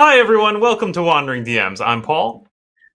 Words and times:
Hi, 0.00 0.20
everyone. 0.20 0.60
Welcome 0.60 0.92
to 0.92 1.02
Wandering 1.02 1.44
DMs. 1.44 1.84
I'm 1.84 2.02
Paul. 2.02 2.46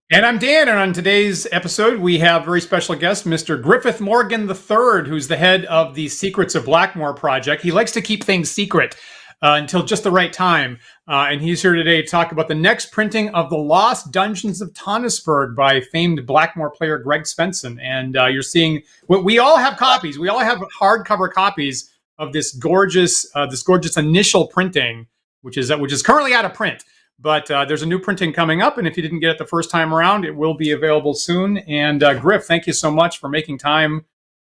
And 0.10 0.26
I'm 0.26 0.40
Dan, 0.40 0.70
and 0.70 0.80
on 0.80 0.94
today's 0.94 1.46
episode, 1.52 2.00
we 2.00 2.18
have 2.20 2.46
very 2.46 2.62
special 2.62 2.96
guest, 2.96 3.26
Mr. 3.26 3.62
Griffith 3.62 4.00
Morgan 4.00 4.50
III, 4.50 5.10
who's 5.10 5.28
the 5.28 5.36
head 5.36 5.66
of 5.66 5.96
the 5.96 6.08
Secrets 6.08 6.56
of 6.56 6.64
Blackmoor 6.64 7.14
project. 7.14 7.62
He 7.62 7.74
likes 7.74 7.92
to 7.92 8.02
keep 8.02 8.24
things 8.24 8.50
secret 8.50 8.96
uh, 9.42 9.58
until 9.60 9.84
just 9.84 10.06
the 10.06 10.12
right 10.12 10.32
time. 10.32 10.80
Uh, 11.06 11.28
and 11.30 11.42
he's 11.42 11.62
here 11.62 11.74
today 11.74 12.02
to 12.02 12.08
talk 12.08 12.32
about 12.32 12.48
the 12.48 12.56
next 12.56 12.94
printing 12.94 13.28
of 13.36 13.50
The 13.50 13.58
Lost 13.58 14.14
Dungeons 14.14 14.62
of 14.62 14.72
Tonisborg 14.72 15.58
by 15.58 15.82
famed 15.82 16.20
Blackmoor 16.26 16.74
player 16.74 16.98
Greg 17.00 17.24
Svenson. 17.24 17.82
And 17.82 18.16
uh, 18.16 18.28
you're 18.28 18.44
seeing, 18.44 18.82
well, 19.10 19.22
we 19.22 19.40
all 19.40 19.58
have 19.58 19.78
copies. 19.78 20.18
We 20.18 20.30
all 20.30 20.40
have 20.40 20.60
hardcover 20.80 21.30
copies 21.30 21.92
of 22.18 22.32
this 22.32 22.54
gorgeous, 22.54 23.30
uh, 23.36 23.46
this 23.46 23.62
gorgeous 23.62 23.98
initial 23.98 24.48
printing, 24.48 25.08
which 25.44 25.58
is 25.58 25.72
which 25.76 25.94
is 25.94 26.02
currently 26.02 26.34
out 26.34 26.46
of 26.46 26.54
print. 26.54 26.84
But 27.20 27.50
uh, 27.52 27.64
there's 27.66 27.84
a 27.84 27.86
new 27.86 28.00
printing 28.00 28.34
coming 28.34 28.62
up, 28.62 28.78
and 28.78 28.88
if 28.88 28.98
you 28.98 29.04
didn't 29.04 29.20
get 29.20 29.30
it 29.30 29.38
the 29.38 29.46
first 29.46 29.70
time 29.70 29.94
around, 29.94 30.26
it 30.26 30.36
will 30.36 30.56
be 30.56 30.72
available 30.72 31.14
soon. 31.14 31.60
And 31.60 32.02
uh, 32.02 32.16
Griff, 32.16 32.46
thank 32.46 32.66
you 32.66 32.74
so 32.74 32.90
much 32.92 33.20
for 33.20 33.30
making 33.30 33.60
time 33.60 34.06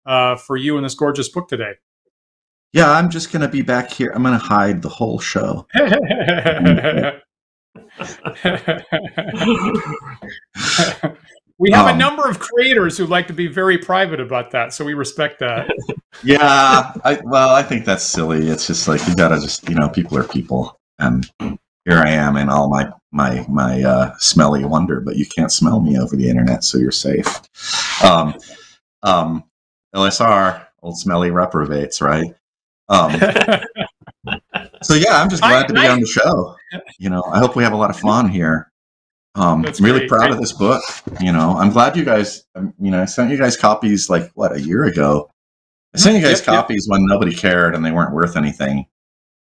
uh, 0.06 0.36
for 0.36 0.56
you 0.56 0.76
in 0.76 0.84
this 0.84 0.94
gorgeous 0.94 1.28
book 1.28 1.48
today. 1.48 1.74
Yeah, 2.72 2.90
I'm 2.90 3.10
just 3.10 3.32
going 3.32 3.42
to 3.42 3.48
be 3.48 3.62
back 3.62 3.90
here. 3.90 4.12
I'm 4.14 4.22
going 4.22 4.38
to 4.38 4.44
hide 4.44 4.80
the 4.80 4.88
whole 4.88 5.18
show. 5.18 5.66
we 11.58 11.70
have 11.70 11.86
um, 11.86 11.94
a 11.94 11.98
number 11.98 12.26
of 12.28 12.38
creators 12.38 12.96
who 12.96 13.06
like 13.06 13.26
to 13.26 13.34
be 13.34 13.46
very 13.46 13.76
private 13.76 14.20
about 14.20 14.50
that, 14.52 14.72
so 14.72 14.84
we 14.84 14.94
respect 14.94 15.38
that. 15.40 15.70
yeah, 16.24 16.92
I, 17.04 17.20
well, 17.24 17.50
I 17.50 17.62
think 17.62 17.84
that's 17.84 18.04
silly. 18.04 18.48
It's 18.48 18.66
just 18.66 18.88
like 18.88 19.06
you 19.06 19.14
got 19.14 19.28
to 19.28 19.40
just, 19.40 19.68
you 19.68 19.74
know, 19.74 19.90
people 19.90 20.16
are 20.16 20.24
people, 20.24 20.80
and 21.02 21.30
here 21.84 21.98
I 21.98 22.10
am 22.10 22.36
in 22.36 22.48
all 22.48 22.68
my 22.68 22.90
my 23.10 23.44
my 23.48 23.82
uh, 23.82 24.14
smelly 24.18 24.64
wonder, 24.64 25.00
but 25.00 25.16
you 25.16 25.26
can't 25.26 25.52
smell 25.52 25.80
me 25.80 25.98
over 25.98 26.16
the 26.16 26.28
internet, 26.28 26.64
so 26.64 26.78
you're 26.78 26.90
safe. 26.90 27.26
Um, 28.04 28.34
um, 29.02 29.44
LSR, 29.94 30.66
old 30.82 30.98
smelly 30.98 31.30
reprobates, 31.30 32.00
right? 32.00 32.34
Um, 32.88 33.12
so 34.82 34.94
yeah, 34.94 35.20
I'm 35.20 35.28
just 35.28 35.42
glad 35.42 35.64
I, 35.64 35.66
to 35.66 35.74
be 35.74 35.80
I, 35.80 35.88
on 35.88 36.00
the 36.00 36.06
show. 36.06 36.56
You 36.98 37.10
know, 37.10 37.22
I 37.24 37.38
hope 37.38 37.56
we 37.56 37.64
have 37.64 37.72
a 37.72 37.76
lot 37.76 37.90
of 37.90 37.98
fun 37.98 38.28
here. 38.28 38.70
Um, 39.34 39.64
I'm 39.64 39.72
really 39.84 40.00
great. 40.00 40.10
proud 40.10 40.30
of 40.30 40.38
this 40.38 40.52
book. 40.52 40.82
You 41.20 41.32
know, 41.32 41.56
I'm 41.56 41.70
glad 41.70 41.96
you 41.96 42.04
guys. 42.04 42.44
Um, 42.54 42.74
you 42.78 42.90
know, 42.90 43.02
I 43.02 43.06
sent 43.06 43.30
you 43.30 43.38
guys 43.38 43.56
copies 43.56 44.08
like 44.08 44.30
what 44.34 44.52
a 44.54 44.60
year 44.60 44.84
ago. 44.84 45.30
I 45.94 45.98
sent 45.98 46.16
you 46.16 46.22
guys 46.22 46.38
yep, 46.38 46.46
copies 46.46 46.86
yep. 46.86 46.92
when 46.92 47.06
nobody 47.06 47.34
cared 47.34 47.74
and 47.74 47.84
they 47.84 47.90
weren't 47.90 48.12
worth 48.12 48.36
anything. 48.36 48.86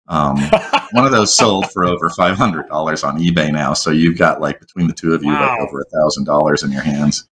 Um, 0.08 0.36
one 0.92 1.04
of 1.04 1.12
those 1.12 1.34
sold 1.34 1.70
for 1.70 1.84
over 1.84 2.10
five 2.10 2.36
hundred 2.36 2.68
dollars 2.68 3.04
on 3.04 3.18
eBay 3.18 3.52
now. 3.52 3.72
So 3.72 3.90
you've 3.90 4.18
got 4.18 4.40
like 4.40 4.60
between 4.60 4.86
the 4.86 4.92
two 4.92 5.14
of 5.14 5.22
you, 5.22 5.30
wow. 5.30 5.50
like 5.50 5.60
over 5.60 5.80
a 5.80 5.84
thousand 5.96 6.24
dollars 6.24 6.62
in 6.62 6.72
your 6.72 6.82
hands, 6.82 7.28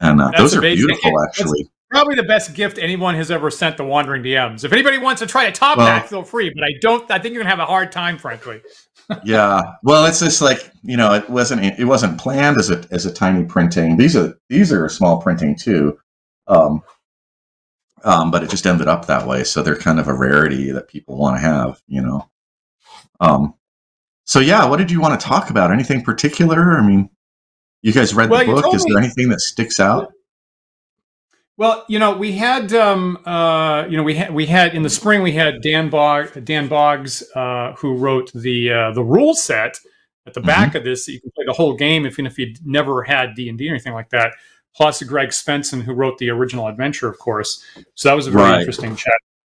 and 0.00 0.20
uh, 0.20 0.30
those 0.36 0.54
are 0.54 0.60
amazing. 0.60 0.86
beautiful, 0.86 1.22
actually. 1.24 1.62
That's 1.62 1.72
probably 1.90 2.14
the 2.16 2.24
best 2.24 2.54
gift 2.54 2.78
anyone 2.78 3.14
has 3.14 3.30
ever 3.30 3.50
sent 3.50 3.76
the 3.76 3.84
Wandering 3.84 4.22
DMs. 4.22 4.64
If 4.64 4.72
anybody 4.72 4.98
wants 4.98 5.20
to 5.20 5.26
try 5.26 5.46
to 5.46 5.52
top 5.52 5.78
well, 5.78 5.86
that, 5.86 6.08
feel 6.08 6.22
free. 6.22 6.50
But 6.54 6.64
I 6.64 6.72
don't. 6.80 7.10
I 7.10 7.18
think 7.18 7.34
you're 7.34 7.42
gonna 7.42 7.50
have 7.50 7.60
a 7.60 7.66
hard 7.66 7.90
time, 7.92 8.18
frankly. 8.18 8.62
yeah, 9.24 9.62
well, 9.82 10.04
it's 10.06 10.20
just 10.20 10.40
like 10.40 10.70
you 10.82 10.96
know, 10.96 11.14
it 11.14 11.28
wasn't 11.28 11.62
it 11.78 11.84
wasn't 11.84 12.20
planned 12.20 12.58
as 12.58 12.70
a 12.70 12.84
as 12.90 13.06
a 13.06 13.12
tiny 13.12 13.44
printing. 13.44 13.96
These 13.96 14.16
are 14.16 14.34
these 14.48 14.72
are 14.72 14.84
a 14.84 14.90
small 14.90 15.20
printing 15.20 15.56
too. 15.56 15.98
Um, 16.46 16.82
um, 18.04 18.30
but 18.30 18.42
it 18.42 18.50
just 18.50 18.66
ended 18.66 18.88
up 18.88 19.06
that 19.06 19.26
way. 19.26 19.44
So 19.44 19.62
they're 19.62 19.76
kind 19.76 19.98
of 19.98 20.08
a 20.08 20.14
rarity 20.14 20.70
that 20.72 20.88
people 20.88 21.16
want 21.16 21.36
to 21.36 21.40
have, 21.40 21.80
you 21.86 22.00
know. 22.00 22.28
Um, 23.20 23.54
so 24.24 24.40
yeah, 24.40 24.66
what 24.66 24.76
did 24.76 24.90
you 24.90 25.00
want 25.00 25.18
to 25.18 25.26
talk 25.26 25.50
about? 25.50 25.72
Anything 25.72 26.02
particular? 26.02 26.78
I 26.78 26.86
mean, 26.86 27.10
you 27.82 27.92
guys 27.92 28.14
read 28.14 28.30
well, 28.30 28.44
the 28.44 28.52
book. 28.52 28.74
Is 28.74 28.84
me, 28.84 28.92
there 28.92 29.02
anything 29.02 29.28
that 29.30 29.40
sticks 29.40 29.80
out? 29.80 30.12
Well, 31.56 31.84
you 31.88 31.98
know, 31.98 32.16
we 32.16 32.32
had, 32.32 32.72
um, 32.72 33.18
uh, 33.24 33.86
you 33.88 33.96
know, 33.96 34.02
we 34.02 34.14
had 34.14 34.32
we 34.32 34.46
had 34.46 34.74
in 34.74 34.82
the 34.82 34.90
spring 34.90 35.22
we 35.22 35.32
had 35.32 35.60
Dan 35.62 35.90
Bog 35.90 36.44
Dan 36.44 36.68
Boggs 36.68 37.24
uh, 37.34 37.72
who 37.78 37.96
wrote 37.96 38.30
the 38.32 38.70
uh, 38.70 38.90
the 38.92 39.02
rule 39.02 39.34
set 39.34 39.78
at 40.26 40.34
the 40.34 40.40
mm-hmm. 40.40 40.46
back 40.46 40.74
of 40.74 40.84
this. 40.84 41.08
you 41.08 41.20
can 41.20 41.30
play 41.34 41.44
the 41.46 41.52
whole 41.52 41.74
game, 41.74 42.06
even 42.06 42.26
if 42.26 42.38
you'd 42.38 42.64
never 42.64 43.02
had 43.02 43.34
D 43.34 43.48
and 43.48 43.58
D 43.58 43.68
or 43.68 43.72
anything 43.72 43.94
like 43.94 44.10
that 44.10 44.34
plus 44.78 45.02
Greg 45.02 45.30
Svenson, 45.30 45.82
who 45.82 45.92
wrote 45.92 46.18
the 46.18 46.30
original 46.30 46.68
adventure, 46.68 47.08
of 47.08 47.18
course. 47.18 47.64
So 47.96 48.08
that 48.08 48.14
was 48.14 48.28
a 48.28 48.30
very 48.30 48.44
right. 48.44 48.60
interesting 48.60 48.94
chat. 48.94 49.12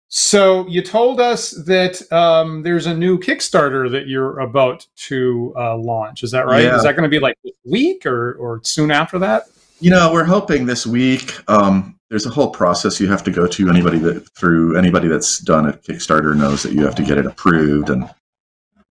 So 0.09 0.69
you 0.69 0.83
told 0.83 1.19
us 1.19 1.53
that 1.65 2.01
um, 2.13 2.63
there's 2.63 2.87
a 2.87 2.95
new 2.95 3.19
Kickstarter 3.19 3.91
that 3.91 4.07
you're 4.07 4.39
about 4.39 4.87
to 5.09 5.55
uh, 5.57 5.79
launch. 5.79 6.23
Is 6.23 6.31
that 6.33 6.47
right? 6.47 6.65
Yeah. 6.65 6.77
Is 6.77 6.83
that 6.83 6.93
going 6.93 7.05
to 7.05 7.09
be 7.09 7.19
like 7.19 7.37
this 7.43 7.55
week 7.65 8.05
or 8.05 8.35
or 8.35 8.61
soon 8.65 8.91
after 8.91 9.19
that? 9.21 9.45
You 9.81 9.91
know, 9.91 10.13
we're 10.13 10.25
hoping 10.25 10.67
this 10.67 10.87
week. 10.87 11.35
Um, 11.49 11.99
there's 12.11 12.27
a 12.27 12.31
whole 12.31 12.51
process 12.51 13.01
you 13.01 13.09
have 13.09 13.25
to 13.25 13.31
go 13.31 13.47
to. 13.47 13.71
Anybody 13.71 13.99
that 14.01 14.29
through 14.39 14.77
anybody 14.77 15.09
that's 15.09 15.39
done 15.39 15.67
a 15.67 15.73
Kickstarter 15.73 16.37
knows 16.37 16.63
that 16.65 16.75
you 16.75 16.85
have 16.85 16.95
to 16.97 17.03
get 17.03 17.17
it 17.17 17.25
approved, 17.25 17.89
and 17.89 18.09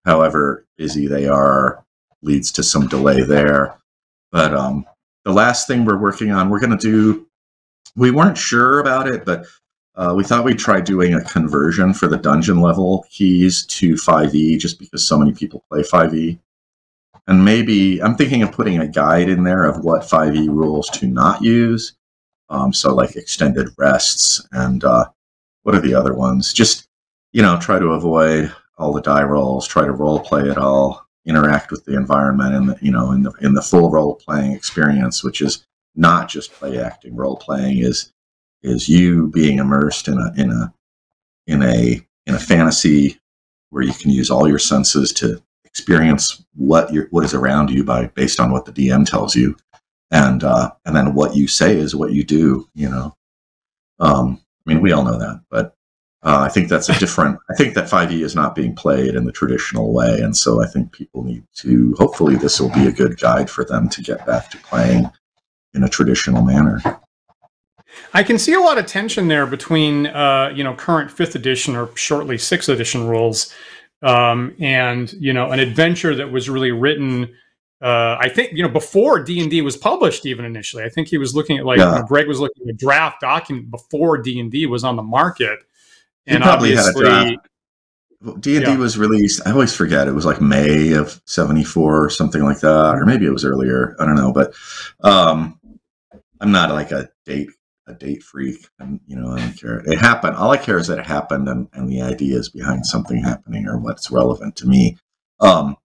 however 0.06 0.64
busy 0.78 1.08
they 1.08 1.28
are 1.28 1.84
leads 2.22 2.52
to 2.52 2.62
some 2.62 2.88
delay 2.88 3.24
there. 3.24 3.76
But 4.32 4.54
um, 4.54 4.86
the 5.26 5.34
last 5.34 5.68
thing 5.68 5.86
we're 5.86 5.98
working 6.00 6.32
on, 6.32 6.50
we're 6.50 6.60
going 6.60 6.78
to 6.78 6.78
do, 6.78 7.28
we 7.96 8.12
weren't 8.12 8.38
sure 8.38 8.80
about 8.80 9.08
it, 9.08 9.26
but 9.26 9.46
uh, 9.96 10.14
we 10.16 10.24
thought 10.24 10.46
we'd 10.46 10.60
try 10.60 10.80
doing 10.80 11.14
a 11.14 11.24
conversion 11.24 11.94
for 11.94 12.08
the 12.08 12.18
dungeon 12.18 12.62
level 12.62 13.06
keys 13.10 13.66
to 13.66 13.96
5e 13.96 14.60
just 14.60 14.80
because 14.80 15.06
so 15.06 15.18
many 15.18 15.34
people 15.34 15.64
play 15.70 15.82
5e. 15.82 16.40
And 17.28 17.46
maybe 17.46 18.02
I'm 18.02 18.16
thinking 18.16 18.42
of 18.42 18.52
putting 18.52 18.80
a 18.80 18.88
guide 18.88 19.30
in 19.30 19.44
there 19.44 19.66
of 19.66 19.84
what 19.84 20.04
5e 20.04 20.48
rules 20.48 20.90
to 20.92 21.08
not 21.08 21.42
use. 21.42 21.94
Um, 22.50 22.74
so, 22.74 22.96
like 22.96 23.16
extended 23.16 23.70
rests 23.78 24.44
and 24.52 24.84
uh, 24.84 25.06
what 25.62 25.76
are 25.76 25.82
the 25.82 25.94
other 25.94 26.16
ones? 26.16 26.52
Just, 26.52 26.88
you 27.32 27.44
know, 27.44 27.60
try 27.60 27.78
to 27.78 27.92
avoid 27.92 28.52
all 28.78 28.94
the 28.94 29.02
die 29.02 29.24
rolls, 29.24 29.68
try 29.68 29.86
to 29.86 29.92
role 29.92 30.20
play 30.20 30.50
it 30.50 30.58
all 30.58 31.09
interact 31.30 31.72
with 31.72 31.86
the 31.86 31.96
environment 31.96 32.56
and 32.56 32.70
the, 32.70 32.78
you 32.82 32.92
know 32.92 33.12
in 33.12 33.24
the 33.24 33.32
in 33.42 33.54
the 33.54 33.62
full 33.62 33.90
role 33.90 34.16
playing 34.16 34.52
experience, 34.54 35.24
which 35.24 35.42
is 35.42 35.66
not 35.96 36.28
just 36.28 36.52
play 36.54 36.80
acting. 36.80 37.16
Role 37.16 37.38
playing 37.38 37.80
is 37.80 38.12
is 38.64 38.90
you 38.90 39.28
being 39.28 39.60
immersed 39.60 40.08
in 40.08 40.18
a 40.18 40.34
in 40.42 40.52
a 40.52 40.74
in 41.48 41.64
a 41.64 42.02
in 42.26 42.36
a 42.36 42.40
fantasy 42.40 43.20
where 43.70 43.84
you 43.84 43.94
can 43.94 44.10
use 44.10 44.30
all 44.30 44.48
your 44.48 44.60
senses 44.60 45.14
to 45.14 45.42
experience 45.66 46.44
what 46.56 46.92
you 46.92 47.08
what 47.12 47.24
is 47.24 47.34
around 47.34 47.70
you 47.70 47.84
by 47.84 48.08
based 48.08 48.40
on 48.40 48.52
what 48.52 48.66
the 48.66 48.72
DM 48.72 49.06
tells 49.06 49.36
you, 49.36 49.56
and 50.12 50.44
uh, 50.44 50.72
and 50.86 50.96
then 50.96 51.14
what 51.14 51.36
you 51.36 51.48
say 51.48 51.78
is 51.78 51.96
what 51.96 52.12
you 52.12 52.24
do. 52.24 52.68
You 52.74 52.90
know, 52.90 53.16
um, 54.00 54.42
I 54.66 54.74
mean, 54.74 54.82
we 54.82 54.92
all 54.92 55.04
know 55.04 55.20
that, 55.20 55.42
but 55.50 55.76
uh, 56.22 56.40
I 56.42 56.50
think 56.50 56.68
that's 56.68 56.90
a 56.90 57.00
different. 57.00 57.40
I 57.50 57.56
think 57.56 57.76
that 57.76 57.90
5e 57.90 58.24
is 58.24 58.36
not 58.36 58.54
being 58.54 58.76
played 58.76 59.16
in 59.16 59.24
the 59.24 59.32
traditional 59.32 59.94
way, 59.94 60.20
and 60.20 60.36
so 60.36 60.62
I 60.62 60.68
think 60.68 60.92
people 60.92 61.24
need 61.24 61.44
to. 61.58 61.96
Hopefully, 61.98 62.36
this 62.36 62.60
will 62.60 62.72
be 62.72 62.88
a 62.88 62.92
good 62.92 63.20
guide 63.20 63.50
for 63.50 63.64
them 63.64 63.88
to 63.90 64.02
get 64.02 64.26
back 64.26 64.50
to 64.52 64.58
playing 64.58 65.10
in 65.74 65.84
a 65.84 65.90
traditional 65.90 66.44
manner. 66.44 66.82
I 68.14 68.24
can 68.24 68.38
see 68.38 68.54
a 68.54 68.60
lot 68.60 68.78
of 68.78 68.86
tension 68.86 69.30
there 69.30 69.46
between, 69.46 70.08
uh, 70.08 70.52
you 70.54 70.64
know, 70.64 70.76
current 70.76 71.10
fifth 71.10 71.36
edition 71.36 71.76
or 71.76 71.96
shortly 71.96 72.38
sixth 72.38 72.70
edition 72.70 73.08
rules, 73.08 73.54
um, 74.02 74.54
and 74.60 75.12
you 75.14 75.32
know, 75.32 75.52
an 75.52 75.60
adventure 75.60 76.16
that 76.16 76.32
was 76.32 76.50
really 76.50 76.72
written. 76.72 77.34
Uh, 77.82 78.18
I 78.20 78.28
think 78.28 78.52
you 78.52 78.62
know 78.62 78.68
before 78.68 79.24
D 79.24 79.40
and 79.40 79.50
D 79.50 79.62
was 79.62 79.78
published, 79.78 80.26
even 80.26 80.44
initially. 80.44 80.84
I 80.84 80.90
think 80.90 81.08
he 81.08 81.18
was 81.18 81.34
looking 81.34 81.58
at 81.58 81.66
like 81.66 81.78
yeah. 81.78 81.94
you 81.94 82.00
know, 82.02 82.06
Greg 82.06 82.28
was 82.28 82.42
looking 82.42 82.68
at 82.68 82.74
a 82.74 82.78
draft 82.78 83.22
document 83.22 83.72
before 83.72 84.18
D 84.18 84.38
and 84.38 84.52
D 84.52 84.66
was 84.66 84.84
on 84.84 84.98
the 84.98 85.02
market 85.02 85.60
and 86.36 86.44
probably 86.44 86.76
had 86.76 86.96
a 86.96 87.00
draft. 87.00 87.48
D 88.42 88.58
and 88.58 88.66
D 88.66 88.78
was 88.78 88.98
released. 88.98 89.42
I 89.48 89.52
always 89.52 89.74
forget. 89.74 90.08
It 90.08 90.14
was 90.14 90.26
like 90.26 90.42
May 90.42 90.92
of 90.94 91.22
'74 91.26 92.06
or 92.06 92.10
something 92.10 92.44
like 92.44 92.60
that, 92.60 92.96
or 92.96 93.06
maybe 93.06 93.26
it 93.26 93.32
was 93.32 93.46
earlier. 93.46 93.96
I 94.00 94.06
don't 94.06 94.16
know, 94.16 94.34
but 94.34 94.54
um, 95.02 95.60
I'm 96.42 96.52
not 96.52 96.72
like 96.72 96.92
a 96.92 97.10
date 97.26 97.50
a 97.90 97.94
date 97.94 98.24
freak, 98.24 98.68
and 98.80 99.00
you 99.08 99.16
know 99.16 99.32
I 99.32 99.40
don't 99.40 99.60
care. 99.60 99.80
It 99.86 99.98
happened. 99.98 100.36
All 100.36 100.52
I 100.52 100.58
care 100.58 100.78
is 100.78 100.88
that 100.88 101.00
it 101.00 101.06
happened, 101.06 101.50
and 101.50 101.68
and 101.74 101.90
the 101.90 102.02
ideas 102.02 102.50
behind 102.50 102.86
something 102.86 103.22
happening 103.22 103.68
or 103.68 103.78
what's 103.78 104.12
relevant 104.12 104.56
to 104.58 104.68
me. 104.68 104.98
Um, 105.40 105.76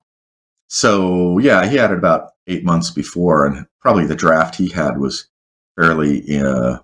so 0.68 1.38
yeah, 1.38 1.66
he 1.66 1.76
had 1.76 1.90
it 1.90 1.98
about 1.98 2.30
eight 2.46 2.64
months 2.64 2.90
before, 2.90 3.46
and 3.46 3.66
probably 3.80 4.06
the 4.06 4.14
draft 4.14 4.56
he 4.56 4.68
had 4.68 4.98
was 4.98 5.28
fairly. 5.76 6.22
Uh, 6.38 6.78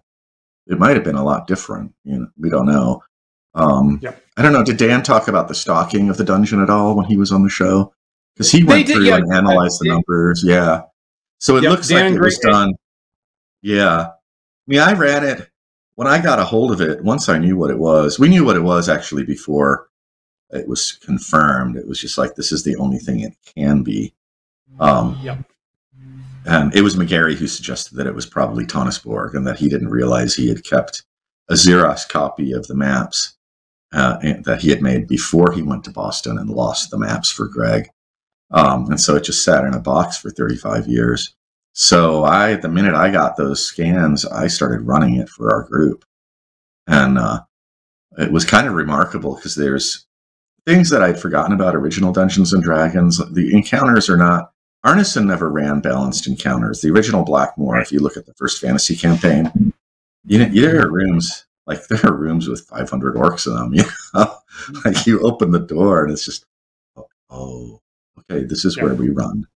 it 0.66 0.78
might 0.78 0.94
have 0.94 1.04
been 1.04 1.16
a 1.16 1.24
lot 1.24 1.46
different. 1.46 1.92
You 2.04 2.20
know, 2.20 2.26
we 2.38 2.50
don't 2.50 2.66
know. 2.66 3.02
Um, 3.55 3.99
Yep. 4.02 4.25
I 4.37 4.43
don't 4.43 4.52
know. 4.52 4.64
Did 4.64 4.76
Dan 4.79 5.02
talk 5.02 5.29
about 5.29 5.49
the 5.49 5.55
stalking 5.55 6.08
of 6.08 6.17
the 6.17 6.25
dungeon 6.25 6.62
at 6.62 6.70
all 6.70 6.97
when 6.97 7.06
he 7.06 7.17
was 7.17 7.32
on 7.32 7.43
the 7.43 7.50
show? 7.50 7.93
Because 8.35 8.50
he 8.50 8.64
went 8.64 8.87
did, 8.87 8.94
through 8.94 9.05
yeah. 9.05 9.17
and 9.17 9.32
analyzed 9.32 9.81
the 9.81 9.88
numbers. 9.88 10.43
Yeah. 10.44 10.82
So 11.38 11.56
it 11.56 11.62
Yep, 11.64 11.70
looks 11.70 11.88
Dan 11.88 12.12
like 12.12 12.14
it 12.14 12.25
was 12.25 12.38
done. 12.38 12.73
Yeah. 13.62 14.00
I 14.08 14.12
mean, 14.67 14.81
I 14.81 14.93
ran 14.93 15.25
it 15.25 15.49
when 15.97 16.06
I 16.08 16.23
got 16.23 16.38
a 16.38 16.44
hold 16.44 16.73
of 16.73 16.81
it. 16.81 17.02
Once 17.02 17.29
I 17.29 17.38
knew 17.38 17.56
what 17.56 17.70
it 17.70 17.79
was, 17.79 18.19
we 18.19 18.29
knew 18.29 18.44
what 18.44 18.56
it 18.56 18.62
was 18.62 18.88
actually 18.88 19.25
before 19.25 19.88
it 20.50 20.67
was 20.69 20.93
confirmed. 20.93 21.76
It 21.76 21.87
was 21.87 22.00
just 22.00 22.17
like 22.19 22.35
this 22.35 22.52
is 22.52 22.62
the 22.64 22.76
only 22.76 22.99
thing 22.99 23.20
it 23.20 23.35
can 23.56 23.82
be. 23.82 24.14
Um, 24.79 25.19
Yep. 25.23 25.44
and 26.47 26.75
it 26.75 26.82
was 26.82 26.97
Megarry 26.97 27.35
who 27.35 27.47
suggested 27.47 27.97
that 27.97 28.06
it 28.06 28.14
was 28.14 28.25
probably 28.26 28.64
Tonisborg 28.64 29.35
and 29.35 29.47
that 29.47 29.58
he 29.58 29.69
didn't 29.69 29.91
realize 29.91 30.35
he 30.35 30.49
had 30.49 30.64
kept 30.64 31.02
a 31.49 31.55
Xerox 31.55 32.08
copy 32.08 32.52
of 32.52 32.67
the 32.69 32.75
maps 32.76 33.37
uh, 33.92 34.19
that 34.44 34.60
he 34.60 34.70
had 34.70 34.82
made 34.82 35.08
before 35.08 35.52
he 35.52 35.62
went 35.62 35.84
to 35.84 35.90
Boston 35.90 36.38
and 36.38 36.48
lost 36.48 36.90
the 36.90 36.98
maps 36.98 37.31
for 37.31 37.48
Greg. 37.48 37.90
Um, 38.50 38.90
and 38.90 39.00
so 39.00 39.16
it 39.16 39.25
just 39.25 39.44
sat 39.44 39.64
in 39.64 39.75
a 39.75 39.81
box 39.81 40.16
for 40.19 40.31
35 40.31 40.87
years. 40.87 41.34
So 41.72 42.25
I, 42.25 42.56
the 42.56 42.69
minute 42.69 42.94
I 42.94 43.10
got 43.10 43.37
those 43.37 43.64
scans, 43.64 44.26
I 44.26 44.48
started 44.48 44.87
running 44.87 45.16
it 45.16 45.28
for 45.28 45.52
our 45.52 45.62
group. 45.62 46.04
And 46.87 47.19
uh, 47.19 47.40
it 48.19 48.32
was 48.32 48.44
kind 48.44 48.66
of 48.66 48.75
remarkable 48.75 49.37
because 49.37 49.54
there's 49.54 50.06
things 50.66 50.90
that 50.90 51.02
I'd 51.02 51.20
forgotten 51.20 51.52
about 51.52 51.76
original 51.76 52.12
Dungeons 52.12 52.52
and 52.52 52.62
Dragons. 52.62 53.19
The 53.32 53.54
encounters 53.54 54.10
are 54.10 54.16
not 54.16 54.52
Arneson 54.84 55.26
never 55.26 55.48
ran 55.48 55.81
balanced 55.81 56.26
encounters. 56.26 56.81
The 56.81 56.90
original 56.90 57.25
Blackmoor, 57.25 57.82
if 57.82 57.92
you 57.92 58.00
look 58.00 58.16
at 58.16 58.26
the 58.26 58.34
first 58.34 58.60
fantasy 58.60 58.96
campaign, 58.96 59.75
you 60.25 60.38
know, 60.38 60.46
there 60.46 60.87
are 60.87 60.90
rooms 60.90 61.44
like 61.70 61.87
there 61.88 62.05
are 62.05 62.17
rooms 62.17 62.49
with 62.49 62.67
500 62.67 63.14
orcs 63.14 63.46
in 63.46 63.55
them. 63.55 63.72
You 64.12 64.19
know, 64.20 64.37
like 64.84 65.06
you 65.06 65.20
open 65.20 65.52
the 65.52 65.61
door 65.61 66.02
and 66.02 66.12
it's 66.12 66.25
just, 66.25 66.44
oh, 66.96 67.06
oh 67.31 67.81
okay, 68.19 68.44
this 68.44 68.64
is 68.64 68.76
where 68.76 68.94
we 68.94 69.08
run. 69.08 69.46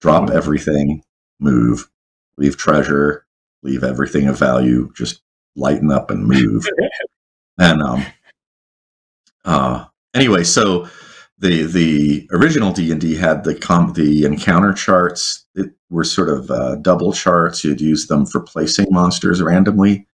Drop 0.00 0.30
everything, 0.30 1.02
move, 1.40 1.90
leave 2.36 2.58
treasure, 2.58 3.26
leave 3.62 3.82
everything 3.82 4.28
of 4.28 4.38
value, 4.38 4.92
just 4.94 5.22
lighten 5.56 5.90
up 5.90 6.10
and 6.10 6.26
move. 6.26 6.68
and 7.58 7.82
um, 7.82 8.04
uh, 9.46 9.86
anyway, 10.14 10.44
so 10.44 10.86
the 11.38 11.64
the 11.64 12.28
original 12.32 12.70
D 12.70 12.92
and 12.92 13.00
D 13.00 13.14
had 13.14 13.44
the 13.44 13.54
com- 13.54 13.94
the 13.94 14.24
encounter 14.24 14.74
charts. 14.74 15.46
It 15.54 15.72
were 15.88 16.04
sort 16.04 16.28
of 16.28 16.50
uh, 16.50 16.76
double 16.76 17.12
charts. 17.12 17.64
You'd 17.64 17.80
use 17.80 18.06
them 18.06 18.26
for 18.26 18.40
placing 18.40 18.86
monsters 18.90 19.42
randomly, 19.42 20.06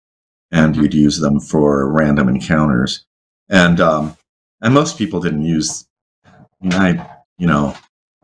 and 0.51 0.75
you'd 0.75 0.93
use 0.93 1.19
them 1.19 1.39
for 1.39 1.91
random 1.91 2.29
encounters. 2.29 3.05
And 3.49 3.79
um, 3.79 4.17
and 4.61 4.73
most 4.73 4.97
people 4.97 5.19
didn't 5.19 5.43
use. 5.43 5.87
I, 6.25 6.31
mean, 6.61 6.73
I 6.73 7.17
you 7.37 7.47
know 7.47 7.75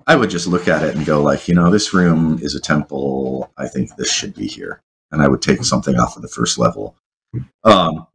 I 0.07 0.15
would 0.15 0.29
just 0.29 0.47
look 0.47 0.67
at 0.67 0.83
it 0.83 0.95
and 0.95 1.05
go 1.05 1.21
like, 1.21 1.47
you 1.47 1.55
know, 1.55 1.71
this 1.71 1.93
room 1.93 2.39
is 2.41 2.53
a 2.55 2.59
temple. 2.59 3.51
I 3.57 3.67
think 3.67 3.95
this 3.95 4.11
should 4.11 4.35
be 4.35 4.47
here, 4.47 4.81
and 5.11 5.21
I 5.21 5.27
would 5.27 5.41
take 5.41 5.63
something 5.63 5.97
off 5.97 6.15
of 6.15 6.21
the 6.21 6.27
first 6.27 6.57
level. 6.57 6.95
Um, 7.63 8.07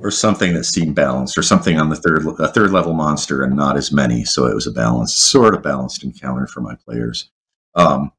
or 0.00 0.10
something 0.12 0.54
that 0.54 0.64
seemed 0.64 0.94
balanced, 0.94 1.36
or 1.36 1.42
something 1.42 1.78
on 1.78 1.90
the 1.90 1.96
third 1.96 2.24
a 2.38 2.48
third 2.48 2.70
level 2.70 2.92
monster 2.92 3.42
and 3.42 3.56
not 3.56 3.76
as 3.76 3.92
many, 3.92 4.24
so 4.24 4.46
it 4.46 4.54
was 4.54 4.66
a 4.66 4.72
balanced 4.72 5.18
sort 5.18 5.54
of 5.54 5.62
balanced 5.62 6.04
encounter 6.04 6.46
for 6.46 6.60
my 6.60 6.76
players. 6.76 7.30
Um, 7.74 8.12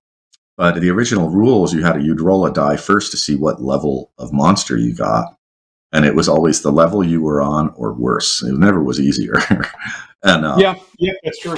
but 0.59 0.81
the 0.81 0.89
original 0.89 1.29
rules, 1.29 1.73
you 1.73 1.81
had 1.83 1.93
to 1.93 2.01
you'd 2.01 2.19
roll 2.19 2.45
a 2.45 2.51
die 2.51 2.75
first 2.75 3.11
to 3.11 3.17
see 3.17 3.37
what 3.37 3.61
level 3.61 4.11
of 4.17 4.33
monster 4.33 4.77
you 4.77 4.93
got, 4.93 5.37
and 5.93 6.03
it 6.03 6.13
was 6.13 6.27
always 6.27 6.61
the 6.61 6.69
level 6.69 7.01
you 7.01 7.21
were 7.21 7.41
on 7.41 7.69
or 7.77 7.93
worse. 7.93 8.43
It 8.43 8.55
never 8.55 8.83
was 8.83 8.99
easier. 8.99 9.35
and 10.23 10.45
uh, 10.45 10.57
Yeah, 10.59 10.75
yeah, 10.97 11.13
that's 11.23 11.39
true. 11.39 11.55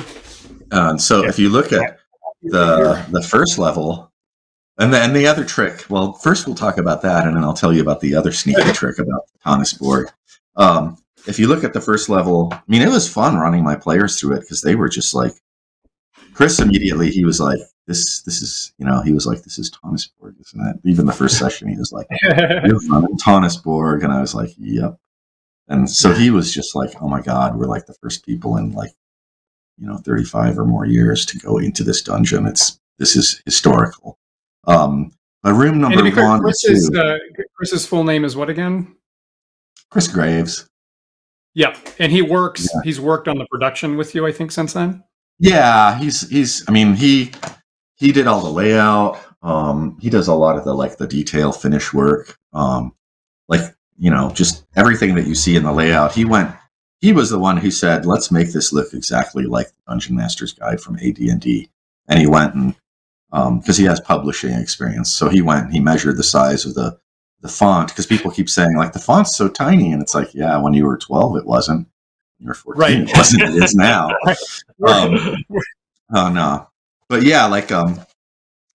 and 0.70 1.02
so 1.02 1.26
if 1.26 1.40
you 1.40 1.50
look 1.50 1.74
at 1.74 1.98
the 2.44 3.04
the 3.10 3.24
first 3.24 3.58
level 3.58 4.12
and 4.78 4.94
then 4.94 5.14
the 5.14 5.26
other 5.28 5.46
trick 5.46 5.86
well 5.90 6.14
first 6.14 6.46
we'll 6.48 6.56
talk 6.56 6.80
about 6.80 7.04
that 7.04 7.28
and 7.28 7.36
then 7.36 7.44
i'll 7.44 7.54
tell 7.54 7.72
you 7.72 7.82
about 7.82 8.00
the 8.02 8.16
other 8.16 8.32
sneaky 8.32 8.72
trick 8.74 8.98
about 8.98 9.22
the 9.32 9.40
Tonisborg 9.46 10.06
um, 10.56 10.98
if 11.28 11.38
you 11.38 11.48
look 11.48 11.64
at 11.64 11.74
the 11.74 11.82
first 11.82 12.10
level 12.10 12.50
i 12.52 12.62
mean 12.68 12.82
it 12.82 12.90
was 12.90 13.08
fun 13.08 13.36
running 13.38 13.64
my 13.64 13.76
players 13.76 14.20
through 14.20 14.36
it 14.36 14.42
because 14.42 14.64
they 14.64 14.74
were 14.74 14.90
just 14.90 15.14
like 15.14 15.34
chris 16.34 16.60
immediately 16.60 17.12
he 17.12 17.24
was 17.24 17.40
like 17.40 17.60
this 17.92 18.22
this 18.24 18.42
is 18.42 18.74
you 18.78 18.86
know 18.86 19.02
he 19.02 19.14
was 19.14 19.26
like 19.28 19.44
this 19.44 19.58
is 19.60 19.70
Tonisborg 19.70 20.40
isn't 20.40 20.68
it 20.68 20.76
even 20.84 21.06
the 21.06 21.14
first 21.14 21.38
session 21.38 21.68
he 21.68 21.78
was 21.78 21.92
like 21.92 22.08
you're 22.66 22.80
Borg, 23.64 24.04
and 24.04 24.14
I 24.14 24.22
was 24.22 24.36
like, 24.36 24.52
yep. 24.58 24.98
And 25.68 25.90
so 25.90 26.14
he 26.14 26.30
was 26.30 26.54
just 26.54 26.76
like, 26.76 27.02
oh 27.02 27.08
my 27.08 27.22
god, 27.22 27.58
we're 27.58 27.66
like 27.66 27.86
the 27.86 27.96
first 28.02 28.26
people 28.26 28.58
in 28.58 28.74
like, 28.74 28.92
you 29.78 29.88
know, 29.88 29.98
35 29.98 30.60
or 30.60 30.66
more 30.66 30.86
years 30.86 31.26
to 31.28 31.38
go 31.38 31.58
into 31.58 31.84
this 31.84 32.02
dungeon. 32.02 32.46
It's 32.46 32.80
this 32.98 33.16
is 33.16 33.42
historical. 33.46 34.18
Um, 34.68 35.12
but 35.44 35.54
room 35.54 35.80
number 35.80 36.02
clear, 36.12 36.26
one, 36.26 36.36
and 36.36 36.44
Chris's, 36.44 36.90
two, 36.90 37.00
uh, 37.00 37.18
Chris's 37.56 37.86
full 37.86 38.04
name 38.04 38.26
is 38.26 38.36
what 38.36 38.50
again? 38.50 38.96
Chris 39.90 40.08
Graves. 40.08 40.70
Yeah, 41.54 41.76
and 42.00 42.12
he 42.12 42.22
works. 42.22 42.70
He's 42.84 43.00
worked 43.00 43.28
on 43.28 43.38
the 43.38 43.46
production 43.50 43.98
with 43.98 44.14
you, 44.14 44.26
I 44.28 44.32
think, 44.32 44.52
since 44.52 44.74
then. 44.74 45.04
Yeah, 45.40 45.98
he's 45.98 46.30
he's. 46.30 46.64
I 46.68 46.72
mean, 46.72 46.94
he 46.94 47.32
he 48.02 48.12
did 48.12 48.28
all 48.28 48.42
the 48.42 48.50
layout. 48.50 49.20
Um, 49.44 49.98
he 50.02 50.10
does 50.10 50.28
a 50.28 50.34
lot 50.34 50.58
of 50.58 50.66
the 50.66 50.74
like 50.74 50.98
the 50.98 51.08
detail 51.08 51.52
finish 51.52 51.94
work. 51.94 52.38
Um, 52.54 52.94
like 53.48 53.62
you 53.98 54.10
know, 54.10 54.32
just 54.32 54.66
everything 54.76 55.16
that 55.16 55.28
you 55.28 55.36
see 55.36 55.56
in 55.56 55.64
the 55.64 55.72
layout. 55.72 56.14
He 56.14 56.26
went. 56.26 56.54
He 57.00 57.14
was 57.14 57.30
the 57.30 57.40
one 57.40 57.58
who 57.58 57.72
said, 57.72 58.06
"Let's 58.06 58.32
make 58.32 58.52
this 58.52 58.74
look 58.74 58.94
exactly 58.94 59.46
like 59.46 59.68
the 59.68 59.74
Dungeon 59.88 60.16
Master's 60.16 60.54
Guide 60.54 60.82
from 60.82 60.98
AD&D." 60.98 61.70
And 62.08 62.20
he 62.20 62.28
went 62.28 62.56
and 62.56 62.76
because 63.62 63.78
he 63.78 63.86
has 63.86 64.00
publishing 64.02 64.52
experience, 64.54 65.10
so 65.12 65.30
he 65.30 65.42
went. 65.42 65.66
and 65.66 65.74
He 65.74 65.80
measured 65.80 66.18
the 66.18 66.24
size 66.24 66.66
of 66.66 66.74
the 66.76 67.00
the 67.42 67.50
font 67.50 67.90
because 67.90 68.06
people 68.06 68.30
keep 68.30 68.50
saying 68.50 68.76
like 68.78 68.94
the 68.94 69.00
font's 69.00 69.38
so 69.38 69.48
tiny, 69.48 69.92
and 69.92 70.02
it's 70.02 70.14
like, 70.14 70.34
yeah, 70.34 70.58
when 70.58 70.74
you 70.74 70.86
were 70.86 70.98
twelve, 70.98 71.38
it 71.38 71.46
wasn't. 71.46 71.88
When 72.38 72.46
you 72.46 72.48
were 72.50 72.54
fourteen, 72.56 72.82
Right. 72.82 73.10
it 73.10 73.18
wasn't. 73.18 73.44
It 73.44 73.64
is 73.64 73.76
now. 73.76 74.10
Um, 74.88 75.38
Oh 76.14 76.30
no. 76.30 76.68
But 77.12 77.24
yeah, 77.24 77.46
like 77.46 77.74
um 77.74 78.00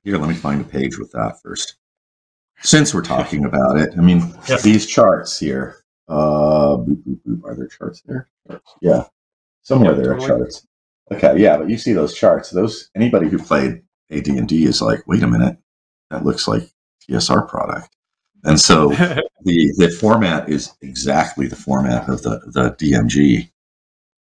here, 0.05 0.19
let 0.19 0.29
me 0.29 0.35
find 0.35 0.61
a 0.61 0.65
page 0.65 0.99
with 0.99 1.11
that 1.13 1.41
first. 1.43 1.77
Since 2.61 2.93
we're 2.93 3.01
talking 3.01 3.47
about 3.47 3.79
it, 3.79 3.95
I 3.97 4.03
mean 4.03 4.35
Yep. 4.47 4.61
these 4.61 4.85
charts 4.87 5.39
here. 5.39 5.77
Uh 6.07 6.77
boop, 6.77 7.03
boop, 7.03 7.19
boop. 7.27 7.45
are 7.45 7.55
there 7.57 7.67
charts 7.67 8.03
there? 8.05 8.29
Yeah. 8.83 9.05
Somewhere 9.63 9.93
Yeah, 9.93 10.03
there 10.03 10.17
are 10.17 10.21
charts. 10.21 10.67
Okay, 11.11 11.39
yeah, 11.41 11.57
but 11.57 11.71
you 11.71 11.79
see 11.79 11.95
those 11.95 12.13
charts. 12.15 12.51
Those 12.51 12.91
anybody 12.95 13.29
who 13.31 13.39
played 13.39 13.81
AD 14.11 14.27
and 14.29 14.47
D 14.47 14.67
is 14.67 14.83
like, 14.83 15.07
wait 15.07 15.23
a 15.23 15.27
minute, 15.27 15.57
that 16.11 16.27
looks 16.27 16.47
like 16.47 16.69
TSR 17.09 17.49
product. 17.49 17.97
And 18.45 18.61
so 18.61 18.91
the 19.45 19.73
the 19.79 19.97
format 19.99 20.51
is 20.51 20.75
exactly 20.83 21.47
the 21.47 21.57
format 21.57 22.07
of 22.11 22.21
the 22.21 22.41
the 22.49 22.73
DMG. 22.73 23.51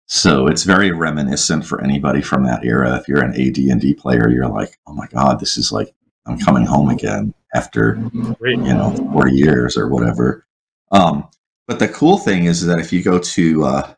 So 0.05 0.47
it's 0.47 0.63
very 0.63 0.91
reminiscent 0.91 1.65
for 1.65 1.81
anybody 1.81 2.21
from 2.21 2.43
that 2.43 2.65
era. 2.65 2.97
If 2.97 3.07
you're 3.07 3.23
an 3.23 3.33
AD&D 3.33 3.95
player, 3.95 4.29
you're 4.29 4.49
like, 4.49 4.77
"Oh 4.85 4.93
my 4.93 5.07
god, 5.07 5.39
this 5.39 5.57
is 5.57 5.71
like 5.71 5.93
I'm 6.25 6.37
coming 6.37 6.65
home 6.65 6.89
again 6.89 7.33
after 7.55 7.97
you 8.13 8.73
know 8.73 8.93
40 9.13 9.31
years 9.31 9.77
or 9.77 9.87
whatever." 9.87 10.45
Um, 10.91 11.27
but 11.67 11.79
the 11.79 11.87
cool 11.87 12.17
thing 12.17 12.45
is 12.45 12.65
that 12.65 12.79
if 12.79 12.91
you 12.91 13.01
go 13.01 13.17
to 13.17 13.63
uh, 13.63 13.93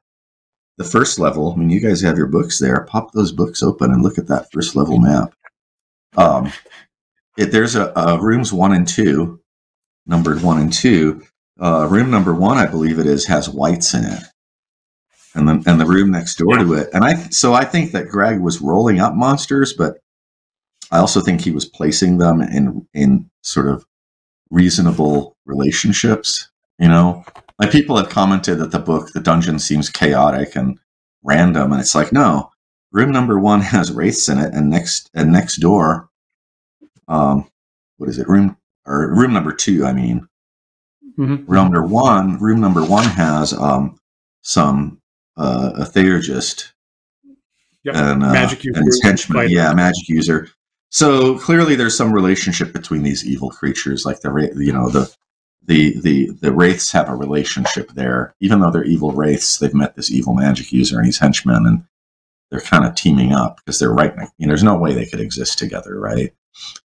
the 0.78 0.84
first 0.84 1.20
level, 1.20 1.52
I 1.52 1.56
mean, 1.56 1.70
you 1.70 1.80
guys 1.80 2.02
have 2.02 2.18
your 2.18 2.28
books 2.28 2.60
there. 2.60 2.86
Pop 2.86 3.12
those 3.12 3.32
books 3.32 3.64
open 3.64 3.92
and 3.92 4.04
look 4.04 4.18
at 4.18 4.28
that 4.28 4.52
first 4.52 4.76
level 4.76 5.00
map. 5.00 5.34
Um, 6.18 6.52
it, 7.38 7.52
there's 7.52 7.76
a, 7.76 7.92
a 7.96 8.22
rooms 8.22 8.54
one 8.54 8.74
and 8.74 8.88
two, 8.88 9.42
numbered 10.06 10.42
one 10.42 10.60
and 10.60 10.72
two. 10.72 11.24
Uh, 11.60 11.88
room 11.90 12.12
number 12.12 12.34
one, 12.34 12.58
I 12.58 12.66
believe 12.66 13.00
it 13.00 13.06
is, 13.06 13.26
has 13.28 13.50
whites 13.50 13.94
in 13.94 14.04
it, 14.04 14.24
and 15.36 15.48
then 15.48 15.63
and 15.68 15.80
the 15.80 15.86
room 15.86 16.12
next 16.12 16.38
door 16.38 16.58
to 16.58 16.74
it. 16.74 16.89
And 16.94 17.04
I 17.04 17.15
so 17.30 17.54
I 17.54 17.65
think 17.65 17.92
that 17.92 18.10
Greg 18.10 18.39
was 18.39 18.62
rolling 18.62 19.00
up 19.00 19.13
monsters, 19.13 19.74
but 19.74 19.98
I 20.92 20.98
also 21.00 21.22
think 21.22 21.42
he 21.42 21.51
was 21.51 21.65
placing 21.65 22.18
them 22.18 22.42
in 22.42 22.88
in 22.94 23.30
sort 23.42 23.68
of 23.68 23.86
reasonable 24.50 25.36
relationships. 25.46 26.50
You 26.80 26.88
know, 26.88 27.24
like 27.60 27.72
people 27.72 27.98
have 27.98 28.10
commented 28.10 28.60
that 28.60 28.72
the 28.72 28.80
book, 28.80 29.12
the 29.13 29.22
dungeon, 29.22 29.60
seems 29.60 29.89
chaotic 29.89 30.56
and 30.56 30.80
random, 31.24 31.72
and 31.72 31.82
it's 31.82 31.96
like 31.96 32.12
no. 32.12 32.51
Room 32.92 33.12
number 33.12 33.39
one 33.39 33.62
has 33.75 33.92
wraiths 33.92 34.30
in 34.30 34.39
it, 34.39 34.54
and 34.54 34.70
next 34.70 35.10
and 35.13 35.32
next 35.32 35.58
door, 35.58 36.10
um, 37.08 37.50
what 37.98 38.10
is 38.10 38.18
it? 38.18 38.27
Room 38.27 38.58
or 38.86 39.13
room 39.13 39.34
number 39.34 39.51
two? 39.54 39.86
I 39.86 39.94
mean, 39.94 40.27
Mhm. 41.18 41.46
Room 41.48 41.48
number 41.48 41.82
one, 41.84 42.38
room 42.39 42.60
number 42.60 42.84
one 42.84 43.06
has 43.06 43.54
um, 43.54 43.98
some 44.42 45.00
uh, 45.38 45.72
a 45.75 45.86
theurgist 45.86 46.72
Yep. 47.84 47.96
and 47.96 48.24
uh, 48.24 48.32
Magic 48.34 48.63
user. 48.63 48.80
and 48.80 48.88
his 48.88 49.00
henchman. 49.04 49.50
Yeah, 49.50 49.72
magic 49.74 50.10
user. 50.10 50.50
So 50.89 51.38
clearly, 51.38 51.75
there's 51.75 51.96
some 51.96 52.12
relationship 52.12 52.74
between 52.74 53.04
these 53.04 53.24
evil 53.25 53.50
creatures. 53.51 54.06
Like 54.06 54.22
the 54.22 54.51
you 54.58 54.74
know 54.74 54.89
the 54.89 55.13
the 55.63 56.00
the 56.01 56.32
the 56.42 56.51
wraiths 56.51 56.92
have 56.94 57.10
a 57.10 57.15
relationship 57.15 57.92
there, 57.92 58.34
even 58.39 58.60
though 58.60 58.72
they're 58.72 58.84
evil 58.86 59.12
wraiths. 59.12 59.60
They've 59.60 59.74
met 59.74 59.96
this 59.96 60.10
evil 60.10 60.34
magic 60.34 60.72
user 60.72 60.98
and 60.98 61.06
his 61.06 61.20
henchmen, 61.20 61.68
and 61.68 61.84
they're 62.50 62.60
kind 62.62 62.86
of 62.86 62.96
teaming 62.96 63.34
up 63.34 63.58
because 63.58 63.77
they're 63.77 63.94
right. 63.94 64.13
You 64.39 64.48
know, 64.48 64.51
there's 64.51 64.63
no 64.63 64.75
way 64.77 64.94
they 64.94 65.06
could 65.06 65.20
exist 65.20 65.60
together, 65.60 66.00
right? 66.00 66.34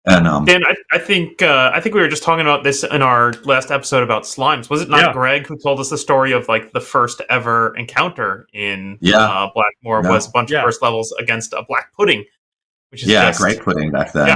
And 0.08 0.26
um, 0.26 0.46
Dan, 0.46 0.64
I, 0.66 0.76
I 0.94 1.00
think 1.00 1.42
uh, 1.42 1.72
I 1.74 1.82
think 1.82 1.94
we 1.94 2.00
were 2.02 2.08
just 2.08 2.24
talking 2.24 2.42
about 2.46 2.64
this 2.64 2.84
in 2.84 3.02
our 3.02 3.34
last 3.44 3.72
episode 3.72 4.04
about 4.04 4.24
slimes. 4.24 4.70
Was 4.70 4.82
it 4.82 4.90
not 4.90 5.02
Yeah. 5.02 5.14
Greg 5.14 5.46
who 5.48 5.58
told 5.58 5.80
us 5.82 5.90
the 5.90 5.98
story 5.98 6.32
of 6.32 6.48
like 6.48 6.72
the 6.72 6.80
first 6.80 7.22
ever 7.30 7.76
encounter 7.76 8.48
in 8.54 8.98
Yeah. 9.02 9.18
uh, 9.18 9.52
Blackmoor 9.54 10.04
No. 10.04 10.12
was 10.12 10.28
a 10.28 10.32
bunch 10.32 10.50
Yeah. 10.52 10.60
of 10.60 10.64
first 10.66 10.82
levels 10.82 11.12
against 11.20 11.52
a 11.54 11.64
black 11.68 11.92
pudding, 11.94 12.24
which 12.92 13.04
is 13.04 13.10
yeah, 13.10 13.26
just, 13.30 13.42
great 13.42 13.62
pudding 13.62 13.92
back 13.92 14.14
then. 14.14 14.28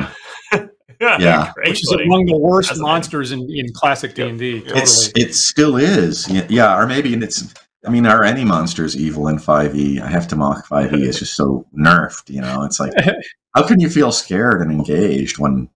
Yeah. 0.51 0.65
yeah, 0.99 1.17
Yeah. 1.19 1.51
great 1.55 1.69
Which 1.69 1.83
is 1.83 1.91
among 1.93 2.25
the 2.25 2.37
worst 2.37 2.77
monsters 2.77 3.31
in, 3.31 3.49
in 3.49 3.71
classic 3.73 4.13
D 4.13 4.23
and 4.23 4.37
D. 4.37 4.61
It's 4.65 5.09
it 5.15 5.33
still 5.35 5.77
is. 5.77 6.27
Yeah, 6.49 6.77
or 6.77 6.85
maybe 6.85 7.13
and 7.13 7.23
it's. 7.23 7.53
I 7.85 7.89
mean, 7.89 8.05
are 8.05 8.23
any 8.23 8.45
monsters 8.45 8.95
evil 8.95 9.27
in 9.27 9.39
Five 9.39 9.75
E? 9.75 9.99
I 9.99 10.07
have 10.07 10.27
to 10.29 10.35
mock 10.35 10.67
Five 10.67 10.93
E. 10.93 11.03
It's 11.03 11.19
just 11.19 11.35
so 11.35 11.65
nerfed. 11.75 12.29
You 12.29 12.41
know, 12.41 12.63
it's 12.63 12.79
like 12.79 12.93
how 13.55 13.67
can 13.67 13.79
you 13.79 13.89
feel 13.89 14.11
scared 14.11 14.61
and 14.61 14.71
engaged 14.71 15.39
when 15.39 15.69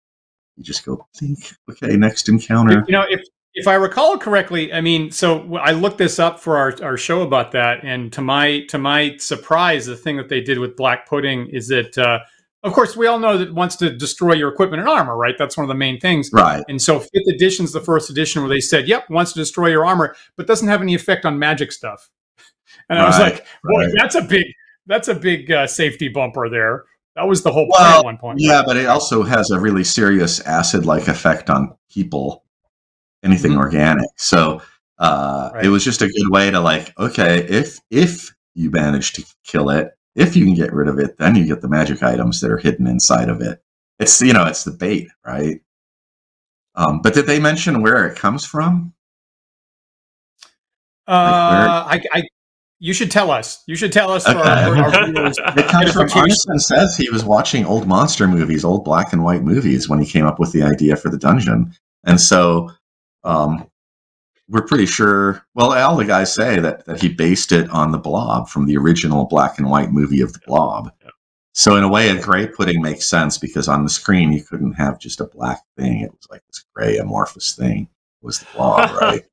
you 0.58 0.64
just 0.64 0.86
go 0.86 1.06
think, 1.16 1.54
okay, 1.70 1.96
next 1.98 2.30
encounter. 2.30 2.84
You 2.88 2.94
know, 2.94 3.06
if 3.10 3.22
if 3.56 3.68
I 3.68 3.76
recall 3.76 4.18
correctly, 4.18 4.74
I 4.74 4.82
mean, 4.82 5.12
so 5.12 5.56
I 5.56 5.72
looked 5.72 5.98
this 5.98 6.20
up 6.20 6.42
for 6.42 6.58
our, 6.58 6.76
our 6.84 6.98
show 6.98 7.22
about 7.22 7.54
that, 7.54 7.84
and 7.84 8.12
to 8.14 8.22
my 8.22 8.62
to 8.70 8.78
my 8.78 9.16
surprise, 9.18 9.86
the 9.86 9.96
thing 9.96 10.18
that 10.18 10.30
they 10.30 10.42
did 10.42 10.60
with 10.60 10.76
Black 10.76 11.08
Pudding 11.08 11.48
is 11.48 11.70
that, 11.70 11.98
uh, 11.98 12.20
of 12.65 12.74
course, 12.74 12.98
we 12.98 13.07
all 13.07 13.19
know 13.19 13.38
that 13.38 13.50
it 13.50 13.53
wants 13.53 13.75
to 13.77 13.89
destroy 13.95 14.34
your 14.34 14.50
equipment 14.50 14.81
and 14.81 14.89
armor, 14.89 15.15
right? 15.15 15.36
That's 15.38 15.55
one 15.55 15.63
of 15.63 15.67
the 15.69 15.75
main 15.75 16.00
things. 16.00 16.29
Right. 16.34 16.63
And 16.67 16.81
so, 16.81 17.00
fifth 17.00 17.27
edition's 17.27 17.72
the 17.72 17.79
first 17.79 18.10
edition 18.10 18.41
where 18.41 18.50
they 18.50 18.60
said, 18.60 18.88
"Yep, 18.88 19.10
wants 19.10 19.34
to 19.34 19.39
destroy 19.39 19.67
your 19.69 19.86
armor, 19.86 20.15
but 20.36 20.48
doesn't 20.48 20.67
have 20.67 20.81
any 20.81 20.95
effect 20.95 21.25
on 21.25 21.39
magic 21.39 21.72
stuff." 21.72 22.10
And 22.89 23.00
I 23.00 23.05
was 23.07 23.19
like, 23.19 23.45
"Boy, 23.63 23.86
right. 23.86 23.93
that's 23.95 24.15
a 24.15 24.22
big 24.22 24.45
that's 24.88 25.07
a 25.07 25.15
big 25.15 25.51
uh, 25.51 25.67
safety 25.67 26.07
bumper 26.10 26.50
there." 26.50 26.84
That 27.15 27.27
was 27.27 27.43
the 27.43 27.51
whole 27.51 27.67
Well, 27.69 27.79
plan 27.79 28.00
at 28.00 28.03
one 28.03 28.17
point. 28.17 28.39
Yeah, 28.41 28.62
but 28.65 28.75
it 28.75 28.88
also 28.88 29.24
has 29.24 29.50
a 29.50 29.57
really 29.60 29.86
serious 29.86 30.41
acid-like 30.41 31.07
effect 31.07 31.50
on 31.50 31.74
people, 31.89 32.43
anything 33.24 33.53
Mhm. 33.53 33.60
organic. 33.60 34.10
So 34.17 34.62
uh, 35.00 35.51
Right. 35.53 35.65
it 35.65 35.69
was 35.69 35.84
just 35.84 36.01
a 36.01 36.07
good 36.07 36.29
way 36.29 36.51
to 36.51 36.60
like, 36.60 36.93
okay, 37.00 37.45
if 37.50 37.79
if 37.89 38.34
you 38.53 38.69
manage 38.69 39.13
to 39.13 39.24
kill 39.45 39.69
it, 39.69 39.91
if 40.15 40.36
you 40.36 40.45
can 40.45 40.55
get 40.55 40.74
rid 40.74 40.88
of 40.88 41.00
it, 41.00 41.17
then 41.17 41.36
you 41.36 41.45
get 41.45 41.62
the 41.62 41.67
magic 41.67 42.01
items 42.01 42.39
that 42.41 42.51
are 42.51 42.57
hidden 42.57 42.88
inside 42.88 43.29
of 43.29 43.41
it. 43.41 43.62
It's 44.00 44.22
you 44.22 44.34
know, 44.34 44.45
it's 44.45 44.63
the 44.63 44.72
bait, 44.72 45.07
right? 45.25 45.62
Um, 46.75 47.01
but 47.01 47.13
did 47.13 47.25
they 47.25 47.39
mention 47.39 47.81
where 47.81 48.07
it 48.07 48.17
comes 48.17 48.45
from? 48.45 48.93
Uh, 51.07 51.86
I, 51.88 52.01
I, 52.13 52.24
you 52.79 52.93
should 52.93 53.12
tell 53.12 53.31
us. 53.31 53.63
You 53.67 53.75
should 53.75 53.93
tell 53.93 54.12
us 54.12 54.25
for 54.25 54.38
our, 54.38 54.69
Okay. 54.69 54.81
our 54.81 55.05
viewers. 55.12 55.38
It 55.55 55.67
comes 55.67 55.93
from. 55.93 56.10
Says 56.60 56.98
he 56.98 57.10
was 57.10 57.24
watching 57.24 57.65
old 57.65 57.88
monster 57.88 58.27
movies, 58.27 58.65
old 58.65 58.84
black 58.84 59.13
and 59.13 59.24
white 59.24 59.43
movies, 59.43 59.88
when 59.88 60.00
he 60.00 60.05
came 60.05 60.25
up 60.25 60.39
with 60.39 60.51
the 60.51 60.63
idea 60.63 60.95
for 60.95 61.10
the 61.10 61.17
dungeon. 61.17 61.74
And 62.03 62.19
so 62.19 62.72
um, 63.24 63.67
we're 64.48 64.66
pretty 64.66 64.86
sure. 64.86 65.46
Well, 65.54 65.74
all 65.74 65.98
the 65.98 66.06
guys 66.06 66.34
say 66.34 66.60
that 66.60 66.86
that 66.86 67.02
he 67.02 67.10
based 67.10 67.52
it 67.52 67.70
on 67.70 67.92
the 67.92 67.98
Blob 67.98 68.50
from 68.50 68.66
the 68.66 68.78
original 68.78 69.25
black 69.25 69.58
and 69.58 69.70
white 69.70 69.92
movie 69.92 70.22
of 70.22 70.34
the 70.34 70.40
Blob. 70.46 70.92
Yeah. 71.04 71.10
So 71.54 71.78
in 71.78 71.84
a 71.84 71.90
way, 71.90 72.10
a 72.10 72.22
gray 72.22 72.48
pudding 72.48 72.82
makes 72.82 73.08
sense 73.08 73.38
because 73.38 73.68
on 73.68 73.84
the 73.84 73.90
screen 73.90 74.32
you 74.32 74.44
couldn't 74.44 74.74
have 74.74 75.00
just 75.00 75.22
a 75.22 75.25
black 75.25 75.62
thing; 75.78 76.02
it 76.02 76.12
was 76.12 76.28
like 76.30 76.42
this 76.48 76.66
gray 76.75 76.98
amorphous 76.98 77.56
thing 77.56 77.90
was 78.22 78.40
the 78.40 78.48
Blob, 78.54 78.92
right? 79.02 79.24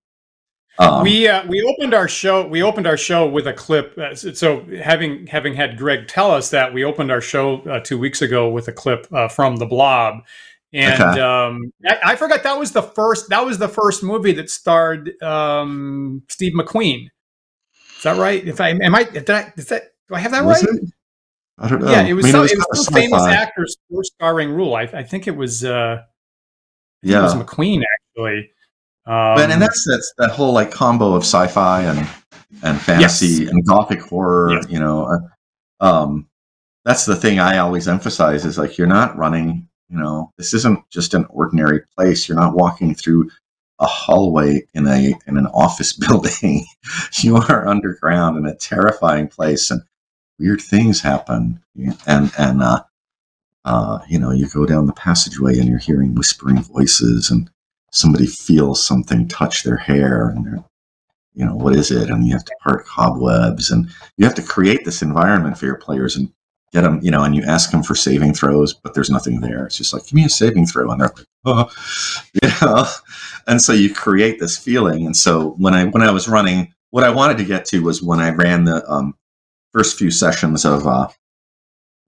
Um, 0.79 1.03
we 1.03 1.29
uh, 1.29 1.47
we 1.47 1.63
opened 1.63 1.93
our 1.93 2.09
show. 2.09 2.47
We 2.47 2.63
opened 2.63 2.87
our 2.87 2.97
show 2.97 3.29
with 3.29 3.47
a 3.47 3.53
clip. 3.53 3.97
Uh, 3.99 4.15
so- 4.15 4.65
having 4.83 5.27
having 5.27 5.55
had 5.55 5.77
Greg 5.77 6.09
tell 6.09 6.31
us 6.31 6.51
that, 6.51 6.73
we 6.73 6.85
opened 6.85 7.11
our 7.11 7.21
show 7.21 7.61
uh, 7.63 7.81
two 7.81 7.99
weeks 7.99 8.23
ago 8.23 8.49
with 8.49 8.69
a 8.69 8.73
clip 8.73 9.07
uh, 9.13 9.29
from 9.29 9.57
the 9.57 9.67
Blob, 9.67 10.23
and 10.73 11.01
Okay. 11.01 11.21
um, 11.21 11.73
I, 11.87 12.13
I 12.13 12.17
forgot 12.17 12.43
that 12.43 12.59
was 12.59 12.73
the 12.73 12.83
first. 12.83 13.29
That 13.29 13.45
was 13.45 13.59
the 13.59 13.69
first 13.69 14.03
movie 14.03 14.33
that 14.33 14.51
starred 14.51 15.21
um, 15.23 16.23
Steve 16.29 16.55
McQueen. 16.55 17.09
Is 17.97 18.03
that 18.05 18.17
right? 18.17 18.45
If 18.47 18.61
I 18.61 18.71
am 18.71 18.95
I 18.95 19.05
did 19.05 19.29
I 19.31 19.53
is 19.57 19.67
that 19.69 19.93
do 20.09 20.15
I 20.15 20.19
have 20.19 20.33
that 20.33 20.45
was 20.45 20.65
right? 20.65 20.75
it? 20.75 20.91
I 21.59 21.69
don't 21.69 21.81
know. 21.83 21.91
Yeah, 21.91 22.03
it 22.03 22.15
was, 22.15 22.25
I 22.25 22.27
mean, 22.27 22.33
some, 22.33 22.41
was 22.43 22.53
it 22.53 22.59
was 22.71 22.85
some 22.87 22.95
famous 22.95 23.23
actor's 23.25 23.77
first 23.93 24.15
starring 24.15 24.51
role. 24.51 24.75
I, 24.75 24.83
I 24.83 25.03
think 25.03 25.29
it 25.29 25.37
was 25.37 25.63
uh, 25.65 26.03
it 27.03 27.11
was 27.15 27.35
McQueen 27.35 27.83
actually. 27.83 28.51
Um, 29.07 29.37
But 29.37 29.51
and 29.51 29.61
that's 29.61 29.87
that's 29.89 30.13
that 30.19 30.31
whole 30.31 30.53
like 30.53 30.71
combo 30.71 31.15
of 31.15 31.23
sci-fi 31.23 31.83
and 31.83 32.09
and 32.63 32.81
fantasy 32.81 33.47
and 33.49 33.65
gothic 33.67 34.01
horror. 34.01 34.55
Yes. 34.55 34.67
You 34.69 34.79
know, 34.79 35.05
uh, 35.81 35.85
um, 35.85 36.29
that's 36.85 37.05
the 37.05 37.17
thing 37.17 37.39
I 37.39 37.59
always 37.59 37.87
emphasize 37.89 38.45
is 38.45 38.59
like 38.59 38.79
you're 38.79 38.87
not 38.87 39.17
running. 39.17 39.69
You 39.93 39.99
know, 39.99 40.33
this 40.39 40.55
isn't 40.55 40.89
just 40.91 41.13
an 41.13 41.27
ordinary 41.29 41.83
place. 41.95 42.27
You're 42.27 42.39
not 42.39 42.55
walking 42.55 42.95
through 42.95 43.31
a 43.79 43.87
hallway 43.87 44.67
in 44.73 44.87
a 44.87 45.15
in 45.27 45.37
an 45.37 45.47
office 45.49 45.93
building. 46.09 46.65
you 47.23 47.37
are 47.37 47.69
underground 47.69 48.39
in 48.39 48.47
a 48.47 48.55
terrifying 48.55 49.29
place, 49.29 49.71
and 49.71 49.83
weird 50.39 50.63
things 50.63 51.03
happen. 51.03 51.61
And 52.07 52.33
and 52.39 52.63
uh, 52.63 52.85
uh, 53.67 53.99
you 54.09 54.19
know, 54.19 54.31
you 54.31 54.49
go 54.49 54.65
down 54.65 54.87
the 54.87 54.95
passageway 54.95 55.59
and 55.59 55.69
you're 55.69 55.79
hearing 55.79 56.15
whispering 56.15 56.63
voices 56.63 57.31
and 57.31 57.51
somebody 57.91 58.27
feels 58.27 58.85
something 58.85 59.29
touch 59.29 59.63
their 59.63 59.77
hair 59.77 60.31
and 60.31 60.47
they're 60.47 60.65
you 61.35 61.45
know 61.45 61.55
what 61.55 61.75
is 61.75 61.91
it 61.91 62.11
and 62.11 62.27
you 62.27 62.33
have 62.33 62.45
to 62.45 62.55
part 62.63 62.85
cobwebs 62.85 63.71
and 63.71 63.89
you 64.17 64.25
have 64.25 64.35
to 64.35 64.43
create 64.43 64.85
this 64.85 65.03
environment 65.03 65.57
for 65.57 65.67
your 65.67 65.77
players 65.77 66.17
and 66.17 66.31
get 66.73 66.83
them 66.83 67.01
you 67.03 67.11
know 67.11 67.23
and 67.23 67.37
you 67.37 67.43
ask 67.43 67.71
them 67.71 67.83
for 67.83 67.95
saving 67.95 68.33
throws 68.33 68.75
but 68.75 68.95
there's 68.95 69.11
nothing 69.11 69.41
there. 69.41 69.67
It's 69.67 69.77
just 69.77 69.93
like 69.93 70.05
give 70.05 70.15
me 70.15 70.25
a 70.25 70.29
saving 70.29 70.67
throw. 70.67 70.91
And 70.91 71.01
they're 71.01 71.13
like 71.17 71.27
oh 71.45 71.71
you 72.43 72.51
know? 72.61 72.87
And 73.47 73.61
so 73.61 73.73
you 73.73 73.93
create 73.93 74.39
this 74.41 74.57
feeling. 74.57 75.07
And 75.07 75.17
so 75.17 75.51
when 75.59 75.75
i 75.75 75.85
when 75.87 76.03
i 76.03 76.11
was 76.11 76.29
running 76.29 76.73
what 76.91 77.05
i 77.05 77.11
wanted 77.11 77.39
to 77.39 77.45
get 77.45 77.65
to 77.67 77.83
was 77.83 78.03
when 78.03 78.21
i 78.21 78.31
ran 78.31 78.65
the 78.65 78.89
um, 78.91 79.15
first 79.73 79.99
few 79.99 80.11
sessions 80.11 80.65
of 80.65 80.87
uh 80.87 81.09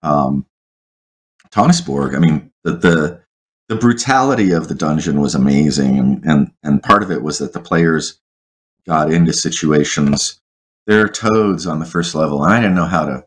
um 0.02 0.44
I 1.54 2.18
mean 2.18 2.52
the 2.64 2.72
the 2.72 3.20
the 3.68 3.76
brutality 3.76 4.52
of 4.52 4.68
the 4.68 4.74
dungeon 4.74 5.20
was 5.20 5.34
amazing. 5.34 5.98
And, 5.98 6.24
and 6.24 6.52
and 6.62 6.82
part 6.82 7.02
of 7.02 7.10
it 7.10 7.22
was 7.22 7.38
that 7.38 7.52
the 7.52 7.60
players 7.60 8.20
got 8.86 9.12
into 9.12 9.32
situations 9.32 10.40
there 10.86 11.04
are 11.04 11.08
toads 11.08 11.66
on 11.66 11.78
the 11.78 11.84
first 11.84 12.14
level 12.14 12.42
and 12.42 12.52
i 12.52 12.58
didn't 12.58 12.74
know 12.74 12.86
how 12.86 13.04
to 13.04 13.24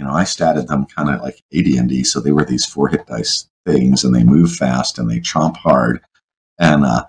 you 0.00 0.06
know 0.06 0.14
i 0.14 0.24
statted 0.24 0.66
them 0.66 0.86
kind 0.86 1.10
of 1.10 1.20
like 1.20 1.42
ad&d 1.54 2.02
so 2.04 2.18
they 2.18 2.32
were 2.32 2.44
these 2.44 2.64
four 2.64 2.88
hit 2.88 3.06
dice 3.06 3.48
things 3.66 4.02
and 4.02 4.14
they 4.14 4.24
move 4.24 4.50
fast 4.50 4.98
and 4.98 5.10
they 5.10 5.20
chomp 5.20 5.56
hard 5.58 6.00
and 6.58 6.84
uh, 6.84 7.04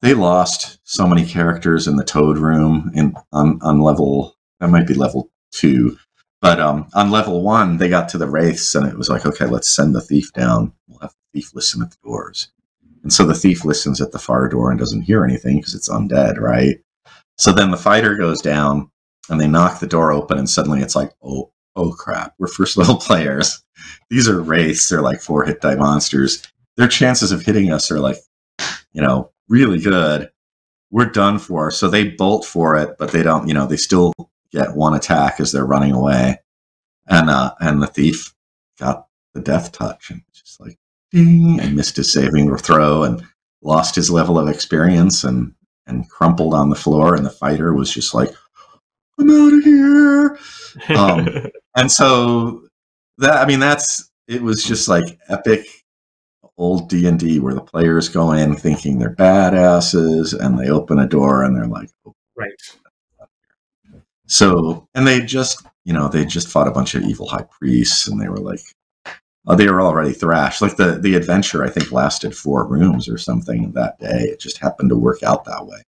they 0.00 0.14
lost 0.14 0.78
so 0.84 1.06
many 1.06 1.26
characters 1.26 1.86
in 1.88 1.96
the 1.96 2.04
toad 2.04 2.38
room 2.38 2.90
in 2.94 3.14
on, 3.32 3.58
on 3.62 3.80
level 3.80 4.36
that 4.60 4.70
might 4.70 4.86
be 4.86 4.94
level 4.94 5.28
two 5.50 5.98
but 6.40 6.58
um, 6.58 6.88
on 6.94 7.10
level 7.10 7.42
one, 7.42 7.76
they 7.76 7.88
got 7.88 8.08
to 8.10 8.18
the 8.18 8.28
wraiths, 8.28 8.74
and 8.74 8.86
it 8.86 8.96
was 8.96 9.08
like, 9.08 9.26
okay, 9.26 9.46
let's 9.46 9.70
send 9.70 9.94
the 9.94 10.00
thief 10.00 10.32
down. 10.32 10.72
We'll 10.88 11.00
have 11.00 11.10
the 11.10 11.40
thief 11.40 11.54
listen 11.54 11.82
at 11.82 11.90
the 11.90 11.98
doors. 12.02 12.50
And 13.02 13.12
so 13.12 13.26
the 13.26 13.34
thief 13.34 13.64
listens 13.64 14.00
at 14.00 14.12
the 14.12 14.18
far 14.18 14.48
door 14.48 14.70
and 14.70 14.78
doesn't 14.78 15.02
hear 15.02 15.24
anything 15.24 15.58
because 15.58 15.74
it's 15.74 15.88
undead, 15.88 16.38
right? 16.38 16.78
So 17.36 17.52
then 17.52 17.70
the 17.70 17.76
fighter 17.76 18.16
goes 18.16 18.40
down, 18.40 18.90
and 19.28 19.38
they 19.38 19.48
knock 19.48 19.80
the 19.80 19.86
door 19.86 20.12
open, 20.12 20.38
and 20.38 20.48
suddenly 20.48 20.80
it's 20.80 20.96
like, 20.96 21.12
oh, 21.22 21.52
oh 21.80 21.92
crap, 21.92 22.34
we're 22.38 22.46
first 22.46 22.76
level 22.76 22.96
players. 22.96 23.62
These 24.10 24.28
are 24.28 24.40
wraiths. 24.40 24.88
They're 24.88 25.02
like 25.02 25.20
four 25.20 25.44
hit 25.44 25.60
die 25.60 25.76
monsters. 25.76 26.42
Their 26.76 26.88
chances 26.88 27.32
of 27.32 27.42
hitting 27.42 27.72
us 27.72 27.90
are 27.90 28.00
like, 28.00 28.16
you 28.92 29.02
know, 29.02 29.30
really 29.48 29.80
good. 29.80 30.30
We're 30.90 31.06
done 31.06 31.38
for. 31.38 31.70
So 31.70 31.88
they 31.88 32.08
bolt 32.08 32.44
for 32.44 32.76
it, 32.76 32.96
but 32.98 33.12
they 33.12 33.22
don't, 33.22 33.46
you 33.46 33.54
know, 33.54 33.66
they 33.66 33.76
still 33.76 34.12
get 34.52 34.74
one 34.74 34.94
attack 34.94 35.40
as 35.40 35.52
they're 35.52 35.66
running 35.66 35.92
away, 35.92 36.38
and 37.06 37.30
uh, 37.30 37.54
and 37.60 37.82
the 37.82 37.86
thief 37.86 38.34
got 38.78 39.06
the 39.34 39.40
death 39.40 39.72
touch 39.72 40.10
and 40.10 40.22
just 40.32 40.60
like 40.60 40.78
ding, 41.12 41.60
and 41.60 41.76
missed 41.76 41.96
his 41.96 42.12
saving 42.12 42.54
throw 42.56 43.04
and 43.04 43.24
lost 43.62 43.94
his 43.94 44.10
level 44.10 44.38
of 44.38 44.48
experience 44.48 45.22
and 45.22 45.54
and 45.86 46.08
crumpled 46.10 46.54
on 46.54 46.70
the 46.70 46.76
floor, 46.76 47.14
and 47.14 47.24
the 47.24 47.30
fighter 47.30 47.72
was 47.72 47.92
just 47.92 48.14
like, 48.14 48.32
"I'm 49.18 49.30
out 49.30 49.52
of 49.52 49.64
here." 49.64 50.38
Um, 50.88 51.50
And 51.76 51.90
so 51.90 52.62
that 53.18 53.36
I 53.36 53.46
mean 53.46 53.60
that's 53.60 54.10
it 54.28 54.42
was 54.42 54.62
just 54.64 54.88
like 54.88 55.18
epic 55.28 55.66
old 56.58 56.88
D 56.88 57.06
and 57.06 57.18
D 57.18 57.40
where 57.40 57.54
the 57.54 57.60
players 57.60 58.08
go 58.08 58.32
in 58.32 58.54
thinking 58.54 58.98
they're 58.98 59.14
badasses, 59.14 60.38
and 60.38 60.58
they 60.58 60.68
open 60.68 60.98
a 60.98 61.06
door 61.06 61.44
and 61.44 61.56
they're 61.56 61.66
like, 61.66 61.90
oh. 62.06 62.14
Right. 62.36 62.52
So, 64.26 64.88
and 64.94 65.06
they 65.06 65.20
just, 65.20 65.66
you 65.84 65.92
know, 65.92 66.08
they 66.08 66.24
just 66.24 66.48
fought 66.48 66.68
a 66.68 66.72
bunch 66.72 66.94
of 66.94 67.02
evil 67.02 67.26
high 67.28 67.46
priests, 67.58 68.06
and 68.06 68.20
they 68.20 68.28
were 68.28 68.38
like, 68.38 68.60
oh, 69.46 69.56
they 69.56 69.68
were 69.68 69.82
already 69.82 70.12
thrashed. 70.12 70.62
Like 70.62 70.76
the 70.76 70.98
the 70.98 71.16
adventure, 71.16 71.64
I 71.64 71.68
think, 71.70 71.90
lasted 71.90 72.36
four 72.36 72.66
rooms 72.66 73.08
or 73.08 73.18
something 73.18 73.72
that 73.72 73.98
day. 73.98 74.28
It 74.30 74.40
just 74.40 74.58
happened 74.58 74.90
to 74.90 74.96
work 74.96 75.22
out 75.22 75.44
that 75.46 75.66
way. 75.66 75.82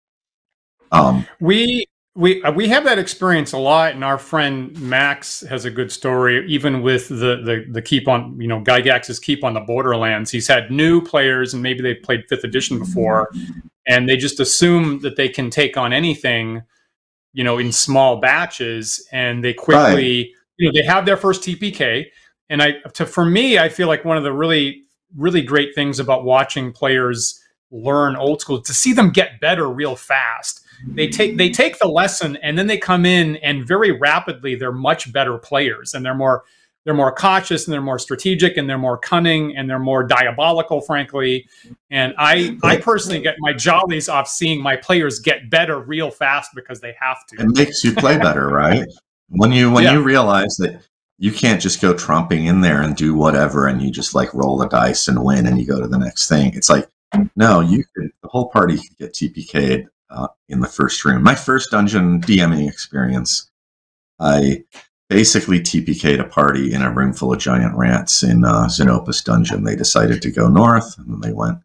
Um, 0.92 1.26
we 1.40 1.86
we 2.16 2.42
uh, 2.42 2.50
we 2.50 2.68
have 2.68 2.84
that 2.84 2.98
experience 2.98 3.52
a 3.52 3.58
lot, 3.58 3.94
and 3.94 4.02
our 4.02 4.18
friend 4.18 4.78
Max 4.80 5.42
has 5.42 5.64
a 5.64 5.70
good 5.70 5.92
story. 5.92 6.44
Even 6.48 6.82
with 6.82 7.08
the 7.08 7.14
the 7.44 7.64
the 7.70 7.82
keep 7.82 8.08
on, 8.08 8.40
you 8.40 8.48
know, 8.48 8.60
Gygax's 8.60 9.20
keep 9.20 9.44
on 9.44 9.54
the 9.54 9.60
Borderlands, 9.60 10.30
he's 10.30 10.48
had 10.48 10.70
new 10.70 11.00
players, 11.00 11.54
and 11.54 11.62
maybe 11.62 11.82
they've 11.82 12.02
played 12.02 12.24
Fifth 12.28 12.42
Edition 12.42 12.78
before, 12.80 13.30
and 13.86 14.08
they 14.08 14.16
just 14.16 14.40
assume 14.40 15.00
that 15.00 15.16
they 15.16 15.28
can 15.28 15.50
take 15.50 15.76
on 15.76 15.92
anything, 15.92 16.62
you 17.32 17.44
know, 17.44 17.58
in 17.58 17.70
small 17.70 18.20
batches, 18.20 19.06
and 19.12 19.44
they 19.44 19.54
quickly, 19.54 20.18
right. 20.18 20.28
you 20.56 20.66
know, 20.66 20.72
they 20.74 20.84
have 20.84 21.06
their 21.06 21.16
first 21.16 21.42
TPK, 21.42 22.06
and 22.48 22.60
I 22.60 22.72
to 22.94 23.06
for 23.06 23.24
me, 23.24 23.56
I 23.56 23.68
feel 23.68 23.86
like 23.86 24.04
one 24.04 24.16
of 24.16 24.24
the 24.24 24.32
really 24.32 24.82
really 25.16 25.42
great 25.42 25.74
things 25.74 26.00
about 26.00 26.24
watching 26.24 26.72
players 26.72 27.40
learn 27.70 28.16
old 28.16 28.40
school 28.40 28.60
to 28.60 28.74
see 28.74 28.92
them 28.92 29.10
get 29.10 29.40
better 29.40 29.68
real 29.68 29.94
fast 29.94 30.64
they 30.86 31.08
take 31.08 31.36
they 31.36 31.50
take 31.50 31.78
the 31.78 31.88
lesson 31.88 32.36
and 32.36 32.58
then 32.58 32.66
they 32.66 32.78
come 32.78 33.04
in 33.04 33.36
and 33.36 33.66
very 33.66 33.90
rapidly 33.90 34.54
they're 34.54 34.72
much 34.72 35.12
better 35.12 35.38
players 35.38 35.94
and 35.94 36.04
they're 36.04 36.14
more 36.14 36.44
they're 36.84 36.94
more 36.94 37.12
cautious 37.12 37.66
and 37.66 37.74
they're 37.74 37.82
more 37.82 37.98
strategic 37.98 38.56
and 38.56 38.68
they're 38.68 38.78
more 38.78 38.96
cunning 38.96 39.54
and 39.56 39.68
they're 39.68 39.78
more 39.78 40.02
diabolical 40.02 40.80
frankly. 40.80 41.46
And 41.90 42.14
i 42.18 42.56
i 42.62 42.76
personally 42.78 43.20
get 43.20 43.36
my 43.38 43.52
jollies 43.52 44.08
off 44.08 44.28
seeing 44.28 44.62
my 44.62 44.76
players 44.76 45.20
get 45.20 45.50
better 45.50 45.78
real 45.78 46.10
fast 46.10 46.50
because 46.54 46.80
they 46.80 46.94
have 46.98 47.26
to. 47.28 47.42
It 47.42 47.56
makes 47.56 47.84
you 47.84 47.94
play 47.94 48.18
better 48.18 48.48
right? 48.48 48.86
When 49.28 49.52
you 49.52 49.70
when 49.70 49.84
yeah. 49.84 49.92
you 49.92 50.02
realize 50.02 50.56
that 50.56 50.82
you 51.18 51.32
can't 51.32 51.60
just 51.60 51.82
go 51.82 51.92
tromping 51.92 52.46
in 52.46 52.62
there 52.62 52.80
and 52.80 52.96
do 52.96 53.14
whatever 53.14 53.66
and 53.66 53.82
you 53.82 53.90
just 53.90 54.14
like 54.14 54.32
roll 54.32 54.56
the 54.56 54.68
dice 54.68 55.06
and 55.06 55.22
win 55.22 55.46
and 55.46 55.58
you 55.58 55.66
go 55.66 55.80
to 55.80 55.86
the 55.86 55.98
next 55.98 56.28
thing. 56.28 56.54
It's 56.54 56.70
like 56.70 56.88
no 57.36 57.60
you 57.60 57.84
could 57.94 58.10
the 58.22 58.28
whole 58.28 58.48
party 58.50 58.76
could 58.76 58.96
get 58.96 59.12
tpk'd 59.12 59.88
uh, 60.10 60.28
in 60.48 60.60
the 60.60 60.68
first 60.68 61.04
room. 61.04 61.22
My 61.22 61.34
first 61.34 61.70
dungeon 61.70 62.20
DMing 62.20 62.68
experience, 62.68 63.50
I 64.18 64.64
basically 65.08 65.60
TPK'd 65.60 66.20
a 66.20 66.24
party 66.24 66.72
in 66.72 66.82
a 66.82 66.92
room 66.92 67.12
full 67.12 67.32
of 67.32 67.38
giant 67.38 67.76
rats 67.76 68.22
in 68.22 68.44
uh, 68.44 68.66
Zenopus 68.66 69.24
Dungeon. 69.24 69.64
They 69.64 69.76
decided 69.76 70.22
to 70.22 70.30
go 70.30 70.48
north, 70.48 70.96
and 70.98 71.12
then 71.12 71.20
they 71.20 71.32
went 71.32 71.58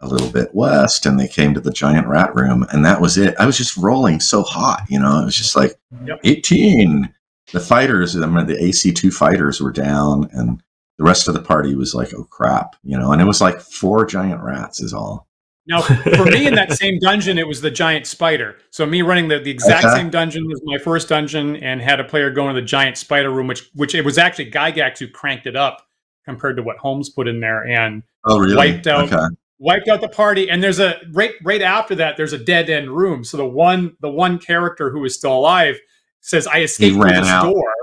a 0.00 0.08
little 0.08 0.30
bit 0.30 0.54
west, 0.54 1.06
and 1.06 1.18
they 1.18 1.28
came 1.28 1.54
to 1.54 1.60
the 1.60 1.72
giant 1.72 2.06
rat 2.06 2.34
room, 2.34 2.66
and 2.72 2.84
that 2.84 3.00
was 3.00 3.18
it. 3.18 3.34
I 3.38 3.46
was 3.46 3.58
just 3.58 3.76
rolling 3.76 4.20
so 4.20 4.42
hot, 4.42 4.84
you 4.88 4.98
know. 4.98 5.20
It 5.20 5.24
was 5.26 5.36
just 5.36 5.56
like 5.56 5.78
yep. 6.04 6.20
18. 6.24 7.12
The 7.52 7.60
fighters, 7.60 8.14
I 8.14 8.26
mean, 8.26 8.46
the 8.46 8.56
AC2 8.56 9.12
fighters 9.12 9.60
were 9.60 9.72
down, 9.72 10.28
and 10.32 10.62
the 10.98 11.04
rest 11.04 11.28
of 11.28 11.34
the 11.34 11.42
party 11.42 11.74
was 11.74 11.94
like, 11.94 12.12
oh 12.14 12.24
crap, 12.24 12.76
you 12.82 12.98
know. 12.98 13.12
And 13.12 13.20
it 13.20 13.26
was 13.26 13.40
like 13.40 13.60
four 13.60 14.06
giant 14.06 14.42
rats, 14.42 14.80
is 14.80 14.92
all. 14.94 15.27
Now, 15.68 15.82
for 15.82 16.24
me 16.24 16.46
in 16.46 16.54
that 16.54 16.72
same 16.72 16.98
dungeon, 16.98 17.38
it 17.38 17.46
was 17.46 17.60
the 17.60 17.70
giant 17.70 18.06
spider. 18.06 18.56
So 18.70 18.86
me 18.86 19.02
running 19.02 19.28
the, 19.28 19.38
the 19.38 19.50
exact 19.50 19.84
same 19.94 20.08
dungeon 20.08 20.48
was 20.48 20.62
my 20.64 20.78
first 20.78 21.10
dungeon, 21.10 21.56
and 21.56 21.82
had 21.82 22.00
a 22.00 22.04
player 22.04 22.30
go 22.30 22.48
into 22.48 22.58
the 22.58 22.66
giant 22.66 22.96
spider 22.96 23.30
room, 23.30 23.46
which 23.46 23.70
which 23.74 23.94
it 23.94 24.04
was 24.04 24.16
actually 24.16 24.50
Gygax 24.50 24.98
who 24.98 25.08
cranked 25.08 25.46
it 25.46 25.56
up 25.56 25.86
compared 26.24 26.56
to 26.56 26.62
what 26.62 26.78
Holmes 26.78 27.10
put 27.10 27.28
in 27.28 27.40
there, 27.40 27.66
and 27.66 28.02
oh, 28.24 28.38
really? 28.38 28.56
wiped 28.56 28.86
out 28.86 29.12
okay. 29.12 29.34
wiped 29.58 29.88
out 29.88 30.00
the 30.00 30.08
party. 30.08 30.48
And 30.48 30.62
there's 30.62 30.80
a 30.80 31.00
right 31.12 31.32
right 31.44 31.62
after 31.62 31.94
that, 31.96 32.16
there's 32.16 32.32
a 32.32 32.38
dead 32.38 32.70
end 32.70 32.90
room. 32.90 33.22
So 33.22 33.36
the 33.36 33.46
one 33.46 33.94
the 34.00 34.10
one 34.10 34.38
character 34.38 34.90
who 34.90 35.04
is 35.04 35.14
still 35.14 35.34
alive 35.34 35.78
says, 36.20 36.46
"I 36.46 36.60
escaped 36.60 36.96
through 36.96 37.10
this 37.10 37.26
out. 37.26 37.44
door." 37.44 37.74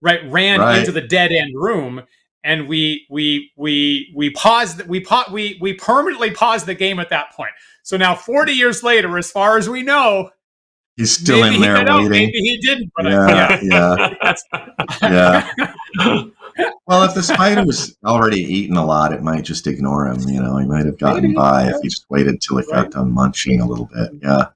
Right, 0.00 0.20
ran 0.30 0.60
right. 0.60 0.78
into 0.78 0.92
the 0.92 1.00
dead 1.00 1.32
end 1.32 1.52
room, 1.54 2.02
and 2.48 2.66
we 2.66 3.06
we 3.10 3.52
we 3.56 4.10
we 4.16 4.30
paused 4.30 4.80
we 4.88 5.00
pa- 5.00 5.28
we 5.30 5.58
we 5.60 5.74
permanently 5.74 6.30
paused 6.30 6.64
the 6.64 6.74
game 6.74 6.98
at 6.98 7.10
that 7.10 7.30
point. 7.32 7.50
So 7.82 7.98
now 7.98 8.14
40 8.14 8.52
years 8.52 8.82
later, 8.82 9.18
as 9.18 9.30
far 9.30 9.58
as 9.58 9.68
we 9.68 9.82
know, 9.82 10.30
he's 10.96 11.12
still 11.12 11.44
in 11.44 11.60
there 11.60 11.74
waiting. 11.74 11.88
Out, 11.88 12.08
maybe 12.08 12.38
he 12.38 12.58
didn't. 12.58 12.90
But 12.96 13.04
yeah, 13.04 13.60
yeah, 13.62 14.34
yeah. 15.02 15.50
well, 16.86 17.02
if 17.02 17.14
the 17.14 17.22
spider 17.22 17.66
was 17.66 17.96
already 18.02 18.40
eaten 18.40 18.78
a 18.78 18.84
lot, 18.84 19.12
it 19.12 19.22
might 19.22 19.44
just 19.44 19.66
ignore 19.66 20.08
him. 20.08 20.20
You 20.26 20.42
know, 20.42 20.56
he 20.56 20.66
might 20.66 20.86
have 20.86 20.98
gotten 20.98 21.34
by 21.34 21.68
if 21.68 21.76
he 21.82 21.88
just 21.88 22.06
waited 22.08 22.40
till 22.40 22.56
it 22.58 22.66
right. 22.72 22.84
got 22.84 22.92
done 22.92 23.12
munching 23.12 23.60
a 23.60 23.66
little 23.66 23.90
bit. 23.92 24.10
Yeah. 24.22 24.46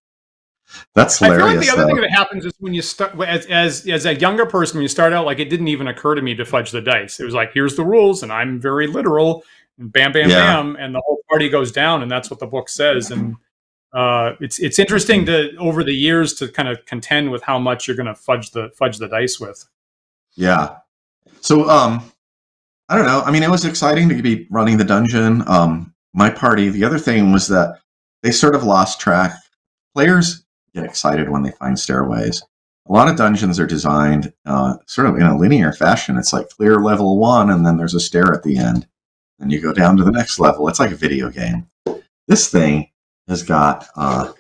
That's 0.94 1.18
hilarious. 1.18 1.42
I 1.42 1.46
feel 1.46 1.56
like 1.56 1.66
the 1.66 1.72
other 1.72 1.82
though. 1.82 1.94
thing 1.94 2.02
that 2.02 2.10
happens 2.10 2.44
is 2.44 2.52
when 2.58 2.74
you 2.74 2.82
start 2.82 3.18
as, 3.20 3.46
as 3.46 3.88
as 3.88 4.06
a 4.06 4.14
younger 4.14 4.46
person, 4.46 4.78
when 4.78 4.82
you 4.82 4.88
start 4.88 5.12
out, 5.12 5.24
like 5.24 5.38
it 5.38 5.48
didn't 5.48 5.68
even 5.68 5.88
occur 5.88 6.14
to 6.14 6.22
me 6.22 6.34
to 6.34 6.44
fudge 6.44 6.70
the 6.70 6.80
dice. 6.80 7.20
It 7.20 7.24
was 7.24 7.34
like, 7.34 7.52
here's 7.52 7.76
the 7.76 7.84
rules, 7.84 8.22
and 8.22 8.32
I'm 8.32 8.60
very 8.60 8.86
literal, 8.86 9.44
and 9.78 9.92
bam, 9.92 10.12
bam, 10.12 10.28
yeah. 10.28 10.56
bam, 10.56 10.76
and 10.76 10.94
the 10.94 11.00
whole 11.04 11.18
party 11.28 11.48
goes 11.48 11.72
down, 11.72 12.02
and 12.02 12.10
that's 12.10 12.30
what 12.30 12.40
the 12.40 12.46
book 12.46 12.68
says. 12.68 13.10
And 13.10 13.36
uh, 13.92 14.34
it's 14.40 14.58
it's 14.58 14.78
interesting 14.78 15.26
to 15.26 15.56
over 15.56 15.82
the 15.82 15.94
years 15.94 16.34
to 16.34 16.48
kind 16.48 16.68
of 16.68 16.84
contend 16.86 17.30
with 17.30 17.42
how 17.42 17.58
much 17.58 17.86
you're 17.86 17.96
going 17.96 18.06
to 18.06 18.14
fudge 18.14 18.50
the 18.50 18.70
fudge 18.76 18.98
the 18.98 19.08
dice 19.08 19.40
with. 19.40 19.64
Yeah. 20.34 20.76
So 21.40 21.68
um, 21.68 22.10
I 22.88 22.96
don't 22.96 23.06
know. 23.06 23.22
I 23.22 23.30
mean, 23.30 23.42
it 23.42 23.50
was 23.50 23.64
exciting 23.64 24.08
to 24.08 24.22
be 24.22 24.46
running 24.50 24.76
the 24.76 24.84
dungeon. 24.84 25.42
Um, 25.46 25.94
my 26.14 26.30
party. 26.30 26.68
The 26.68 26.84
other 26.84 26.98
thing 26.98 27.32
was 27.32 27.48
that 27.48 27.78
they 28.22 28.30
sort 28.30 28.54
of 28.54 28.64
lost 28.64 29.00
track. 29.00 29.32
Players 29.94 30.41
get 30.74 30.84
excited 30.84 31.28
when 31.28 31.42
they 31.42 31.52
find 31.52 31.78
stairways. 31.78 32.42
A 32.88 32.92
lot 32.92 33.08
of 33.08 33.16
dungeons 33.16 33.60
are 33.60 33.66
designed 33.66 34.32
uh, 34.44 34.74
sort 34.86 35.06
of 35.06 35.16
in 35.16 35.22
a 35.22 35.38
linear 35.38 35.72
fashion. 35.72 36.16
It's 36.16 36.32
like 36.32 36.48
clear 36.48 36.80
level 36.80 37.18
one, 37.18 37.50
and 37.50 37.64
then 37.64 37.76
there's 37.76 37.94
a 37.94 38.00
stair 38.00 38.32
at 38.32 38.42
the 38.42 38.56
end. 38.56 38.86
and 39.38 39.52
you 39.52 39.60
go 39.60 39.72
down 39.72 39.96
to 39.96 40.04
the 40.04 40.10
next 40.10 40.38
level. 40.38 40.68
It's 40.68 40.80
like 40.80 40.92
a 40.92 40.96
video 40.96 41.28
game. 41.28 41.66
This 42.28 42.48
thing 42.48 42.90
has 43.28 43.42
got 43.42 43.88
uh, 43.96 44.32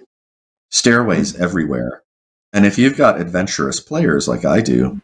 stairways 0.70 1.38
everywhere. 1.38 2.02
And 2.52 2.64
if 2.64 2.78
you've 2.78 2.96
got 2.96 3.20
adventurous 3.20 3.80
players 3.80 4.28
like 4.28 4.44
I 4.44 4.60
do, 4.60 5.00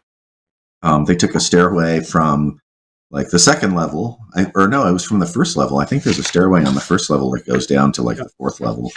um, 0.83 1.05
they 1.05 1.17
took 1.17 1.35
a 1.35 1.41
stairway 1.41 2.01
from 2.01 2.61
like 3.11 3.31
the 3.31 3.39
second 3.39 3.75
level, 3.75 4.21
I, 4.35 4.51
or 4.55 4.69
no, 4.69 4.87
it 4.87 4.93
was 4.93 5.05
from 5.05 5.19
the 5.19 5.27
first 5.27 5.57
level. 5.57 5.79
I 5.79 5.85
think 5.85 6.03
there's 6.03 6.19
a 6.19 6.25
stairway 6.25 6.65
on 6.65 6.75
the 6.75 6.81
first 6.81 7.11
level 7.11 7.31
that 7.33 7.47
goes 7.47 7.67
down 7.67 7.91
to 7.93 8.03
like 8.03 8.19
the 8.19 8.29
fourth 8.39 8.61
level. 8.61 8.93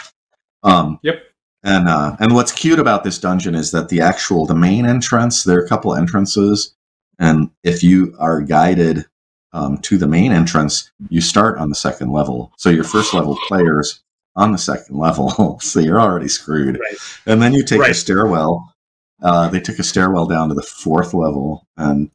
Um, 0.64 1.00
yep. 1.02 1.24
And 1.64 1.88
uh, 1.88 2.16
and 2.20 2.34
what's 2.34 2.52
cute 2.52 2.80
about 2.80 3.04
this 3.04 3.20
dungeon 3.20 3.54
is 3.54 3.72
that 3.72 3.90
the 3.90 4.02
actual 4.02 4.46
the 4.46 4.56
main 4.56 4.86
entrance 4.86 5.44
there 5.44 5.60
are 5.60 5.64
a 5.64 5.70
couple 5.70 5.94
entrances, 5.94 6.74
and 7.20 7.52
if 7.64 7.84
you 7.84 8.16
are 8.18 8.42
guided 8.42 9.06
um, 9.54 9.78
to 9.80 9.98
the 9.98 10.08
main 10.08 10.32
entrance, 10.32 10.92
you 11.10 11.22
start 11.22 11.60
on 11.60 11.70
the 11.70 11.76
second 11.76 12.12
level. 12.12 12.52
So 12.58 12.70
your 12.70 12.84
first 12.84 13.14
level 13.14 13.38
players 13.48 14.02
on 14.36 14.52
the 14.52 14.58
second 14.58 14.98
level, 14.98 15.60
so 15.62 15.80
you're 15.80 16.02
already 16.02 16.30
screwed. 16.30 16.80
Right. 16.80 16.98
And 17.28 17.42
then 17.42 17.54
you 17.54 17.64
take 17.64 17.82
right. 17.82 17.92
a 17.92 17.96
stairwell. 17.96 18.74
Uh, 19.22 19.50
they 19.50 19.60
took 19.60 19.78
a 19.78 19.84
stairwell 19.84 20.26
down 20.26 20.50
to 20.50 20.56
the 20.56 20.64
fourth 20.64 21.14
level, 21.14 21.68
and 21.78 22.10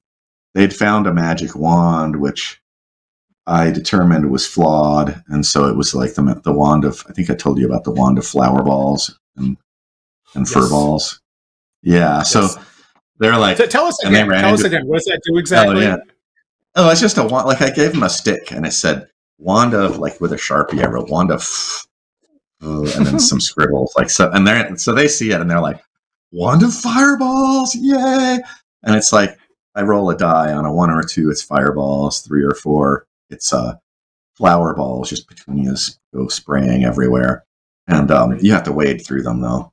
they'd 0.54 0.74
found 0.74 1.06
a 1.06 1.14
magic 1.14 1.54
wand, 1.54 2.16
which 2.16 2.60
I 3.46 3.70
determined 3.70 4.32
was 4.32 4.44
flawed, 4.44 5.22
and 5.28 5.46
so 5.46 5.68
it 5.68 5.76
was 5.76 5.94
like 5.94 6.14
the 6.14 6.40
the 6.42 6.52
wand 6.52 6.84
of 6.84 7.04
I 7.08 7.12
think 7.12 7.30
I 7.30 7.34
told 7.36 7.60
you 7.60 7.66
about 7.66 7.84
the 7.84 7.92
wand 7.92 8.18
of 8.18 8.26
flower 8.26 8.64
balls 8.64 9.16
and 9.36 9.56
and 10.34 10.46
yes. 10.46 10.52
fur 10.52 10.68
balls. 10.68 11.20
Yeah, 11.82 12.18
yes. 12.18 12.30
so 12.30 12.48
they're 13.18 13.38
like, 13.38 13.56
so 13.56 13.66
tell 13.66 13.86
us 13.86 14.02
again. 14.04 14.28
Tell 14.28 14.54
us 14.54 14.64
again. 14.64 14.86
What 14.86 14.98
does 14.98 15.04
that 15.06 15.22
do 15.24 15.38
exactly? 15.38 15.76
Oh, 15.76 15.80
yeah. 15.80 15.96
oh, 16.74 16.90
it's 16.90 17.00
just 17.00 17.18
a 17.18 17.24
wand. 17.24 17.46
Like 17.46 17.62
I 17.62 17.70
gave 17.70 17.94
him 17.94 18.02
a 18.02 18.10
stick, 18.10 18.52
and 18.52 18.66
it 18.66 18.72
said 18.72 19.08
wand 19.38 19.74
of 19.74 19.98
like 19.98 20.20
with 20.20 20.32
a 20.32 20.36
sharpie. 20.36 20.82
I 20.82 20.88
wrote 20.88 21.08
wand 21.08 21.30
of, 21.30 21.46
and 22.60 23.06
then 23.06 23.18
some 23.18 23.40
scribbles 23.48 23.94
like 23.96 24.10
so. 24.10 24.30
And 24.32 24.46
they're 24.46 24.76
so 24.76 24.92
they 24.92 25.08
see 25.08 25.30
it, 25.30 25.40
and 25.40 25.50
they're 25.50 25.60
like, 25.60 25.82
wand 26.32 26.62
of 26.62 26.74
fireballs, 26.74 27.74
yay! 27.74 28.38
And 28.82 28.94
it's 28.94 29.12
like 29.12 29.38
I 29.74 29.82
roll 29.82 30.10
a 30.10 30.16
die 30.16 30.52
on 30.52 30.64
a 30.64 30.72
one 30.72 30.90
or 30.90 31.00
a 31.00 31.06
two, 31.06 31.30
it's 31.30 31.42
fireballs. 31.42 32.20
Three 32.20 32.44
or 32.44 32.54
four, 32.54 33.06
it's 33.30 33.52
uh, 33.52 33.76
flower 34.34 34.74
balls, 34.74 35.10
just 35.10 35.28
petunias 35.28 35.98
go 36.14 36.28
spraying 36.28 36.84
everywhere. 36.84 37.45
And 37.88 38.10
um, 38.10 38.38
you 38.40 38.52
have 38.52 38.64
to 38.64 38.72
wade 38.72 39.04
through 39.04 39.22
them 39.22 39.40
though. 39.40 39.72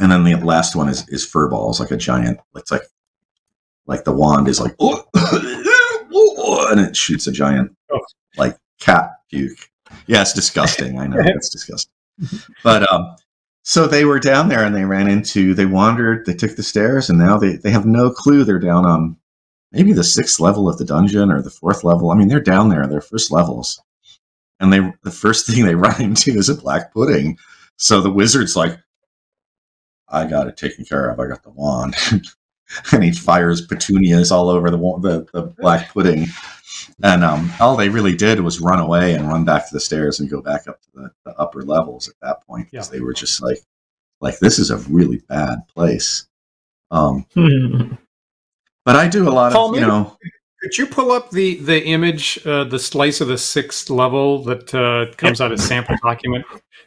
And 0.00 0.10
then 0.10 0.24
the 0.24 0.34
last 0.36 0.74
one 0.74 0.88
is 0.88 1.08
is 1.08 1.24
fur 1.24 1.48
balls, 1.48 1.80
like 1.80 1.90
a 1.90 1.96
giant. 1.96 2.40
It's 2.56 2.70
like 2.70 2.82
like 3.86 4.04
the 4.04 4.12
wand 4.12 4.48
is 4.48 4.60
like, 4.60 4.74
and 4.80 6.80
it 6.80 6.96
shoots 6.96 7.26
a 7.26 7.32
giant 7.32 7.76
oh. 7.92 8.00
like 8.36 8.56
cat 8.80 9.10
puke. 9.30 9.70
Yeah, 10.06 10.22
it's 10.22 10.32
disgusting. 10.32 10.98
I 10.98 11.06
know 11.06 11.18
it's 11.20 11.50
disgusting. 11.50 11.92
But 12.62 12.90
um, 12.90 13.16
so 13.62 13.86
they 13.86 14.04
were 14.04 14.18
down 14.18 14.48
there 14.48 14.64
and 14.64 14.74
they 14.74 14.84
ran 14.84 15.08
into. 15.08 15.54
They 15.54 15.66
wandered. 15.66 16.26
They 16.26 16.34
took 16.34 16.56
the 16.56 16.62
stairs, 16.62 17.08
and 17.08 17.18
now 17.18 17.38
they 17.38 17.56
they 17.56 17.70
have 17.70 17.86
no 17.86 18.10
clue. 18.10 18.44
They're 18.44 18.58
down 18.58 18.84
on 18.84 19.16
maybe 19.74 19.92
the 19.92 20.04
sixth 20.04 20.40
level 20.40 20.68
of 20.68 20.78
the 20.78 20.84
dungeon 20.84 21.30
or 21.30 21.42
the 21.42 21.50
fourth 21.50 21.84
level. 21.84 22.10
I 22.10 22.14
mean, 22.14 22.28
they're 22.28 22.40
down 22.40 22.68
there, 22.68 22.86
they're 22.86 23.00
first 23.00 23.30
levels. 23.30 23.82
And 24.60 24.72
they 24.72 24.80
the 25.02 25.10
first 25.10 25.46
thing 25.46 25.64
they 25.64 25.74
run 25.74 26.00
into 26.00 26.32
is 26.32 26.48
a 26.48 26.54
black 26.54 26.92
pudding. 26.92 27.38
So 27.76 28.00
the 28.00 28.10
wizard's 28.10 28.56
like, 28.56 28.78
"I 30.08 30.26
got 30.26 30.48
it 30.48 30.56
taken 30.56 30.84
care 30.84 31.10
of. 31.10 31.20
I 31.20 31.26
got 31.26 31.42
the 31.42 31.50
wand," 31.50 31.96
and 32.92 33.04
he 33.04 33.12
fires 33.12 33.66
petunias 33.66 34.30
all 34.30 34.48
over 34.48 34.70
the 34.70 34.78
the, 34.78 35.26
the 35.32 35.42
black 35.58 35.92
pudding. 35.92 36.26
And 37.02 37.24
um, 37.24 37.50
all 37.60 37.76
they 37.76 37.88
really 37.88 38.14
did 38.16 38.40
was 38.40 38.60
run 38.60 38.80
away 38.80 39.14
and 39.14 39.28
run 39.28 39.44
back 39.44 39.66
to 39.68 39.74
the 39.74 39.80
stairs 39.80 40.20
and 40.20 40.30
go 40.30 40.40
back 40.40 40.66
up 40.68 40.80
to 40.82 40.88
the, 40.94 41.10
the 41.24 41.32
upper 41.38 41.62
levels 41.62 42.08
at 42.08 42.14
that 42.22 42.46
point 42.46 42.70
because 42.70 42.90
they 42.90 43.00
were 43.00 43.12
just 43.12 43.42
like, 43.42 43.58
like 44.20 44.38
this 44.38 44.58
is 44.58 44.70
a 44.70 44.78
really 44.90 45.18
bad 45.28 45.60
place. 45.68 46.26
Um, 46.90 47.26
but 48.84 48.96
I 48.96 49.08
do 49.08 49.28
a 49.28 49.30
lot 49.30 49.52
Paul, 49.52 49.70
of 49.70 49.80
you 49.80 49.86
know. 49.86 50.16
Could 50.64 50.78
you 50.78 50.86
pull 50.86 51.12
up 51.12 51.30
the 51.30 51.56
the 51.60 51.84
image, 51.84 52.38
uh, 52.46 52.64
the 52.64 52.78
slice 52.78 53.20
of 53.20 53.28
the 53.28 53.36
sixth 53.38 53.90
level 53.90 54.42
that 54.44 54.74
uh, 54.74 55.14
comes 55.16 55.40
out 55.40 55.52
of 55.52 55.60
sample 55.60 55.94
document? 56.02 56.44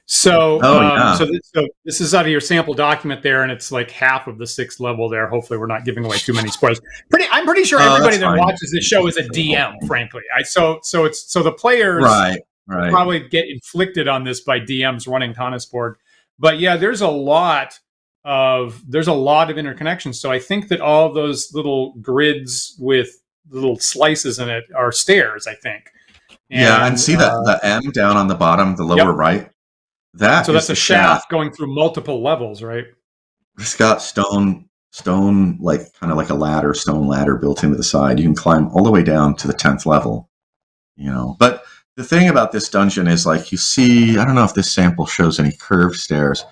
So, 0.10 0.60
Oh, 0.64 0.78
um, 0.80 0.84
yeah. 0.98 1.16
so, 1.16 1.26
this, 1.26 1.40
so 1.54 1.68
this 1.86 2.02
is 2.02 2.16
out 2.16 2.26
of 2.26 2.32
your 2.32 2.40
sample 2.42 2.74
document 2.74 3.22
there, 3.22 3.44
and 3.44 3.52
it's 3.52 3.72
like 3.72 3.92
half 3.92 4.26
of 4.28 4.38
the 4.38 4.48
sixth 4.48 4.80
level 4.80 5.10
there. 5.10 5.28
Hopefully, 5.28 5.60
we're 5.60 5.68
not 5.68 5.86
giving 5.86 6.04
away 6.06 6.18
too 6.18 6.34
many 6.34 6.50
spoilers. 6.50 6.80
Pretty, 7.12 7.26
I'm 7.32 7.46
pretty 7.46 7.64
sure 7.66 7.80
Oh, 7.82 7.94
everybody 7.96 8.18
that 8.18 8.26
fine. 8.26 8.40
watches 8.40 8.72
this 8.74 8.84
show 8.86 9.06
is 9.08 9.18
a 9.18 9.24
DM. 9.24 9.76
Frankly, 9.86 10.22
I 10.36 10.42
so 10.44 10.80
so 10.84 11.06
it's 11.06 11.32
so 11.32 11.44
the 11.44 11.52
players 11.52 12.04
Right, 12.04 12.40
right. 12.68 12.90
probably 12.92 13.28
get 13.28 13.48
inflicted 13.50 14.08
on 14.08 14.24
this 14.24 14.42
by 14.42 14.60
DMs 14.60 15.08
running 15.08 15.34
Tonisborg. 15.34 15.96
But 16.40 16.60
yeah, 16.60 16.78
there's 16.78 17.02
a 17.02 17.08
lot 17.10 17.78
of 18.24 18.82
there's 18.88 19.08
a 19.08 19.14
lot 19.14 19.50
of 19.52 19.58
interconnections. 19.58 20.16
So 20.16 20.32
I 20.32 20.40
think 20.40 20.70
that 20.70 20.80
all 20.82 21.12
those 21.14 21.54
little 21.54 21.94
grids 22.02 22.76
with 22.80 23.10
little 23.50 23.78
slices 23.80 24.40
in 24.40 24.50
it 24.50 24.66
are 24.76 24.92
stairs. 24.92 25.48
I 25.48 25.56
think. 25.56 25.90
yeah, 26.50 26.86
and 26.86 27.00
see 27.00 27.16
that 27.16 27.32
uh, 27.32 27.42
the 27.44 27.60
M 27.66 27.92
down 27.92 28.18
on 28.18 28.28
the 28.28 28.36
bottom, 28.36 28.76
the 28.76 28.84
lower 28.84 29.10
Yep. 29.10 29.16
right. 29.16 29.50
That 30.14 30.46
so 30.46 30.54
that's 30.54 30.70
a 30.70 30.76
shaft 30.76 31.30
going 31.30 31.52
through 31.52 31.74
multiple 31.74 32.24
levels, 32.24 32.64
right? 32.64 32.86
It's 33.60 33.76
got 33.76 34.02
stone, 34.02 34.68
stone 34.92 35.58
like 35.60 35.94
kind 36.00 36.12
of 36.12 36.18
like 36.18 36.30
a 36.30 36.36
ladder, 36.36 36.74
stone 36.74 37.08
ladder 37.08 37.36
built 37.38 37.64
into 37.64 37.76
the 37.76 37.84
side. 37.84 38.20
You 38.20 38.26
can 38.26 38.36
climb 38.36 38.68
all 38.70 38.84
the 38.84 38.92
way 38.92 39.04
down 39.04 39.36
to 39.38 39.48
the 39.48 39.54
tenth 39.54 39.86
level. 39.86 40.30
You 40.96 41.12
know, 41.12 41.36
but 41.40 41.64
the 41.96 42.04
thing 42.04 42.30
about 42.30 42.52
this 42.52 42.70
dungeon 42.70 43.08
is 43.08 43.26
like 43.26 43.52
you 43.52 43.58
see. 43.58 44.18
I 44.18 44.26
don't 44.26 44.36
know 44.36 44.44
if 44.44 44.54
this 44.56 44.72
sample 44.72 45.06
shows 45.06 45.40
any 45.40 45.52
curved 45.52 45.98
stairs, 46.00 46.44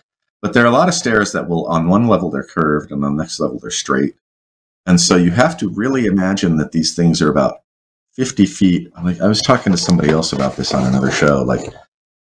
but 0.41 0.53
there 0.53 0.63
are 0.63 0.67
a 0.67 0.71
lot 0.71 0.87
of 0.87 0.93
stairs 0.93 1.31
that 1.31 1.47
will 1.47 1.65
on 1.65 1.87
one 1.89 2.07
level 2.07 2.29
they're 2.29 2.43
curved 2.43 2.91
and 2.91 3.03
on 3.03 3.15
the 3.15 3.23
next 3.23 3.39
level 3.39 3.57
they're 3.59 3.71
straight. 3.71 4.15
And 4.85 4.99
so 5.01 5.15
you 5.15 5.31
have 5.31 5.57
to 5.57 5.69
really 5.69 6.05
imagine 6.05 6.57
that 6.57 6.71
these 6.71 6.95
things 6.95 7.21
are 7.21 7.31
about 7.31 7.61
50 8.13 8.45
feet. 8.45 8.91
Like 9.03 9.19
I 9.19 9.27
was 9.27 9.41
talking 9.41 9.71
to 9.71 9.77
somebody 9.77 10.09
else 10.09 10.31
about 10.31 10.55
this 10.55 10.73
on 10.73 10.85
another 10.85 11.11
show. 11.11 11.43
Like 11.43 11.73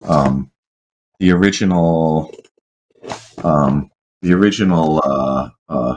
um, 0.04 0.50
the 1.18 1.32
original, 1.32 2.34
um, 3.42 3.90
the 4.22 4.32
original 4.32 5.02
uh, 5.04 5.50
uh, 5.68 5.96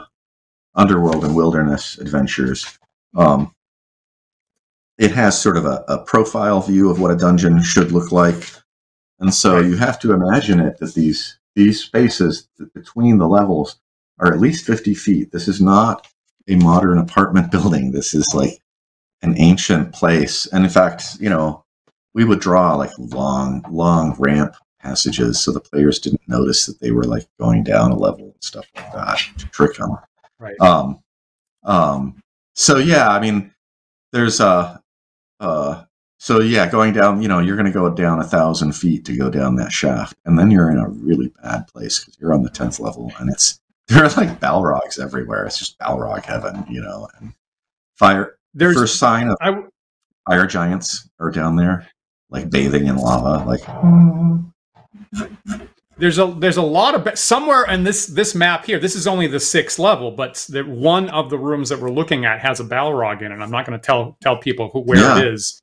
Underworld 0.74 1.24
and 1.24 1.34
Wilderness 1.34 1.98
Adventures. 1.98 2.78
Um, 3.16 3.54
it 4.98 5.10
has 5.12 5.40
sort 5.40 5.56
of 5.56 5.64
a, 5.64 5.84
a 5.88 5.98
profile 6.04 6.60
view 6.60 6.90
of 6.90 7.00
what 7.00 7.10
a 7.10 7.16
dungeon 7.16 7.62
should 7.62 7.92
look 7.92 8.12
like, 8.12 8.52
and 9.20 9.32
so 9.32 9.60
you 9.60 9.76
have 9.76 9.98
to 10.00 10.12
imagine 10.12 10.60
it 10.60 10.78
that 10.78 10.94
these 10.94 11.38
these 11.54 11.82
spaces 11.82 12.48
between 12.74 13.18
the 13.18 13.28
levels 13.28 13.80
are 14.18 14.32
at 14.32 14.40
least 14.40 14.66
50 14.66 14.94
feet. 14.94 15.32
This 15.32 15.48
is 15.48 15.60
not 15.60 16.06
a 16.48 16.56
modern 16.56 16.98
apartment 16.98 17.50
building. 17.50 17.92
This 17.92 18.14
is 18.14 18.26
like 18.34 18.60
an 19.22 19.34
ancient 19.38 19.92
place. 19.92 20.46
And 20.46 20.64
in 20.64 20.70
fact, 20.70 21.16
you 21.20 21.28
know, 21.28 21.64
we 22.14 22.24
would 22.24 22.40
draw 22.40 22.74
like 22.74 22.92
long, 22.98 23.64
long 23.70 24.14
ramp 24.18 24.54
passages 24.80 25.40
so 25.40 25.52
the 25.52 25.60
players 25.60 25.98
didn't 25.98 26.28
notice 26.28 26.66
that 26.66 26.80
they 26.80 26.90
were 26.90 27.04
like 27.04 27.26
going 27.40 27.64
down 27.64 27.90
a 27.90 27.96
level 27.96 28.26
and 28.26 28.44
stuff 28.44 28.66
like 28.74 28.92
that 28.92 29.20
to 29.38 29.46
trick 29.48 29.76
them. 29.76 29.96
Right. 30.38 30.58
Um, 30.60 31.00
um, 31.64 32.22
so 32.54 32.78
yeah, 32.78 33.08
I 33.08 33.20
mean, 33.20 33.52
there's 34.12 34.40
a, 34.40 34.80
uh, 35.40 35.84
so 36.18 36.40
yeah, 36.40 36.70
going 36.70 36.94
down, 36.94 37.20
you 37.20 37.28
know, 37.28 37.40
you're 37.40 37.56
going 37.56 37.66
to 37.66 37.72
go 37.72 37.90
down 37.90 38.20
a 38.20 38.24
thousand 38.24 38.72
feet 38.72 39.04
to 39.04 39.16
go 39.16 39.28
down 39.28 39.56
that 39.56 39.70
shaft, 39.70 40.16
and 40.24 40.38
then 40.38 40.50
you're 40.50 40.70
in 40.70 40.78
a 40.78 40.88
really 40.88 41.30
bad 41.42 41.66
place 41.68 41.98
because 41.98 42.18
you're 42.18 42.32
on 42.32 42.42
the 42.42 42.50
tenth 42.50 42.80
level, 42.80 43.12
and 43.18 43.30
it's 43.30 43.60
there 43.88 44.04
are 44.04 44.10
like 44.10 44.40
Balrogs 44.40 44.98
everywhere. 45.00 45.44
It's 45.46 45.58
just 45.58 45.78
Balrog 45.78 46.24
heaven, 46.24 46.64
you 46.68 46.80
know. 46.82 47.08
And 47.20 47.32
fire. 47.94 48.38
There's 48.54 48.74
first 48.76 48.98
sign 48.98 49.28
of 49.28 49.36
I, 49.40 49.62
fire 50.28 50.46
giants 50.46 51.08
are 51.20 51.30
down 51.30 51.56
there, 51.56 51.86
like 52.30 52.50
bathing 52.50 52.86
in 52.86 52.96
lava. 52.96 53.44
Like 53.44 53.62
there's 55.98 56.18
a 56.18 56.26
there's 56.26 56.56
a 56.56 56.62
lot 56.62 56.94
of 56.94 57.18
somewhere 57.18 57.64
in 57.70 57.84
this 57.84 58.06
this 58.06 58.34
map 58.34 58.64
here. 58.66 58.78
This 58.78 58.94
is 58.96 59.06
only 59.06 59.26
the 59.28 59.40
sixth 59.40 59.78
level, 59.78 60.10
but 60.10 60.44
the, 60.48 60.62
one 60.62 61.08
of 61.10 61.30
the 61.30 61.38
rooms 61.38 61.68
that 61.68 61.78
we're 61.80 61.90
looking 61.90 62.24
at 62.24 62.40
has 62.40 62.60
a 62.60 62.64
Balrog 62.64 63.22
in 63.22 63.32
it. 63.32 63.36
I'm 63.36 63.50
not 63.50 63.66
going 63.66 63.78
to 63.78 63.84
tell 63.84 64.16
tell 64.20 64.36
people 64.36 64.68
who, 64.72 64.80
where 64.80 64.98
Yeah. 65.00 65.18
it 65.20 65.28
is, 65.34 65.62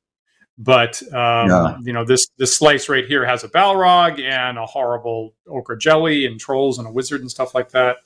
but 0.58 1.00
um, 1.12 1.48
Yeah. 1.48 1.76
you 1.82 1.92
know 1.92 2.04
this 2.04 2.26
this 2.38 2.56
slice 2.56 2.88
right 2.88 3.04
here 3.04 3.24
has 3.24 3.44
a 3.44 3.48
Balrog 3.48 4.20
and 4.20 4.58
a 4.58 4.66
horrible 4.66 5.34
ochre 5.48 5.76
jelly 5.76 6.26
and 6.26 6.40
trolls 6.40 6.78
and 6.78 6.88
a 6.88 6.90
wizard 6.92 7.20
and 7.20 7.30
stuff 7.30 7.54
like 7.54 7.70
that. 7.70 7.98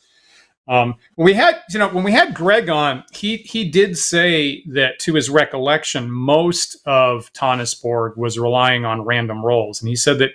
Um, 0.69 0.97
when 1.15 1.25
we 1.25 1.33
had 1.33 1.63
you 1.71 1.79
know 1.79 1.89
when 1.89 2.05
we 2.05 2.13
had 2.13 2.35
Greg 2.35 2.69
on, 2.69 3.05
he 3.13 3.39
he 3.39 3.69
did 3.69 3.97
say 3.97 4.63
that 4.67 4.99
to 5.01 5.15
his 5.15 5.31
recollection, 5.31 6.11
most 6.11 6.77
of 6.85 7.33
Tonisborg 7.33 8.17
was 8.17 8.39
relying 8.39 8.85
on 8.85 9.03
random 9.03 9.45
rolls, 9.45 9.81
and 9.81 9.89
he 9.89 9.97
said 9.97 10.19
that 10.19 10.31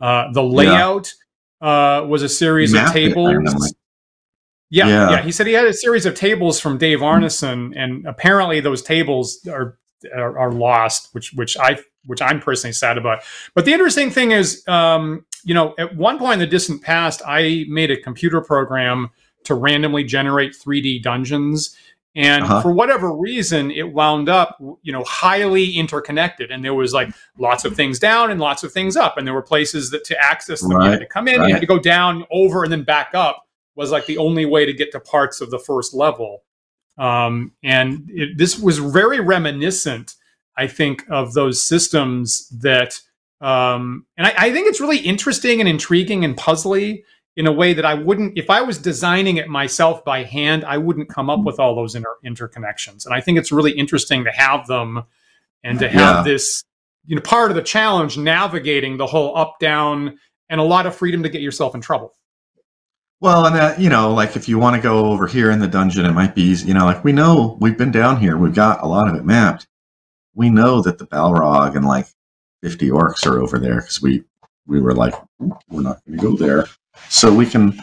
uh, 0.00 0.30
the 0.32 0.42
layout 0.42 1.12
uh, 1.60 2.04
was 2.06 2.22
a 2.22 2.28
series 2.28 2.72
of 2.72 2.82
mapped 2.82 2.96
it 2.96 3.14
tables. 3.14 3.74
Yeah, 4.70 4.88
yeah, 4.88 5.10
Yeah. 5.10 5.22
He 5.22 5.32
said 5.32 5.46
he 5.46 5.52
had 5.52 5.66
a 5.66 5.72
series 5.72 6.06
of 6.06 6.14
tables 6.14 6.60
from 6.60 6.78
Dave 6.78 7.00
Arneson, 7.00 7.72
and 7.76 8.06
apparently 8.06 8.60
those 8.60 8.82
tables 8.82 9.46
are, 9.48 9.78
are 10.14 10.38
are 10.38 10.52
lost, 10.52 11.08
which 11.12 11.32
which 11.34 11.56
I 11.58 11.78
which 12.06 12.22
I'm 12.22 12.40
personally 12.40 12.72
sad 12.72 12.96
about. 12.98 13.22
But 13.54 13.64
the 13.64 13.72
interesting 13.72 14.10
thing 14.10 14.32
is, 14.32 14.66
um, 14.68 15.24
you 15.44 15.54
know, 15.54 15.74
at 15.78 15.96
one 15.96 16.18
point 16.18 16.34
in 16.34 16.38
the 16.38 16.46
distant 16.46 16.82
past, 16.82 17.22
I 17.26 17.64
made 17.68 17.90
a 17.90 17.96
computer 17.96 18.40
program 18.40 19.10
to 19.44 19.54
randomly 19.54 20.04
generate 20.04 20.54
3D 20.54 21.02
dungeons. 21.02 21.76
And 22.16 22.44
Uh-huh. 22.44 22.62
for 22.62 22.72
whatever 22.72 23.12
reason, 23.12 23.70
it 23.72 23.92
wound 23.92 24.28
up, 24.28 24.56
you 24.82 24.92
know, 24.92 25.02
highly 25.04 25.72
interconnected. 25.72 26.50
And 26.52 26.64
there 26.64 26.74
was 26.74 26.92
like 26.94 27.08
lots 27.38 27.64
of 27.64 27.74
things 27.74 27.98
down 27.98 28.30
and 28.30 28.40
lots 28.40 28.62
of 28.62 28.72
things 28.72 28.96
up. 28.96 29.18
And 29.18 29.26
there 29.26 29.34
were 29.34 29.42
places 29.42 29.90
that 29.90 30.04
to 30.04 30.20
access 30.22 30.60
them, 30.60 30.70
you 30.72 30.90
had 30.90 31.00
to 31.00 31.06
come 31.06 31.26
in, 31.26 31.34
you 31.48 31.54
had 31.54 31.60
to 31.60 31.66
go 31.66 31.78
down, 31.78 32.24
over, 32.30 32.62
and 32.62 32.70
then 32.72 32.84
back 32.84 33.10
up 33.14 33.46
was 33.74 33.90
like 33.90 34.06
the 34.06 34.18
only 34.18 34.44
way 34.46 34.64
to 34.64 34.72
get 34.72 34.92
to 34.92 35.00
parts 35.00 35.40
of 35.40 35.50
the 35.50 35.58
first 35.58 35.92
level. 35.92 36.44
Um, 36.96 37.50
and 37.64 38.08
it, 38.08 38.38
this 38.38 38.56
was 38.60 38.78
very 38.78 39.18
reminiscent, 39.18 40.14
I 40.56 40.68
think, 40.68 41.04
of 41.10 41.34
those 41.34 41.60
systems 41.60 42.48
that, 42.50 43.00
um, 43.40 44.06
and 44.16 44.28
I, 44.28 44.34
I 44.36 44.52
think 44.52 44.68
it's 44.68 44.80
really 44.80 44.98
interesting 44.98 45.58
and 45.58 45.68
intriguing 45.68 46.24
and 46.24 46.36
puzzly 46.36 47.02
in 47.36 47.46
a 47.46 47.52
way 47.52 47.74
that 47.74 47.84
I 47.84 47.94
wouldn't, 47.94 48.38
if 48.38 48.48
I 48.48 48.62
was 48.62 48.78
designing 48.78 49.38
it 49.38 49.48
myself 49.48 50.04
by 50.04 50.22
hand, 50.22 50.64
I 50.64 50.78
wouldn't 50.78 51.08
come 51.08 51.28
up 51.28 51.40
mm. 51.40 51.44
with 51.44 51.58
all 51.58 51.74
those 51.74 51.94
inter- 51.94 52.16
interconnections. 52.24 53.06
And 53.06 53.14
I 53.14 53.20
think 53.20 53.38
it's 53.38 53.50
really 53.50 53.72
interesting 53.72 54.24
to 54.24 54.30
have 54.30 54.66
them 54.66 55.04
and 55.64 55.78
to 55.80 55.88
have 55.88 56.18
Yeah. 56.18 56.32
this, 56.32 56.64
you 57.06 57.16
know, 57.16 57.22
part 57.22 57.50
of 57.50 57.56
the 57.56 57.62
challenge 57.62 58.16
navigating 58.16 58.96
the 58.96 59.06
whole 59.06 59.36
up, 59.36 59.58
down, 59.58 60.18
and 60.48 60.60
a 60.60 60.64
lot 60.64 60.86
of 60.86 60.94
freedom 60.94 61.22
to 61.24 61.28
get 61.28 61.42
yourself 61.42 61.74
in 61.74 61.80
trouble. 61.80 62.14
Well, 63.20 63.46
and 63.46 63.56
that, 63.56 63.80
you 63.80 63.88
know, 63.88 64.12
like 64.12 64.36
if 64.36 64.48
you 64.48 64.58
want 64.58 64.76
to 64.76 64.82
go 64.82 65.06
over 65.06 65.26
here 65.26 65.50
in 65.50 65.58
the 65.58 65.66
dungeon, 65.66 66.04
it 66.04 66.12
might 66.12 66.34
be 66.34 66.42
easy. 66.42 66.68
You 66.68 66.74
know, 66.74 66.84
like 66.84 67.02
we 67.02 67.12
know 67.12 67.56
we've 67.60 67.78
been 67.78 67.90
down 67.90 68.20
here, 68.20 68.36
we've 68.36 68.54
got 68.54 68.82
a 68.82 68.86
lot 68.86 69.08
of 69.08 69.14
it 69.14 69.24
mapped. 69.24 69.66
We 70.34 70.50
know 70.50 70.82
that 70.82 70.98
the 70.98 71.06
Balrog 71.06 71.74
and 71.74 71.86
like 71.86 72.06
50 72.62 72.90
orcs 72.90 73.26
are 73.26 73.40
over 73.40 73.58
there 73.58 73.76
because 73.76 74.02
we 74.02 74.24
we 74.66 74.80
were 74.80 74.94
like, 74.94 75.14
we're 75.38 75.82
not 75.82 76.04
going 76.06 76.18
to 76.18 76.22
go 76.22 76.36
there. 76.36 76.66
So 77.08 77.34
we 77.34 77.46
can, 77.46 77.78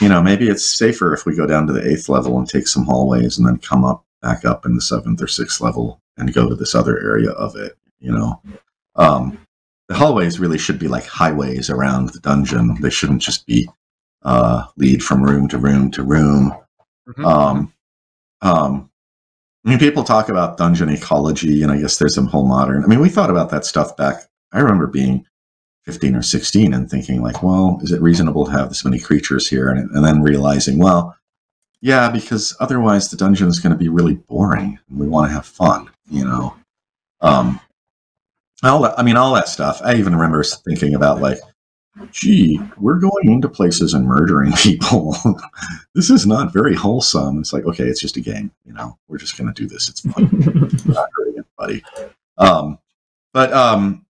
you 0.00 0.08
know, 0.08 0.22
maybe 0.22 0.48
it's 0.48 0.76
safer 0.76 1.12
if 1.12 1.26
we 1.26 1.36
go 1.36 1.46
down 1.46 1.66
to 1.66 1.72
the 1.72 1.86
eighth 1.86 2.08
level 2.08 2.38
and 2.38 2.48
take 2.48 2.66
some 2.66 2.84
hallways 2.84 3.38
and 3.38 3.46
then 3.46 3.58
come 3.58 3.84
up 3.84 4.04
back 4.22 4.44
up 4.44 4.64
in 4.64 4.74
the 4.74 4.80
seventh 4.80 5.20
or 5.20 5.26
sixth 5.26 5.60
level 5.60 6.00
and 6.16 6.32
go 6.32 6.48
to 6.48 6.54
this 6.54 6.74
other 6.74 6.98
area 6.98 7.30
of 7.30 7.56
it. 7.56 7.76
You 8.00 8.12
know, 8.12 8.40
um, 8.96 9.38
the 9.88 9.94
hallways 9.94 10.40
really 10.40 10.58
should 10.58 10.78
be 10.78 10.88
like 10.88 11.06
highways 11.06 11.70
around 11.70 12.10
the 12.10 12.20
dungeon. 12.20 12.80
They 12.80 12.90
shouldn't 12.90 13.22
just 13.22 13.46
be 13.46 13.68
uh, 14.22 14.64
lead 14.76 15.02
from 15.02 15.22
room 15.22 15.48
to 15.48 15.58
room 15.58 15.90
to 15.92 16.02
room. 16.02 16.54
Mhm. 17.08 17.24
Um, 17.24 17.72
um, 18.40 18.90
I 19.64 19.70
mean, 19.70 19.78
people 19.78 20.04
talk 20.04 20.28
about 20.28 20.56
dungeon 20.56 20.88
ecology, 20.90 21.62
and 21.62 21.72
I 21.72 21.78
guess 21.78 21.98
there's 21.98 22.14
some 22.14 22.26
whole 22.26 22.46
modern. 22.46 22.84
I 22.84 22.86
mean, 22.86 23.00
we 23.00 23.08
thought 23.08 23.30
about 23.30 23.50
that 23.50 23.64
stuff 23.64 23.96
back. 23.96 24.28
I 24.52 24.60
remember 24.60 24.86
being 24.86 25.26
15 25.84 26.16
or 26.16 26.22
16 26.22 26.72
and 26.72 26.90
thinking, 26.90 27.22
like, 27.22 27.42
well, 27.42 27.78
is 27.82 27.92
it 27.92 28.00
reasonable 28.00 28.46
to 28.46 28.52
have 28.52 28.68
this 28.68 28.84
many 28.84 28.98
creatures 28.98 29.48
here? 29.48 29.68
And, 29.68 29.90
and 29.90 30.04
then 30.04 30.22
realizing, 30.22 30.78
well, 30.78 31.16
yeah, 31.80 32.10
because 32.10 32.56
otherwise 32.60 33.10
the 33.10 33.16
dungeon 33.16 33.48
is 33.48 33.60
going 33.60 33.72
to 33.72 33.78
be 33.78 33.90
really 33.90 34.14
boring, 34.14 34.78
and 34.88 34.98
we 34.98 35.06
want 35.06 35.28
to 35.28 35.34
have 35.34 35.44
fun, 35.44 35.90
you 36.10 36.24
know. 36.24 36.54
Um, 37.20 37.60
all 38.62 38.80
that, 38.82 38.98
I 38.98 39.02
mean, 39.02 39.16
all 39.16 39.34
that 39.34 39.48
stuff. 39.48 39.82
I 39.84 39.96
even 39.96 40.14
remember 40.14 40.42
thinking 40.42 40.94
about 40.94 41.20
like, 41.20 41.38
gee, 42.10 42.60
we're 42.78 42.98
going 42.98 43.30
into 43.30 43.48
places 43.48 43.92
and 43.94 44.06
murdering 44.06 44.52
people. 44.56 45.16
this 45.94 46.08
is 46.08 46.26
not 46.26 46.52
very 46.52 46.74
wholesome. 46.74 47.38
It's 47.38 47.52
like, 47.52 47.64
okay, 47.66 47.84
it's 47.84 48.00
just 48.00 48.16
a 48.16 48.20
game. 48.20 48.50
You 48.64 48.72
know, 48.72 48.98
we're 49.08 49.18
just 49.18 49.36
going 49.36 49.52
to 49.52 49.62
do 49.62 49.68
this. 49.68 49.88
It's 49.88 50.00
fun. 50.00 50.30
Not 50.86 51.10
hurting 51.14 51.44
anybody. 51.58 51.84
Um, 52.38 52.78
but 53.32 53.52
um, 53.52 54.03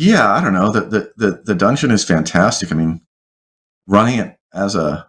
yeah, 0.00 0.32
I 0.32 0.42
don't 0.42 0.54
know. 0.54 0.72
The, 0.72 0.80
the 0.80 1.12
the 1.16 1.42
the 1.44 1.54
dungeon 1.54 1.90
is 1.90 2.02
fantastic. 2.04 2.72
I 2.72 2.74
mean, 2.74 3.02
running 3.86 4.18
it 4.18 4.34
as 4.54 4.74
a 4.74 5.06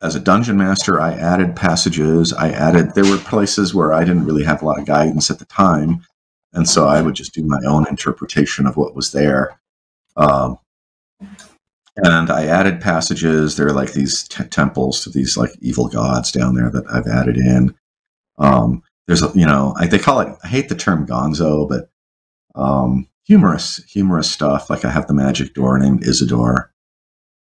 as 0.00 0.14
a 0.14 0.20
dungeon 0.20 0.56
master, 0.56 1.00
I 1.00 1.12
added 1.12 1.56
passages. 1.56 2.32
I 2.32 2.50
added 2.50 2.94
there 2.94 3.10
were 3.10 3.18
places 3.18 3.74
where 3.74 3.92
I 3.92 4.04
didn't 4.04 4.24
really 4.24 4.44
have 4.44 4.62
a 4.62 4.64
lot 4.64 4.78
of 4.78 4.86
guidance 4.86 5.28
at 5.28 5.40
the 5.40 5.44
time, 5.46 6.06
and 6.52 6.68
so 6.68 6.86
I 6.86 7.02
would 7.02 7.14
just 7.16 7.34
do 7.34 7.42
my 7.42 7.58
own 7.66 7.88
interpretation 7.88 8.64
of 8.68 8.76
what 8.76 8.94
was 8.94 9.10
there. 9.10 9.58
Um, 10.16 10.60
and 11.96 12.30
I 12.30 12.46
added 12.46 12.80
passages. 12.80 13.56
There 13.56 13.66
are 13.66 13.72
like 13.72 13.92
these 13.92 14.28
t- 14.28 14.44
temples 14.44 15.02
to 15.02 15.10
these 15.10 15.36
like 15.36 15.50
evil 15.60 15.88
gods 15.88 16.30
down 16.30 16.54
there 16.54 16.70
that 16.70 16.84
I've 16.88 17.08
added 17.08 17.38
in. 17.38 17.74
Um, 18.38 18.84
there's 19.08 19.24
a 19.24 19.32
you 19.34 19.46
know 19.46 19.74
I, 19.76 19.88
they 19.88 19.98
call 19.98 20.20
it. 20.20 20.28
I 20.44 20.46
hate 20.46 20.68
the 20.68 20.76
term 20.76 21.08
Gonzo, 21.08 21.68
but 21.68 21.90
um, 22.54 23.08
humorous 23.26 23.82
humorous 23.84 24.30
stuff. 24.30 24.70
Like 24.70 24.84
I 24.84 24.90
have 24.90 25.06
the 25.06 25.14
magic 25.14 25.54
door 25.54 25.78
named 25.78 26.06
Isidore, 26.06 26.72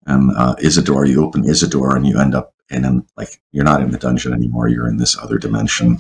and 0.06 0.32
uh, 0.36 0.56
Isidore. 0.60 1.06
You 1.06 1.24
open 1.24 1.46
Isidore 1.46 1.96
and 1.96 2.06
you 2.06 2.20
end 2.20 2.36
up 2.36 2.54
in 2.70 2.84
an, 2.86 3.06
like 3.16 3.42
you're 3.52 3.64
not 3.64 3.82
in 3.82 3.92
the 3.92 3.98
dungeon 3.98 4.34
anymore. 4.34 4.68
You're 4.68 4.90
in 4.90 4.98
this 4.98 5.18
other 5.18 5.38
dimension, 5.38 5.98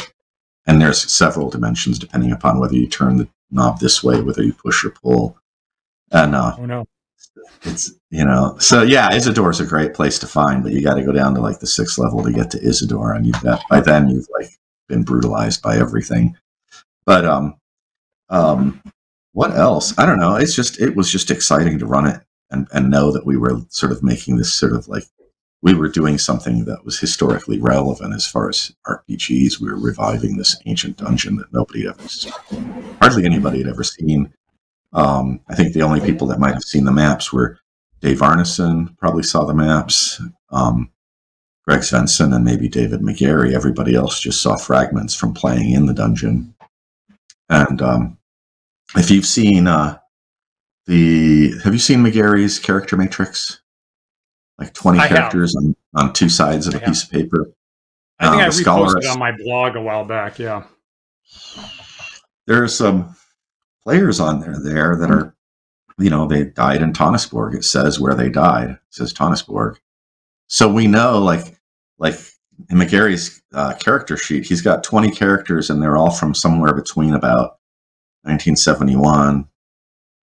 and 0.65 0.81
there's 0.81 1.09
several 1.11 1.49
dimensions 1.49 1.99
depending 1.99 2.31
upon 2.31 2.59
whether 2.59 2.75
you 2.75 2.87
turn 2.87 3.17
the 3.17 3.27
knob 3.51 3.79
this 3.79 4.03
way, 4.03 4.21
whether 4.21 4.43
you 4.43 4.53
push 4.53 4.83
or 4.83 4.89
pull. 4.89 5.37
And 6.11 6.35
uh, 6.35 6.55
Oh 6.57 6.65
no. 6.65 6.87
it's 7.63 7.91
you 8.11 8.23
know 8.23 8.55
so 8.59 8.83
yeah 8.83 9.09
isidore's 9.13 9.59
a 9.59 9.65
great 9.65 9.93
place 9.93 10.17
to 10.19 10.27
find 10.27 10.63
but 10.63 10.71
you 10.71 10.81
got 10.81 10.93
to 10.95 11.03
go 11.03 11.11
down 11.11 11.33
to 11.33 11.41
like 11.41 11.59
the 11.59 11.67
sixth 11.67 11.97
level 11.97 12.23
to 12.23 12.31
get 12.31 12.49
to 12.51 12.61
isidore 12.65 13.11
and 13.13 13.25
you've 13.25 13.41
got 13.41 13.61
by 13.69 13.81
then 13.81 14.07
you've 14.09 14.27
like 14.39 14.49
been 14.87 15.03
brutalized 15.03 15.61
by 15.61 15.75
everything 15.77 16.37
but 17.05 17.25
um 17.25 17.57
um 18.29 18.81
what 19.38 19.56
else 19.56 19.93
i 20.00 20.06
don't 20.06 20.19
know 20.19 20.36
it's 20.36 20.56
just 20.56 20.82
it 20.82 20.95
was 20.95 21.12
just 21.12 21.30
exciting 21.30 21.78
to 21.78 21.86
run 21.86 22.08
it 22.08 22.21
and 22.50 22.67
and 22.71 22.89
know 22.89 23.12
that 23.12 23.26
we 23.26 23.38
were 23.38 23.60
sort 23.69 23.91
of 23.91 24.02
making 24.02 24.38
this 24.38 24.52
sort 24.52 24.73
of 24.73 24.88
like 24.88 25.04
we 25.62 25.73
were 25.73 25.89
doing 25.89 26.17
something 26.17 26.65
that 26.65 26.84
was 26.84 27.00
historically 27.00 27.60
relevant 27.60 28.15
as 28.15 28.26
far 28.26 28.50
as 28.50 28.71
rpgs 28.88 29.60
we 29.60 29.69
were 29.69 29.80
reviving 29.80 30.38
this 30.38 30.58
ancient 30.65 30.97
dungeon 30.97 31.36
that 31.36 31.54
nobody 31.54 31.86
had 31.86 31.91
ever 31.91 32.97
hardly 33.00 33.26
anybody 33.26 33.60
had 33.60 33.67
ever 33.67 33.84
seen 33.84 34.34
um, 34.93 35.41
I 35.50 35.54
think 35.54 35.73
the 35.73 35.84
only 35.84 36.00
people 36.00 36.28
that 36.28 36.39
might 36.39 36.54
have 36.54 36.63
seen 36.63 36.86
the 36.86 36.91
maps 36.91 37.32
were 37.32 37.60
Dave 38.02 38.19
Arneson, 38.19 38.97
probably 38.97 39.23
saw 39.23 39.43
the 39.43 39.54
maps, 39.54 40.21
um, 40.50 40.89
Greg 41.65 41.82
Svenson, 41.82 42.34
and 42.34 42.45
maybe 42.45 42.69
David 42.69 43.02
Megarry. 43.02 43.54
Everybody 43.54 43.95
else 43.95 44.19
just 44.19 44.41
saw 44.41 44.56
fragments 44.56 45.13
from 45.13 45.34
playing 45.34 45.71
in 45.71 45.88
the 45.88 45.93
dungeon. 45.93 46.56
And 47.50 47.82
um, 47.82 48.17
if 48.95 49.10
you've 49.12 49.26
seen 49.26 49.67
uh, 49.67 49.97
the, 50.86 51.52
have 51.63 51.73
you 51.73 51.80
seen 51.80 52.00
Megarry's 52.00 52.60
character 52.60 52.95
matrix? 52.97 53.62
Like 54.58 54.73
20 54.73 55.00
I 55.00 55.08
characters 55.08 55.56
on, 55.56 55.76
on 55.95 56.13
two 56.13 56.30
sides 56.30 56.67
of 56.67 56.73
a 56.73 56.78
I 56.78 56.80
have. 56.80 56.88
piece 56.89 57.04
of 57.04 57.12
paper. 57.12 57.52
I 58.19 58.30
think 58.30 58.41
Uh, 58.41 58.45
I 58.45 58.47
reposted 58.50 59.12
on 59.12 59.19
my 59.19 59.32
blog 59.38 59.76
a 59.76 59.82
while 59.82 60.04
back. 60.06 60.39
Yeah. 60.39 60.63
there 62.47 62.63
are 62.63 62.67
some 62.67 63.15
players 63.84 64.19
on 64.19 64.39
there 64.39 64.58
there 64.60 64.95
that 64.95 65.12
are 65.12 65.36
you 66.00 66.10
know 66.10 66.26
they 66.28 66.45
died 66.45 66.82
in 66.82 66.93
Tonisborg. 66.93 67.56
It 67.56 67.63
says 67.65 68.00
where 68.00 68.15
they 68.15 68.30
died. 68.30 68.69
It 68.71 68.80
says 68.89 69.13
Tonisborg. 69.13 69.76
So 70.47 70.71
we 70.71 70.88
know 70.88 71.19
like 71.19 71.56
like 72.00 72.15
in 72.69 72.78
Megarry's 72.78 73.43
uh, 73.54 73.76
character 73.76 74.17
sheet, 74.17 74.45
he's 74.45 74.62
got 74.63 74.84
20 74.84 75.12
characters 75.12 75.69
and 75.69 75.82
they're 75.84 75.97
all 75.97 76.10
from 76.12 76.34
somewhere 76.34 76.73
between 76.73 77.13
about 77.13 77.56
1971 78.23 79.47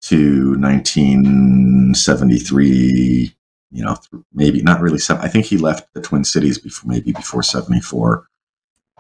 to 0.02 0.56
1973 0.58 3.34
you 3.70 3.84
know 3.84 3.96
maybe 4.32 4.62
not 4.62 4.80
really 4.80 4.98
i 5.10 5.28
think 5.28 5.44
he 5.46 5.56
left 5.56 5.92
the 5.94 6.00
twin 6.00 6.24
cities 6.24 6.58
before 6.58 6.90
maybe 6.90 7.12
before 7.12 7.42
74 7.42 8.26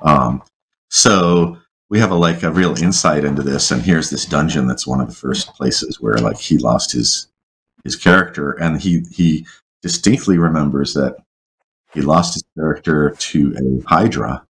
um, 0.02 0.42
so 0.90 1.56
we 1.90 1.98
have 2.00 2.10
a 2.10 2.14
like 2.16 2.42
a 2.42 2.50
real 2.50 2.74
insight 2.82 3.24
into 3.24 3.42
this 3.42 3.70
and 3.70 3.82
here's 3.82 4.10
this 4.10 4.24
dungeon 4.26 4.66
that's 4.66 4.86
one 4.86 5.00
of 5.00 5.08
the 5.08 5.14
first 5.14 5.48
places 5.54 6.00
where 6.00 6.14
like 6.14 6.38
he 6.38 6.58
lost 6.58 6.92
his 6.92 7.28
his 7.84 7.96
character 7.96 8.52
and 8.52 8.80
he 8.80 9.02
he 9.12 9.46
distinctly 9.82 10.38
remembers 10.38 10.94
that 10.94 11.16
he 11.92 12.00
lost 12.00 12.34
his 12.34 12.44
character 12.56 13.10
to 13.18 13.54
a 13.58 13.82
hydra 13.88 14.44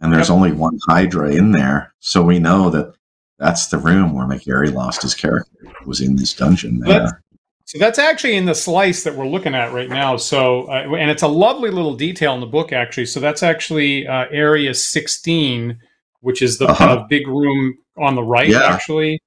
and 0.00 0.12
there's 0.12 0.28
Yep. 0.28 0.36
only 0.36 0.52
one 0.52 0.78
hydra 0.86 1.30
in 1.32 1.52
there 1.52 1.94
so 2.00 2.22
we 2.22 2.38
know 2.38 2.70
that 2.70 2.94
that's 3.38 3.68
the 3.68 3.78
room 3.78 4.14
where 4.14 4.26
megarry 4.26 4.72
lost 4.72 5.02
his 5.02 5.14
character 5.14 5.50
was 5.86 6.00
in 6.00 6.16
this 6.16 6.34
dungeon 6.34 6.78
That's- 6.80 7.10
there 7.12 7.22
So 7.64 7.78
that's 7.78 7.98
actually 7.98 8.36
in 8.36 8.46
the 8.46 8.54
slice 8.54 9.04
that 9.04 9.14
we're 9.14 9.26
looking 9.28 9.54
at 9.54 9.72
right 9.74 9.90
now. 9.90 10.16
So, 10.16 10.62
uh, 10.70 10.94
and 10.96 11.10
it's 11.10 11.22
a 11.22 11.28
lovely 11.28 11.70
little 11.70 11.94
detail 11.94 12.32
in 12.34 12.40
the 12.40 12.46
book, 12.46 12.72
actually. 12.72 13.04
So 13.06 13.20
that's 13.20 13.42
actually 13.42 14.06
uh, 14.06 14.24
area 14.30 14.72
16, 14.72 15.78
which 16.20 16.40
is 16.40 16.56
the 16.58 16.66
Uh-huh. 16.66 16.86
kind 16.86 16.98
of 16.98 17.08
big 17.10 17.28
room 17.28 17.76
on 17.98 18.14
the 18.14 18.22
right, 18.22 18.48
Yeah. 18.48 18.62
actually. 18.74 19.20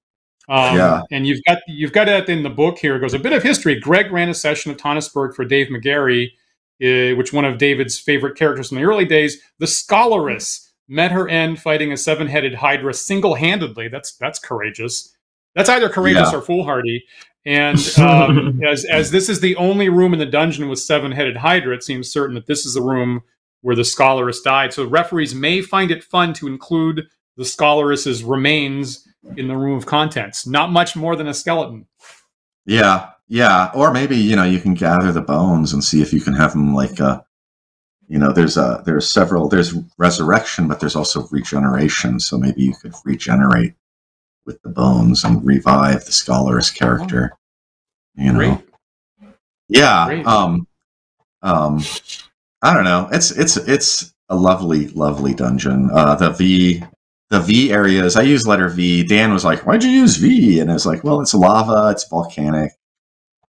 Um, 0.50 0.76
Yeah. 0.76 1.02
And 1.12 1.28
you've 1.28 1.40
got 1.48 1.60
you've 1.68 1.94
got 1.94 2.10
it 2.10 2.30
in 2.30 2.42
the 2.42 2.50
book 2.50 2.80
here. 2.80 2.96
It 2.96 3.00
goes 3.02 3.14
a 3.14 3.20
bit 3.20 3.32
of 3.32 3.44
history. 3.44 3.80
Greg 3.80 4.12
ran 4.12 4.28
a 4.30 4.34
session 4.34 4.72
at 4.72 4.80
Tonisborg 4.80 5.36
for 5.36 5.46
Dave 5.46 5.68
Megarry, 5.68 6.30
uh, 6.84 7.16
which 7.16 7.32
one 7.32 7.46
of 7.46 7.60
David's 7.60 8.00
favorite 8.00 8.36
characters 8.36 8.72
in 8.72 8.78
the 8.80 8.84
early 8.86 9.06
days. 9.06 9.40
The 9.60 9.68
Scholaress 9.68 10.71
met 10.92 11.12
her 11.14 11.28
end 11.30 11.60
fighting 11.60 11.92
a 11.94 11.98
seven-headed 11.98 12.54
Hydra 12.56 12.94
single-handedly. 12.94 13.88
That's 13.88 14.12
that's 14.18 14.38
courageous. 14.40 15.16
That's 15.56 15.70
either 15.70 15.90
courageous 15.90 16.32
Yeah. 16.32 16.38
or 16.40 16.42
foolhardy. 16.42 17.04
And 17.46 17.80
um, 17.98 18.62
as 18.68 18.86
as 18.86 19.10
this 19.12 19.30
is 19.30 19.40
the 19.40 19.56
only 19.56 19.90
room 19.90 20.14
in 20.14 20.20
the 20.20 20.26
dungeon 20.26 20.68
with 20.70 20.80
seven-headed 20.80 21.38
Hydra, 21.38 21.74
it 21.76 21.84
seems 21.84 22.12
certain 22.12 22.36
that 22.36 22.46
this 22.46 22.66
is 22.66 22.74
the 22.74 22.82
room 22.82 23.22
where 23.62 23.76
the 23.76 23.86
Scholaress 23.86 24.42
died. 24.42 24.74
So 24.74 24.86
referees 24.86 25.34
may 25.34 25.62
find 25.62 25.92
it 25.92 26.04
fun 26.04 26.34
to 26.34 26.48
include 26.48 27.08
the 27.38 27.46
Scholaress's 27.46 28.24
remains 28.24 29.08
in 29.38 29.48
the 29.48 29.56
room 29.56 29.78
of 29.78 29.86
contents. 29.86 30.46
Not 30.46 30.72
much 30.72 30.96
more 30.96 31.16
than 31.16 31.28
a 31.28 31.34
skeleton. 31.34 31.86
Yeah, 32.66 33.12
yeah, 33.28 33.72
or 33.74 33.92
maybe 33.94 34.18
you 34.18 34.36
know 34.36 34.44
you 34.44 34.60
can 34.60 34.74
gather 34.74 35.12
the 35.12 35.22
bones 35.22 35.74
and 35.74 35.84
see 35.84 36.02
if 36.02 36.12
you 36.12 36.20
can 36.22 36.34
have 36.34 36.52
them 36.52 36.76
like 36.76 37.00
uh 37.00 37.22
you 38.12 38.20
know 38.20 38.34
there's 38.34 38.58
a 38.58 38.84
there's 38.86 39.10
several 39.10 39.48
there's 39.48 39.74
resurrection 39.98 40.68
but 40.68 40.80
there's 40.82 40.98
also 40.98 41.28
regeneration. 41.32 42.20
So 42.20 42.38
maybe 42.38 42.62
you 42.64 42.74
could 42.76 42.94
regenerate 43.06 43.74
with 44.46 44.62
the 44.64 44.70
bones 44.70 45.24
and 45.24 45.46
revive 45.46 46.04
the 46.06 46.12
scholar's 46.12 46.70
character 46.70 47.32
you 48.16 48.34
know? 48.34 48.38
Great. 48.38 48.60
yeah 49.70 50.06
Great. 50.08 50.26
um 50.28 50.68
um 51.42 51.80
i 52.62 52.74
don't 52.74 52.84
know. 52.84 53.08
It's 53.14 53.32
it's 53.32 53.56
it's 53.56 54.14
a 54.28 54.36
lovely 54.36 54.88
lovely 54.90 55.34
dungeon. 55.34 55.90
Uh 55.94 56.16
the 56.16 56.32
v 56.32 56.84
the 57.30 57.40
v 57.40 57.72
areas 57.72 58.18
i 58.18 58.24
use 58.24 58.46
letter 58.46 58.68
v. 58.68 59.04
Dan 59.04 59.32
was 59.32 59.46
like 59.46 59.66
why'd 59.66 59.84
you 59.86 59.90
use 59.90 60.18
v? 60.18 60.60
And 60.60 60.70
i 60.70 60.74
was 60.74 60.86
like 60.86 61.06
well 61.06 61.22
it's 61.22 61.34
lava 61.34 61.92
it's 61.92 62.08
volcanic. 62.10 62.74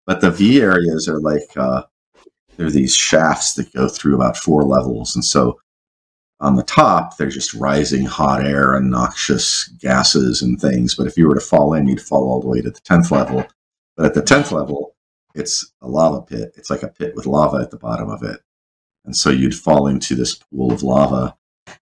But 0.07 0.21
the 0.21 0.31
v 0.31 0.61
areas 0.61 1.09
are 1.09 1.21
like 1.21 1.49
uh 1.57 1.85
there 2.61 2.67
are 2.67 2.71
these 2.71 2.95
shafts 2.95 3.55
that 3.55 3.73
go 3.73 3.89
through 3.89 4.15
about 4.15 4.37
four 4.37 4.65
levels 4.65 5.15
and 5.15 5.25
so 5.25 5.59
on 6.41 6.57
the 6.57 6.63
top 6.63 7.17
they're 7.17 7.31
just 7.31 7.55
rising 7.55 8.05
hot 8.05 8.45
air 8.45 8.75
and 8.75 8.91
noxious 8.91 9.69
gases 9.81 10.43
and 10.43 10.61
things 10.61 10.95
but 10.95 11.07
if 11.07 11.17
you 11.17 11.27
were 11.27 11.35
to 11.35 11.41
fall 11.41 11.73
in 11.73 11.89
you'd 11.89 12.03
fall 12.03 12.29
all 12.29 12.39
the 12.39 12.47
way 12.47 12.61
to 12.61 12.71
the 12.71 12.81
10th 12.81 13.11
level. 13.11 13.47
But 13.97 14.05
at 14.05 14.15
the 14.15 14.21
10th 14.21 14.53
level 14.53 14.95
it's 15.35 15.73
a 15.81 15.89
lava 15.89 16.21
pit. 16.21 16.53
It's 16.55 16.69
like 16.69 16.83
a 16.83 16.89
pit 16.89 17.15
with 17.17 17.25
lava 17.25 17.57
at 17.63 17.71
the 17.71 17.79
bottom 17.79 18.11
of 18.11 18.23
it. 18.23 18.41
And 19.07 19.17
so 19.17 19.31
you'd 19.31 19.55
fall 19.55 19.87
into 19.87 20.15
this 20.15 20.35
pool 20.35 20.71
of 20.71 20.83
lava 20.83 21.39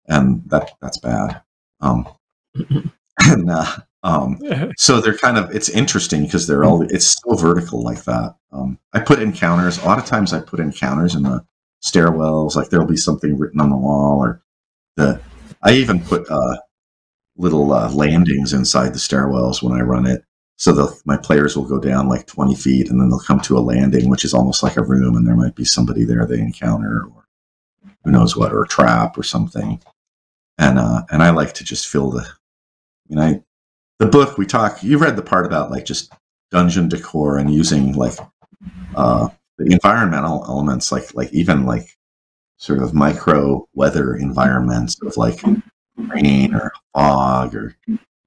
and 0.05 0.47
that 0.47 0.73
that's 0.79 0.99
bad. 0.99 1.41
Um 1.81 2.07
and 3.19 3.49
uh, 3.49 3.77
um 4.07 4.39
so 4.77 5.01
they're 5.01 5.17
kind 5.17 5.37
of 5.37 5.53
it's 5.53 5.69
interesting 5.69 6.23
because 6.23 6.47
they're 6.47 6.63
all 6.63 6.81
it's 6.83 7.17
so 7.21 7.35
vertical 7.35 7.83
like 7.83 8.03
that. 8.05 8.35
Um 8.51 8.79
i 8.93 8.99
put 8.99 9.21
encounters 9.21 9.77
a 9.79 9.85
lot 9.85 9.99
of 9.99 10.05
times 10.05 10.33
i 10.33 10.39
put 10.39 10.59
encounters 10.61 11.13
in 11.15 11.23
the 11.23 11.45
stairwells 11.85 12.55
like 12.55 12.69
there'll 12.69 12.87
be 12.87 12.97
something 12.97 13.37
written 13.37 13.59
on 13.61 13.69
the 13.69 13.77
wall 13.77 14.19
or 14.19 14.41
the 14.95 15.19
i 15.63 15.73
even 15.73 15.99
put 15.99 16.25
uh 16.29 16.57
little 17.37 17.71
uh, 17.71 17.91
landings 17.91 18.53
inside 18.53 18.89
the 18.93 18.99
stairwells 19.07 19.61
when 19.61 19.73
i 19.79 19.81
run 19.81 20.07
it. 20.07 20.23
So 20.59 20.71
the, 20.73 20.99
my 21.05 21.17
players 21.17 21.55
will 21.55 21.65
go 21.65 21.79
down 21.79 22.09
like 22.09 22.25
20 22.25 22.55
feet 22.55 22.89
and 22.89 22.99
then 22.99 23.09
they'll 23.09 23.19
come 23.19 23.39
to 23.41 23.57
a 23.57 23.67
landing 23.73 24.09
which 24.09 24.25
is 24.25 24.33
almost 24.33 24.63
like 24.63 24.77
a 24.77 24.83
room 24.83 25.15
and 25.15 25.27
there 25.27 25.35
might 25.35 25.55
be 25.55 25.65
somebody 25.65 26.03
there 26.03 26.25
they 26.25 26.39
encounter 26.39 27.03
or 27.13 27.25
who 28.03 28.11
knows 28.11 28.35
what 28.35 28.51
or 28.53 28.63
a 28.63 28.67
trap 28.67 29.17
or 29.17 29.23
something. 29.23 29.79
And 30.57 30.79
uh 30.79 31.03
and 31.11 31.21
i 31.21 31.29
like 31.29 31.53
to 31.55 31.63
just 31.63 31.87
fill 31.87 32.09
the 32.11 32.23
i 32.23 33.09
mean 33.09 33.19
i 33.19 33.43
the 33.99 34.05
book 34.05 34.37
we 34.37 34.45
talk. 34.45 34.83
You 34.83 34.97
read 34.97 35.15
the 35.15 35.21
part 35.21 35.45
about 35.45 35.71
like 35.71 35.85
just 35.85 36.13
dungeon 36.51 36.89
decor 36.89 37.37
and 37.37 37.53
using 37.53 37.93
like 37.93 38.17
uh, 38.95 39.29
the 39.57 39.71
environmental 39.71 40.45
elements, 40.47 40.91
like 40.91 41.13
like 41.15 41.31
even 41.33 41.65
like 41.65 41.87
sort 42.57 42.81
of 42.81 42.93
micro 42.93 43.67
weather 43.73 44.15
environments 44.15 45.01
of 45.03 45.15
like 45.17 45.41
rain 45.97 46.53
or 46.53 46.71
fog 46.93 47.55
or 47.55 47.75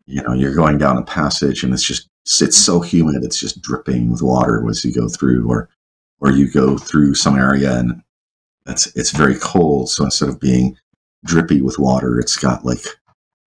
you 0.06 0.22
know 0.22 0.33
you're 0.33 0.54
going 0.54 0.78
down 0.78 0.96
a 0.96 1.04
passage 1.04 1.62
and 1.62 1.72
it's 1.72 1.83
just 1.83 2.09
it's 2.40 2.56
so 2.56 2.80
humid 2.80 3.24
it's 3.24 3.38
just 3.38 3.61
dripping 3.62 4.11
with 4.11 4.22
water 4.22 4.64
as 4.68 4.85
you 4.85 4.92
go 4.92 5.09
through 5.09 5.48
or 5.48 5.68
or 6.20 6.30
you 6.30 6.50
go 6.50 6.76
through 6.76 7.14
some 7.14 7.37
area 7.37 7.78
and 7.78 8.02
that's 8.66 8.87
it's 8.96 9.11
very 9.11 9.37
cold 9.37 9.88
so 9.88 10.04
instead 10.04 10.28
of 10.28 10.40
being 10.40 10.76
drippy 11.24 11.61
with 11.61 11.78
water 11.78 12.18
it's 12.18 12.37
got 12.37 12.64
like 12.64 12.85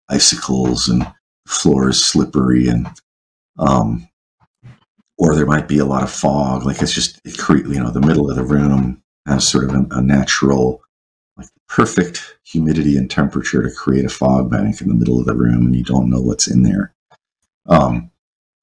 icicles 0.10 0.88
and 0.90 1.06
floor 1.48 1.90
is 1.90 2.04
slippery 2.04 2.68
and 2.68 2.88
um 3.60 4.08
or 5.18 5.36
there 5.36 5.46
might 5.46 5.68
be 5.68 5.80
a 5.80 5.86
lot 5.86 6.04
of 6.04 6.12
fog 6.12 6.66
like 6.66 6.82
it's 6.82 6.94
just 6.94 7.20
it 7.26 7.38
cre- 7.38 7.68
you 7.68 7.80
know 7.80 7.92
the 7.92 8.02
middle 8.02 8.30
of 8.30 8.36
the 8.36 8.44
room 8.44 9.02
has 9.28 9.48
sort 9.48 9.66
of 9.66 9.76
a, 9.76 9.86
a 9.92 10.02
natural 10.02 10.82
like 11.38 11.48
perfect 11.68 12.38
humidity 12.44 12.98
and 12.98 13.10
temperature 13.10 13.64
to 13.64 13.76
create 13.76 14.06
a 14.06 14.10
fog 14.10 14.50
bank 14.50 14.82
in 14.82 14.88
the 14.88 14.94
middle 14.94 15.20
of 15.20 15.26
the 15.26 15.36
room 15.36 15.66
and 15.66 15.76
you 15.76 15.84
don't 15.84 16.10
know 16.10 16.22
what's 16.22 16.48
in 16.48 16.62
there. 16.62 16.94
Um, 17.66 18.12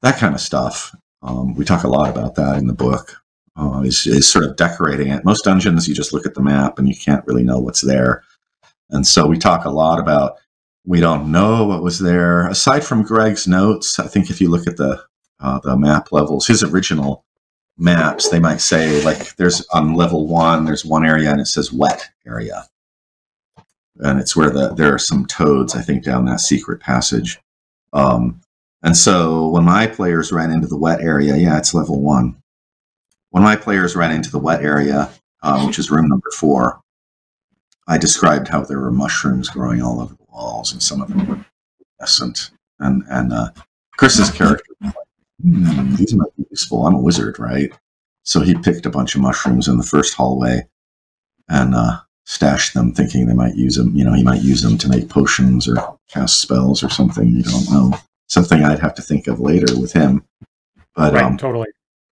that 0.02 0.18
kind 0.18 0.34
of 0.34 0.40
stuff 0.40 0.94
um, 1.22 1.54
we 1.54 1.64
talk 1.64 1.84
a 1.84 1.88
lot 1.88 2.10
about 2.10 2.34
that 2.36 2.56
in 2.56 2.66
the 2.66 2.72
book. 2.72 3.16
Uh, 3.56 3.82
is, 3.82 4.06
is 4.06 4.26
sort 4.26 4.44
of 4.44 4.56
decorating 4.56 5.08
it. 5.08 5.24
Most 5.24 5.44
dungeons 5.44 5.86
you 5.86 5.94
just 5.94 6.14
look 6.14 6.24
at 6.24 6.34
the 6.34 6.40
map 6.40 6.78
and 6.78 6.88
you 6.88 6.94
can't 6.94 7.26
really 7.26 7.42
know 7.42 7.58
what's 7.58 7.82
there. 7.82 8.22
And 8.88 9.06
so 9.06 9.26
we 9.26 9.36
talk 9.36 9.64
a 9.64 9.70
lot 9.70 9.98
about 9.98 10.38
we 10.84 11.00
don't 11.00 11.30
know 11.30 11.66
what 11.66 11.82
was 11.82 11.98
there 11.98 12.46
aside 12.48 12.84
from 12.84 13.02
greg's 13.02 13.46
notes 13.46 13.98
i 13.98 14.06
think 14.06 14.30
if 14.30 14.40
you 14.40 14.48
look 14.48 14.66
at 14.66 14.76
the 14.76 15.02
uh, 15.40 15.58
the 15.60 15.76
map 15.76 16.12
levels 16.12 16.46
his 16.46 16.62
original 16.62 17.24
maps, 17.80 18.28
they 18.28 18.38
might 18.38 18.60
say 18.60 19.02
like 19.02 19.34
there's 19.36 19.66
on 19.72 19.94
level 19.94 20.26
one, 20.26 20.64
there's 20.64 20.84
one 20.84 21.04
area 21.04 21.30
and 21.30 21.40
it 21.40 21.46
says 21.46 21.72
wet 21.72 22.10
area. 22.26 22.68
And 23.96 24.20
it's 24.20 24.36
where 24.36 24.50
the 24.50 24.74
there 24.74 24.94
are 24.94 24.98
some 24.98 25.26
toads, 25.26 25.74
I 25.74 25.82
think, 25.82 26.04
down 26.04 26.26
that 26.26 26.40
secret 26.40 26.80
passage. 26.80 27.40
Um, 27.92 28.40
and 28.82 28.96
so 28.96 29.48
when 29.48 29.64
my 29.64 29.86
players 29.86 30.32
ran 30.32 30.50
into 30.50 30.68
the 30.68 30.76
wet 30.76 31.00
area, 31.00 31.36
yeah, 31.36 31.58
it's 31.58 31.74
level 31.74 32.00
one. 32.00 32.36
When 33.30 33.42
my 33.42 33.56
players 33.56 33.96
ran 33.96 34.12
into 34.12 34.30
the 34.30 34.38
wet 34.38 34.62
area, 34.62 35.10
uh, 35.42 35.64
which 35.64 35.78
is 35.78 35.90
room 35.90 36.08
number 36.08 36.30
four, 36.34 36.80
I 37.86 37.98
described 37.98 38.48
how 38.48 38.62
there 38.62 38.78
were 38.80 38.90
mushrooms 38.90 39.48
growing 39.48 39.82
all 39.82 40.00
over 40.00 40.14
walls, 40.32 40.72
and 40.72 40.82
some 40.82 41.00
of 41.00 41.08
them 41.08 41.26
were 41.26 41.44
essent. 42.00 42.50
And 42.78 43.02
and 43.08 43.32
uh, 43.32 43.50
Chris's 43.96 44.30
character 44.30 44.74
hmm, 45.42 45.94
these 45.96 46.14
might 46.14 46.34
be 46.36 46.46
useful. 46.50 46.86
I'm 46.86 46.94
a 46.94 47.00
wizard, 47.00 47.38
right? 47.38 47.72
So 48.22 48.40
he 48.40 48.54
picked 48.54 48.86
a 48.86 48.90
bunch 48.90 49.14
of 49.14 49.20
mushrooms 49.20 49.68
in 49.68 49.76
the 49.76 49.82
first 49.82 50.14
hallway 50.14 50.66
and 51.48 51.74
uh, 51.74 52.00
stashed 52.24 52.74
them, 52.74 52.92
thinking 52.92 53.26
they 53.26 53.34
might 53.34 53.56
use 53.56 53.76
them. 53.76 53.94
You 53.94 54.04
know, 54.04 54.12
he 54.12 54.22
might 54.22 54.42
use 54.42 54.62
them 54.62 54.78
to 54.78 54.88
make 54.88 55.08
potions 55.08 55.66
or 55.66 55.76
cast 56.08 56.40
spells 56.40 56.82
or 56.82 56.88
something. 56.88 57.28
You 57.28 57.42
don't 57.42 57.70
know. 57.70 57.98
Something 58.28 58.62
I'd 58.62 58.78
have 58.78 58.94
to 58.94 59.02
think 59.02 59.26
of 59.26 59.40
later 59.40 59.78
with 59.78 59.92
him. 59.92 60.22
But 60.94 61.14
right, 61.14 61.24
um, 61.24 61.36
totally. 61.36 61.68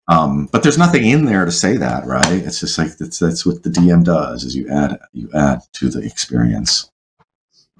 um, 0.08 0.48
but 0.52 0.62
there's 0.62 0.78
nothing 0.78 1.04
in 1.04 1.26
there 1.26 1.44
to 1.44 1.52
say 1.52 1.76
that, 1.76 2.06
right? 2.06 2.32
It's 2.32 2.60
just 2.60 2.78
like 2.78 2.96
that's 2.96 3.18
that's 3.18 3.44
what 3.44 3.62
the 3.62 3.70
DM 3.70 4.04
does 4.04 4.44
is 4.44 4.56
you 4.56 4.68
add 4.70 4.98
you 5.12 5.28
add 5.34 5.60
to 5.74 5.90
the 5.90 6.00
experience. 6.00 6.90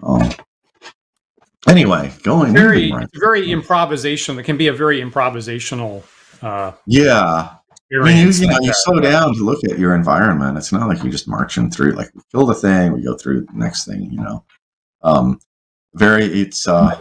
Um, 0.02 0.30
anyway, 1.66 2.12
going 2.22 2.52
Very, 2.52 2.92
right. 2.92 3.08
very 3.14 3.48
improvisational. 3.48 4.38
It 4.38 4.44
can 4.44 4.56
be 4.56 4.68
a 4.68 4.72
very 4.72 5.00
improvisational 5.00 6.04
uh, 6.42 6.72
yeah. 6.86 7.54
I 7.92 8.04
mean, 8.04 8.26
you, 8.26 8.32
you 8.32 8.46
know, 8.48 8.58
you 8.60 8.72
slow 8.74 8.98
down 9.00 9.34
to 9.34 9.44
look 9.44 9.62
at 9.64 9.78
your 9.78 9.94
environment. 9.94 10.58
It's 10.58 10.72
not 10.72 10.88
like 10.88 11.02
you're 11.02 11.12
just 11.12 11.28
marching 11.28 11.70
through. 11.70 11.92
Like 11.92 12.10
we 12.14 12.22
kill 12.32 12.46
the 12.46 12.54
thing, 12.54 12.92
we 12.92 13.02
go 13.02 13.16
through 13.16 13.42
the 13.42 13.52
next 13.52 13.84
thing. 13.84 14.10
You 14.10 14.20
know, 14.20 14.44
um, 15.02 15.40
very. 15.94 16.24
It's 16.24 16.66
uh, 16.66 17.00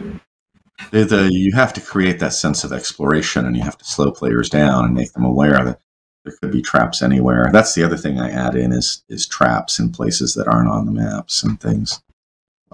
the, 0.92 1.06
the 1.06 1.30
you 1.34 1.54
have 1.54 1.74
to 1.74 1.82
create 1.82 2.20
that 2.20 2.34
sense 2.34 2.64
of 2.64 2.72
exploration, 2.72 3.46
and 3.46 3.58
you 3.58 3.64
have 3.64 3.78
to 3.80 3.86
slow 3.86 4.12
players 4.12 4.50
down 4.50 4.86
and 4.86 4.94
make 4.94 5.12
them 5.14 5.26
aware 5.26 5.64
that 5.66 5.80
there 6.24 6.36
could 6.40 6.52
be 6.52 6.62
traps 6.62 7.02
anywhere. 7.02 7.50
That's 7.52 7.74
the 7.74 7.84
other 7.84 7.98
thing 7.98 8.20
I 8.20 8.30
add 8.30 8.56
in 8.56 8.72
is 8.72 9.04
is 9.10 9.26
traps 9.26 9.80
in 9.80 9.92
places 9.92 10.36
that 10.36 10.48
aren't 10.48 10.70
on 10.70 10.86
the 10.86 10.92
maps 10.92 11.42
and 11.42 11.60
things 11.60 12.00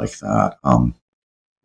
like 0.01 0.17
that. 0.19 0.57
Um, 0.63 0.95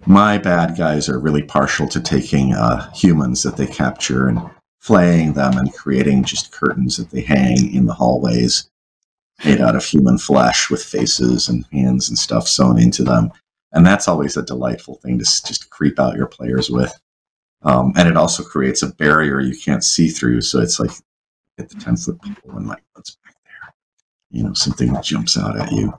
my 0.05 0.37
bad 0.37 0.77
guys 0.77 1.09
are 1.09 1.19
really 1.19 1.43
partial 1.43 1.89
to 1.89 2.01
taking 2.01 2.53
uh, 2.53 2.93
humans 2.93 3.43
that 3.43 3.57
they 3.57 3.67
capture 3.67 4.29
and 4.29 4.39
flaying 4.79 5.33
them 5.33 5.57
and 5.57 5.73
creating 5.73 6.23
just 6.23 6.53
curtains 6.53 6.99
that 6.99 7.11
they 7.11 7.23
hang 7.23 7.75
in 7.75 7.87
the 7.87 7.95
hallways 7.95 8.71
made 9.45 9.61
out 9.61 9.75
of 9.75 9.85
human 9.85 10.19
flesh 10.19 10.71
with 10.71 10.83
faces 10.83 11.49
and 11.49 11.65
hands 11.73 12.09
and 12.09 12.19
stuff 12.19 12.47
sewn 12.47 12.79
into 12.79 13.03
them. 13.03 13.33
And 13.73 13.87
that's 13.87 14.07
always 14.07 14.37
a 14.37 14.43
delightful 14.43 14.97
thing 14.97 15.19
to 15.19 15.25
just 15.25 15.71
creep 15.71 15.99
out 15.99 16.17
your 16.17 16.27
players 16.27 16.71
with. 16.71 16.93
Um, 17.63 17.93
and 17.97 18.07
it 18.07 18.17
also 18.17 18.43
creates 18.45 18.83
a 18.83 18.95
barrier 18.95 19.41
you 19.41 19.57
can't 19.59 19.83
see 19.83 20.09
through. 20.09 20.43
So 20.43 20.61
it's 20.61 20.79
like 20.79 20.93
at 21.59 21.71
the 21.71 21.77
10 21.77 21.97
foot 21.97 22.21
people 22.23 22.57
and 22.57 22.69
like, 22.69 22.83
what's 22.93 23.17
back 23.17 23.35
there? 23.45 23.75
You 24.31 24.45
know, 24.45 24.53
something 24.53 24.95
jumps 25.03 25.39
out 25.39 25.59
at 25.59 25.73
you. 25.73 25.93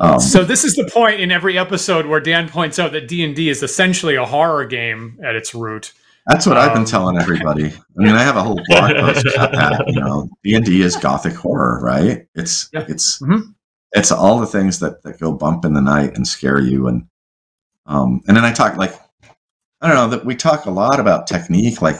Um, 0.00 0.20
So 0.20 0.44
this 0.44 0.64
is 0.64 0.74
the 0.76 0.84
point 0.92 1.20
in 1.20 1.30
every 1.30 1.58
episode 1.58 2.06
where 2.06 2.20
Dan 2.20 2.48
points 2.48 2.78
out 2.78 2.92
that 2.92 3.08
D 3.08 3.24
and 3.24 3.34
D 3.34 3.48
is 3.48 3.62
essentially 3.62 4.14
a 4.16 4.24
horror 4.24 4.64
game 4.64 5.18
at 5.24 5.34
its 5.34 5.54
root. 5.54 5.92
That's 6.26 6.46
what 6.46 6.56
I've 6.58 6.72
been 6.72 6.82
Um, 6.82 6.86
telling 6.86 7.18
everybody. 7.18 7.66
I 7.68 7.72
mean, 8.02 8.14
I 8.14 8.22
have 8.22 8.36
a 8.36 8.42
whole 8.42 8.60
blog 8.68 8.90
post 8.96 9.26
about 9.34 9.52
that. 9.52 9.84
You 9.88 10.00
know, 10.00 10.28
D 10.44 10.54
and 10.54 10.64
D 10.64 10.82
is 10.82 10.96
gothic 10.96 11.34
horror, 11.34 11.80
right? 11.82 12.26
It's 12.34 12.68
Yeah. 12.72 12.84
it's 12.88 13.18
Mhm. 13.20 13.54
it's 13.92 14.12
all 14.12 14.38
the 14.38 14.46
things 14.46 14.78
that 14.80 15.02
that 15.04 15.18
go 15.18 15.32
bump 15.32 15.64
in 15.64 15.72
the 15.72 15.80
night 15.80 16.16
and 16.16 16.26
scare 16.28 16.60
you, 16.60 16.86
and 16.86 17.06
um, 17.86 18.20
and 18.28 18.36
then 18.36 18.44
I 18.44 18.52
talk 18.52 18.76
like 18.76 18.94
I 19.80 19.86
don't 19.88 19.96
know 19.96 20.08
that 20.16 20.26
we 20.26 20.36
talk 20.36 20.66
a 20.66 20.70
lot 20.70 21.00
about 21.00 21.26
technique. 21.26 21.80
Like 21.80 21.96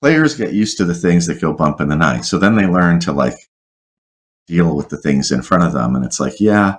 players 0.00 0.34
get 0.36 0.52
used 0.54 0.78
to 0.78 0.84
the 0.86 0.94
things 0.94 1.26
that 1.26 1.40
go 1.40 1.52
bump 1.52 1.80
in 1.82 1.88
the 1.88 1.96
night, 1.96 2.24
so 2.24 2.38
then 2.38 2.56
they 2.56 2.66
learn 2.66 3.00
to 3.00 3.12
like 3.12 3.36
deal 4.46 4.74
with 4.74 4.88
the 4.88 4.96
things 4.96 5.30
in 5.30 5.42
front 5.42 5.62
of 5.64 5.72
them, 5.74 5.94
and 5.94 6.04
it's 6.06 6.18
like 6.20 6.40
yeah, 6.40 6.76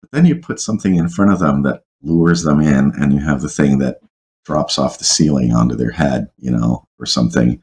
but 0.00 0.10
then 0.12 0.26
you 0.26 0.36
put 0.36 0.60
something 0.60 0.96
in 0.96 1.08
front 1.08 1.32
of 1.32 1.38
them 1.38 1.62
that 1.62 1.84
lures 2.02 2.42
them 2.42 2.60
in, 2.60 2.92
and 2.96 3.12
you 3.12 3.20
have 3.20 3.42
the 3.42 3.48
thing 3.48 3.78
that 3.78 4.00
drops 4.44 4.78
off 4.78 4.98
the 4.98 5.04
ceiling 5.04 5.52
onto 5.52 5.76
their 5.76 5.90
head, 5.90 6.30
you 6.38 6.50
know, 6.50 6.86
or 6.98 7.06
something. 7.06 7.62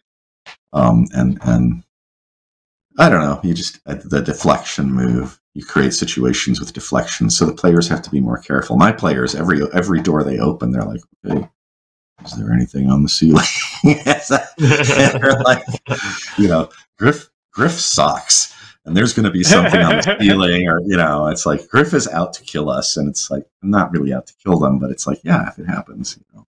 Um, 0.74 1.06
and 1.14 1.40
and 1.42 1.84
I 2.98 3.10
don't 3.10 3.22
know. 3.22 3.40
You 3.44 3.54
just 3.54 3.80
uh, 3.86 3.96
the 4.04 4.22
deflection 4.22 4.92
move. 4.92 5.40
You 5.54 5.66
create 5.66 5.94
situations 5.94 6.60
with 6.60 6.74
deflection, 6.74 7.30
so 7.30 7.46
the 7.46 7.54
players 7.54 7.88
have 7.88 8.02
to 8.04 8.12
be 8.12 8.20
more 8.20 8.38
careful. 8.38 8.78
My 8.78 8.92
players, 8.92 9.36
every 9.36 9.62
every 9.74 10.02
door 10.02 10.24
they 10.24 10.40
open, 10.40 10.72
they're 10.72 10.84
like, 10.84 11.02
"Hey, 11.24 11.48
is 12.26 12.34
there 12.38 12.54
anything 12.54 12.90
on 12.90 13.04
the 13.04 13.10
ceiling?" 13.10 13.46
They're 13.84 15.40
like, 15.44 15.64
you 16.38 16.48
know, 16.48 16.70
Griff 16.98 17.30
Griff 17.54 17.74
sucks, 17.74 18.54
and 18.88 18.96
there's 18.96 19.14
going 19.14 19.26
to 19.26 19.32
be 19.32 19.44
something 19.44 19.82
on 19.82 19.98
the 19.98 20.18
ceiling, 20.20 20.68
or 20.68 20.80
you 20.82 20.96
know, 20.96 21.28
it's 21.28 21.46
like 21.46 21.68
Griff 21.68 21.94
is 21.94 22.08
out 22.08 22.34
to 22.34 22.44
kill 22.44 22.70
us, 22.70 22.96
and 22.96 23.10
it's 23.10 23.30
like 23.30 23.46
I'm 23.62 23.70
not 23.70 23.92
really 23.92 24.14
out 24.14 24.26
to 24.28 24.34
kill 24.44 24.58
them, 24.58 24.80
but 24.80 24.90
it's 24.92 25.06
like, 25.06 25.20
yeah, 25.24 25.50
if 25.50 25.60
it 25.60 25.66
happens, 25.66 26.18
you 26.18 26.24
know, 26.34 26.48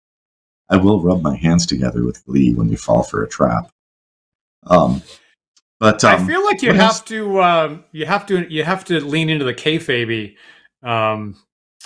I 0.67 0.77
will 0.77 1.01
rub 1.01 1.21
my 1.21 1.35
hands 1.35 1.67
together 1.67 2.03
with 2.03 2.25
glee 2.25 2.53
when 2.55 2.69
you 2.69 2.77
fall 2.77 3.03
for 3.03 3.23
a 3.23 3.29
trap. 3.29 3.71
Um, 4.65 5.03
but 5.79 6.03
um, 6.03 6.23
I 6.23 6.25
feel 6.25 6.43
like 6.43 6.63
you 6.63 6.73
have 6.73 6.79
else? 6.79 7.01
to 7.01 7.41
um, 7.43 7.85
you 7.91 8.07
have 8.07 8.25
to 8.25 8.51
you 8.51 8.63
have 8.63 8.83
to 8.85 8.99
lean 8.99 9.29
into 9.29 9.45
the 9.45 9.53
kayfabe 9.53 10.35
um, 10.81 11.37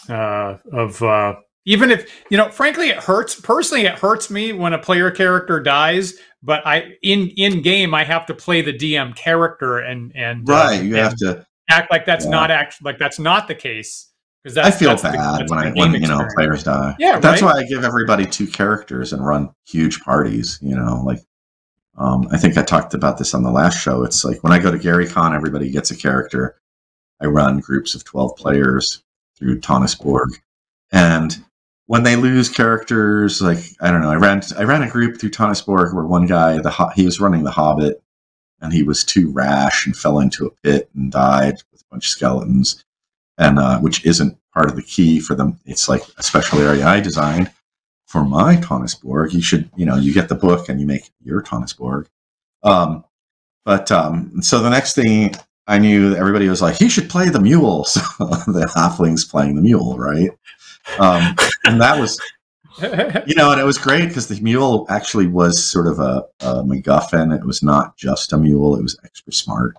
uh, 0.07 0.57
of 0.71 1.03
uh, 1.03 1.35
even 1.67 1.91
if 1.91 2.09
you 2.31 2.37
know. 2.37 2.49
Frankly, 2.49 2.89
it 2.89 2.97
hurts. 2.97 3.39
Personally, 3.39 3.85
it 3.85 3.99
hurts 3.99 4.31
me 4.31 4.53
when 4.53 4.73
a 4.73 4.79
player 4.79 5.11
character 5.11 5.59
dies. 5.59 6.15
But 6.41 6.65
I 6.65 6.93
in 7.03 7.27
in 7.37 7.61
game, 7.61 7.93
I 7.93 8.03
have 8.03 8.25
to 8.27 8.33
play 8.33 8.61
the 8.61 8.73
DM 8.73 9.15
character 9.15 9.77
and 9.79 10.11
and 10.15 10.49
uh, 10.49 10.53
right, 10.53 10.81
you 10.81 10.95
and 10.95 11.03
have 11.03 11.15
to. 11.17 11.45
act 11.69 11.91
like 11.91 12.05
that's 12.05 12.25
Yeah. 12.25 12.31
not 12.31 12.49
act 12.51 12.83
like 12.83 12.97
that's 12.97 13.19
not 13.19 13.47
the 13.47 13.55
case 13.55 14.09
because 14.43 14.57
I 14.57 14.71
feel 14.71 14.89
that's 14.89 15.01
bad 15.03 15.39
that's 15.41 15.51
when 15.51 15.59
I 15.59 15.71
when 15.71 15.93
you 15.93 16.07
know 16.07 16.25
players 16.35 16.63
die. 16.63 16.95
Yeah, 16.99 17.13
But 17.13 17.21
that's 17.23 17.41
right? 17.41 17.55
why 17.55 17.61
I 17.61 17.63
give 17.65 17.83
everybody 17.83 18.25
two 18.25 18.47
characters 18.47 19.11
and 19.13 19.25
run 19.25 19.49
huge 19.67 19.99
parties. 20.01 20.57
You 20.61 20.75
know, 20.75 21.01
like 21.05 21.19
um, 21.97 22.27
I 22.31 22.37
think 22.37 22.57
I 22.57 22.61
talked 22.63 22.93
about 22.93 23.17
this 23.17 23.33
on 23.33 23.43
the 23.43 23.51
last 23.51 23.81
show. 23.81 24.03
It's 24.03 24.23
like 24.23 24.43
when 24.43 24.53
I 24.53 24.59
go 24.59 24.71
to 24.71 24.77
Gary 24.77 25.07
Con, 25.07 25.33
everybody 25.35 25.69
gets 25.71 25.91
a 25.91 25.97
character. 25.97 26.55
I 27.19 27.25
run 27.25 27.59
groups 27.59 27.95
of 27.95 28.03
twelve 28.05 28.35
players 28.37 29.03
through 29.37 29.59
Tonisborg, 29.59 30.29
and 30.91 31.43
when 31.87 32.03
they 32.03 32.15
lose 32.15 32.49
characters, 32.49 33.41
like 33.41 33.59
I 33.81 33.91
don't 33.91 34.01
know, 34.01 34.11
I 34.11 34.15
ran 34.15 34.41
I 34.57 34.63
ran 34.63 34.83
a 34.83 34.89
group 34.89 35.19
through 35.19 35.31
Tonisborg 35.31 35.93
where 35.93 36.05
one 36.05 36.27
guy 36.27 36.59
the 36.59 36.91
he 36.95 37.05
was 37.05 37.19
running 37.19 37.43
the 37.43 37.51
Hobbit, 37.51 38.01
and 38.61 38.71
he 38.71 38.83
was 38.83 39.03
too 39.03 39.31
rash 39.31 39.85
and 39.85 39.95
fell 39.95 40.19
into 40.19 40.45
a 40.45 40.51
pit 40.63 40.89
and 40.95 41.11
died 41.11 41.55
with 41.71 41.81
a 41.81 41.85
bunch 41.91 42.05
of 42.07 42.11
skeletons, 42.11 42.83
and 43.37 43.59
uh, 43.59 43.79
which 43.79 44.05
isn't 44.05 44.37
part 44.53 44.69
of 44.69 44.75
the 44.75 44.81
key 44.81 45.19
for 45.19 45.35
them. 45.35 45.59
It's 45.65 45.87
like 45.87 46.01
a 46.17 46.23
special 46.23 46.59
area 46.59 46.85
I 46.85 46.99
designed. 46.99 47.51
for 48.07 48.23
my 48.23 48.61
Borg, 49.03 49.33
you 49.33 49.41
should, 49.41 49.69
you 49.75 49.85
know, 49.85 49.95
you 49.97 50.13
get 50.13 50.29
the 50.29 50.35
book 50.35 50.69
and 50.69 50.79
you 50.79 50.87
make 50.87 51.11
your 51.23 51.43
Borg. 51.77 52.07
Um, 52.63 53.05
but 53.65 53.91
um, 53.91 54.41
so 54.41 54.59
the 54.59 54.69
next 54.69 54.95
thing 54.95 55.35
I 55.67 55.77
knew, 55.77 56.15
everybody 56.15 56.49
was 56.49 56.61
like, 56.61 56.77
he 56.77 56.89
should 56.89 57.09
play 57.09 57.29
the 57.29 57.41
mule. 57.41 57.85
So 57.85 58.01
the 58.19 58.71
halflings 58.75 59.29
playing 59.29 59.55
the 59.55 59.61
mule, 59.61 59.97
right? 59.97 60.31
Um, 60.99 61.35
and 61.65 61.81
that 61.81 61.99
was, 61.99 62.19
you 62.81 63.35
know, 63.35 63.51
and 63.51 63.59
it 63.59 63.65
was 63.65 63.77
great 63.77 64.07
because 64.07 64.27
the 64.27 64.39
mule 64.41 64.85
actually 64.89 65.27
was 65.27 65.63
sort 65.63 65.87
of 65.87 65.99
a, 65.99 66.23
a 66.41 66.63
MacGuffin. 66.63 67.35
It 67.35 67.45
was 67.45 67.63
not 67.63 67.97
just 67.97 68.33
a 68.33 68.37
mule; 68.37 68.75
it 68.77 68.83
was 68.83 68.97
extra 69.03 69.33
smart, 69.33 69.75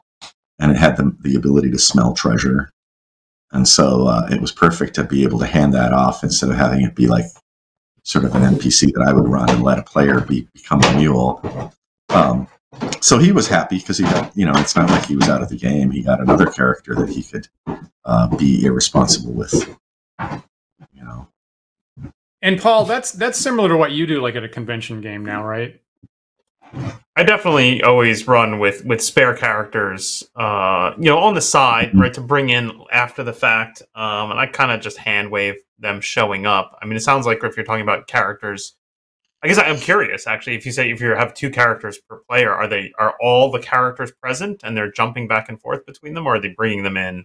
and 0.58 0.70
it 0.70 0.76
had 0.76 0.96
the 0.96 1.14
the 1.20 1.36
ability 1.36 1.70
to 1.70 1.78
smell 1.78 2.14
treasure. 2.14 2.70
And 3.52 3.66
so 3.66 4.06
uh, 4.06 4.28
it 4.30 4.40
was 4.40 4.52
perfect 4.52 4.94
to 4.96 5.04
be 5.04 5.22
able 5.22 5.38
to 5.38 5.46
hand 5.46 5.72
that 5.74 5.92
off 5.92 6.22
instead 6.22 6.50
of 6.50 6.56
having 6.56 6.82
it 6.82 6.94
be 6.94 7.06
like 7.06 7.24
sort 8.02 8.24
of 8.24 8.34
an 8.34 8.42
NPC 8.42 8.92
that 8.92 9.06
I 9.06 9.12
would 9.12 9.28
run 9.28 9.50
and 9.50 9.62
let 9.62 9.78
a 9.78 9.82
player 9.82 10.20
be 10.20 10.48
become 10.52 10.82
a 10.82 10.96
mule. 10.96 11.72
Um, 12.10 12.48
so 13.00 13.18
he 13.18 13.32
was 13.32 13.48
happy 13.48 13.78
because 13.78 13.98
he 13.98 14.04
got, 14.04 14.36
you 14.36 14.44
know, 14.44 14.52
it's 14.56 14.76
not 14.76 14.90
like 14.90 15.06
he 15.06 15.16
was 15.16 15.28
out 15.28 15.42
of 15.42 15.48
the 15.48 15.56
game. 15.56 15.90
He 15.90 16.02
got 16.02 16.20
another 16.20 16.46
character 16.46 16.94
that 16.94 17.08
he 17.08 17.22
could 17.22 17.48
uh, 18.04 18.34
be 18.36 18.64
irresponsible 18.64 19.32
with. 19.32 19.76
And 22.40 22.60
Paul, 22.60 22.84
that's 22.84 23.12
that's 23.12 23.38
similar 23.38 23.68
to 23.68 23.76
what 23.76 23.92
you 23.92 24.06
do, 24.06 24.20
like 24.20 24.36
at 24.36 24.44
a 24.44 24.48
convention 24.48 25.00
game 25.00 25.24
now, 25.24 25.44
right? 25.44 25.80
I 27.16 27.24
definitely 27.24 27.82
always 27.82 28.28
run 28.28 28.60
with 28.60 28.84
with 28.84 29.02
spare 29.02 29.34
characters, 29.34 30.22
uh, 30.36 30.92
you 30.98 31.06
know, 31.06 31.18
on 31.18 31.34
the 31.34 31.40
side, 31.40 31.90
right, 31.98 32.14
to 32.14 32.20
bring 32.20 32.50
in 32.50 32.80
after 32.92 33.24
the 33.24 33.32
fact. 33.32 33.82
Um, 33.94 34.30
and 34.30 34.38
I 34.38 34.46
kind 34.46 34.70
of 34.70 34.80
just 34.80 34.98
hand 34.98 35.30
wave 35.30 35.56
them 35.78 36.00
showing 36.00 36.46
up. 36.46 36.78
I 36.80 36.86
mean, 36.86 36.96
it 36.96 37.02
sounds 37.02 37.26
like 37.26 37.42
if 37.42 37.56
you're 37.56 37.66
talking 37.66 37.82
about 37.82 38.06
characters, 38.06 38.76
I 39.42 39.48
guess 39.48 39.58
I'm 39.58 39.78
curious 39.78 40.26
actually. 40.28 40.56
If 40.56 40.66
you 40.66 40.72
say 40.72 40.90
if 40.92 41.00
you 41.00 41.10
have 41.10 41.34
two 41.34 41.50
characters 41.50 41.98
per 41.98 42.18
player, 42.28 42.52
are 42.52 42.68
they 42.68 42.92
are 42.98 43.14
all 43.20 43.50
the 43.50 43.60
characters 43.60 44.12
present 44.12 44.60
and 44.62 44.76
they're 44.76 44.92
jumping 44.92 45.26
back 45.26 45.48
and 45.48 45.60
forth 45.60 45.86
between 45.86 46.14
them, 46.14 46.26
or 46.26 46.36
are 46.36 46.40
they 46.40 46.54
bringing 46.56 46.84
them 46.84 46.96
in? 46.96 47.24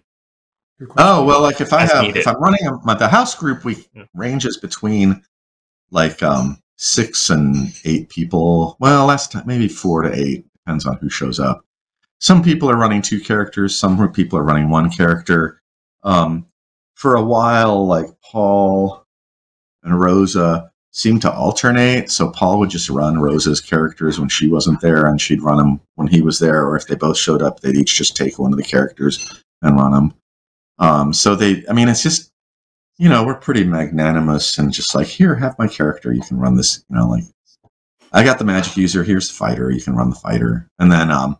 Oh 0.96 1.24
well, 1.24 1.40
like 1.40 1.60
if 1.60 1.72
I 1.72 1.86
have 1.86 2.02
needed. 2.02 2.18
if 2.18 2.26
I'm 2.26 2.40
running 2.40 2.66
a, 2.66 2.96
the 2.96 3.08
house 3.08 3.34
group, 3.34 3.64
we 3.64 3.86
yeah. 3.94 4.04
ranges 4.14 4.56
between 4.56 5.22
like 5.90 6.22
um 6.22 6.58
six 6.76 7.30
and 7.30 7.72
eight 7.84 8.08
people. 8.08 8.76
Well, 8.80 9.06
last 9.06 9.32
time 9.32 9.44
maybe 9.46 9.68
four 9.68 10.02
to 10.02 10.12
eight 10.12 10.46
depends 10.52 10.86
on 10.86 10.96
who 10.96 11.08
shows 11.08 11.38
up. 11.38 11.64
Some 12.18 12.42
people 12.42 12.70
are 12.70 12.76
running 12.76 13.02
two 13.02 13.20
characters. 13.20 13.76
Some 13.76 14.12
people 14.12 14.38
are 14.38 14.44
running 14.44 14.70
one 14.70 14.90
character. 14.90 15.60
Um, 16.02 16.46
for 16.94 17.16
a 17.16 17.22
while, 17.22 17.86
like 17.86 18.06
Paul 18.22 19.06
and 19.82 20.00
Rosa 20.00 20.70
seemed 20.90 21.22
to 21.22 21.32
alternate. 21.32 22.10
So 22.10 22.30
Paul 22.30 22.58
would 22.60 22.70
just 22.70 22.88
run 22.88 23.20
Rosa's 23.20 23.60
characters 23.60 24.18
when 24.18 24.28
she 24.28 24.48
wasn't 24.48 24.80
there, 24.80 25.06
and 25.06 25.20
she'd 25.20 25.42
run 25.42 25.58
them 25.58 25.80
when 25.96 26.08
he 26.08 26.22
was 26.22 26.38
there. 26.38 26.66
Or 26.66 26.76
if 26.76 26.86
they 26.86 26.94
both 26.94 27.18
showed 27.18 27.42
up, 27.42 27.60
they'd 27.60 27.76
each 27.76 27.96
just 27.96 28.16
take 28.16 28.38
one 28.38 28.52
of 28.52 28.58
the 28.58 28.64
characters 28.64 29.44
and 29.62 29.76
run 29.76 29.92
them. 29.92 30.14
Um, 30.78 31.12
so 31.12 31.34
they, 31.34 31.64
I 31.68 31.72
mean, 31.72 31.88
it's 31.88 32.02
just 32.02 32.32
you 32.96 33.08
know, 33.08 33.24
we're 33.24 33.34
pretty 33.34 33.64
magnanimous 33.64 34.58
and 34.58 34.72
just 34.72 34.94
like, 34.94 35.06
here, 35.06 35.34
have 35.34 35.58
my 35.58 35.66
character. 35.66 36.12
You 36.12 36.22
can 36.22 36.38
run 36.38 36.56
this, 36.56 36.84
you 36.88 36.96
know, 36.96 37.08
like 37.08 37.24
I 38.12 38.22
got 38.22 38.38
the 38.38 38.44
magic 38.44 38.76
user. 38.76 39.02
Here's 39.02 39.28
the 39.28 39.34
fighter. 39.34 39.70
You 39.70 39.82
can 39.82 39.96
run 39.96 40.10
the 40.10 40.16
fighter. 40.16 40.68
And 40.78 40.92
then, 40.92 41.10
um, 41.10 41.38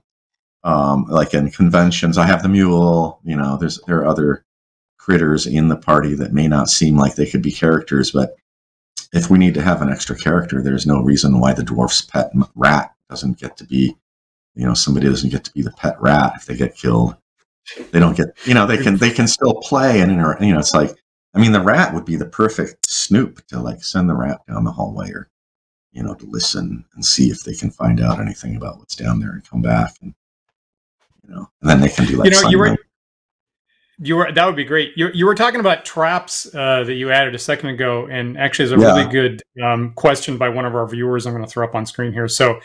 um, 0.64 1.04
like 1.08 1.34
in 1.34 1.50
conventions, 1.50 2.18
I 2.18 2.26
have 2.26 2.42
the 2.42 2.48
mule. 2.48 3.20
You 3.22 3.36
know, 3.36 3.56
there's 3.56 3.80
there 3.86 3.98
are 3.98 4.06
other 4.06 4.44
critters 4.98 5.46
in 5.46 5.68
the 5.68 5.76
party 5.76 6.14
that 6.14 6.32
may 6.32 6.48
not 6.48 6.70
seem 6.70 6.96
like 6.96 7.14
they 7.14 7.26
could 7.26 7.42
be 7.42 7.52
characters, 7.52 8.10
but 8.10 8.34
if 9.12 9.30
we 9.30 9.38
need 9.38 9.54
to 9.54 9.62
have 9.62 9.82
an 9.82 9.90
extra 9.90 10.16
character, 10.16 10.62
there's 10.62 10.86
no 10.86 11.00
reason 11.02 11.38
why 11.38 11.52
the 11.52 11.62
dwarf's 11.62 12.00
pet 12.00 12.32
rat 12.54 12.92
doesn't 13.10 13.38
get 13.38 13.56
to 13.58 13.64
be, 13.64 13.94
you 14.54 14.66
know, 14.66 14.74
somebody 14.74 15.06
doesn't 15.06 15.30
get 15.30 15.44
to 15.44 15.52
be 15.52 15.62
the 15.62 15.70
pet 15.72 16.00
rat 16.00 16.32
if 16.36 16.46
they 16.46 16.56
get 16.56 16.74
killed. 16.74 17.14
They 17.90 17.98
don't 17.98 18.16
get, 18.16 18.28
you 18.44 18.54
know, 18.54 18.66
they 18.66 18.76
can 18.76 18.96
they 18.96 19.10
can 19.10 19.26
still 19.26 19.54
play 19.54 20.00
and 20.00 20.12
you 20.40 20.52
know, 20.52 20.58
it's 20.58 20.74
like 20.74 20.90
I 21.34 21.40
mean, 21.40 21.52
the 21.52 21.60
rat 21.60 21.92
would 21.92 22.04
be 22.04 22.16
the 22.16 22.26
perfect 22.26 22.88
snoop 22.88 23.44
to 23.48 23.60
like 23.60 23.82
send 23.82 24.08
the 24.08 24.14
rat 24.14 24.40
down 24.46 24.64
the 24.64 24.70
hallway 24.70 25.10
or, 25.10 25.28
you 25.92 26.02
know, 26.02 26.14
to 26.14 26.26
listen 26.26 26.84
and 26.94 27.04
see 27.04 27.28
if 27.30 27.42
they 27.42 27.54
can 27.54 27.70
find 27.70 28.00
out 28.00 28.20
anything 28.20 28.56
about 28.56 28.78
what's 28.78 28.94
down 28.94 29.18
there 29.18 29.32
and 29.32 29.48
come 29.48 29.62
back 29.62 29.94
and, 30.00 30.14
you 31.26 31.34
know, 31.34 31.48
and 31.60 31.70
then 31.70 31.80
they 31.80 31.88
can 31.88 32.06
do 32.06 32.16
like, 32.16 32.32
you 32.32 32.42
know, 32.42 32.48
you 32.50 32.58
were, 32.58 32.76
you 33.98 34.16
were, 34.16 34.32
that 34.32 34.44
would 34.46 34.56
be 34.56 34.64
great. 34.64 34.92
You, 34.96 35.08
you 35.14 35.24
were 35.24 35.34
talking 35.34 35.60
about 35.60 35.84
traps 35.84 36.52
uh, 36.54 36.84
that 36.84 36.94
you 36.94 37.10
added 37.10 37.34
a 37.34 37.38
second 37.38 37.70
ago. 37.70 38.06
And 38.10 38.36
actually, 38.36 38.66
is 38.66 38.72
a 38.72 38.78
yeah. 38.78 38.86
really 38.86 39.10
good 39.10 39.42
um, 39.62 39.92
question 39.94 40.36
by 40.36 40.48
one 40.48 40.66
of 40.66 40.74
our 40.74 40.86
viewers. 40.86 41.26
I'm 41.26 41.32
going 41.32 41.44
to 41.44 41.50
throw 41.50 41.66
up 41.66 41.74
on 41.74 41.86
screen 41.86 42.12
here. 42.12 42.28
So, 42.28 42.60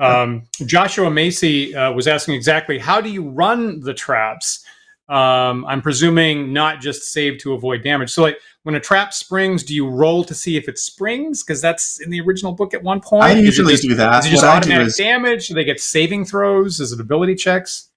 um, 0.00 0.44
Joshua 0.64 1.10
Macy 1.10 1.74
uh, 1.74 1.92
was 1.92 2.06
asking 2.08 2.34
exactly 2.34 2.78
how 2.78 3.00
do 3.00 3.10
you 3.10 3.28
run 3.28 3.80
the 3.80 3.94
traps? 3.94 4.64
Um, 5.08 5.66
I'm 5.66 5.82
presuming 5.82 6.52
not 6.52 6.80
just 6.80 7.12
save 7.12 7.38
to 7.40 7.52
avoid 7.52 7.82
damage. 7.82 8.10
So, 8.10 8.22
like 8.22 8.38
when 8.62 8.74
a 8.74 8.80
trap 8.80 9.12
springs, 9.12 9.62
do 9.62 9.74
you 9.74 9.88
roll 9.88 10.24
to 10.24 10.34
see 10.34 10.56
if 10.56 10.68
it 10.68 10.78
springs? 10.78 11.42
Because 11.42 11.60
that's 11.60 12.00
in 12.00 12.10
the 12.10 12.20
original 12.20 12.52
book 12.52 12.72
at 12.72 12.82
one 12.82 13.00
point. 13.00 13.24
I 13.24 13.32
usually 13.32 13.74
just, 13.74 13.82
do 13.82 13.94
that. 13.96 14.20
Is 14.20 14.26
it 14.26 14.30
just 14.30 14.44
what 14.44 14.56
automatic 14.56 14.88
is, 14.88 14.96
damage? 14.96 15.48
Do 15.48 15.54
they 15.54 15.64
get 15.64 15.80
saving 15.80 16.24
throws? 16.24 16.80
Is 16.80 16.92
it 16.92 17.00
ability 17.00 17.34
checks? 17.34 17.90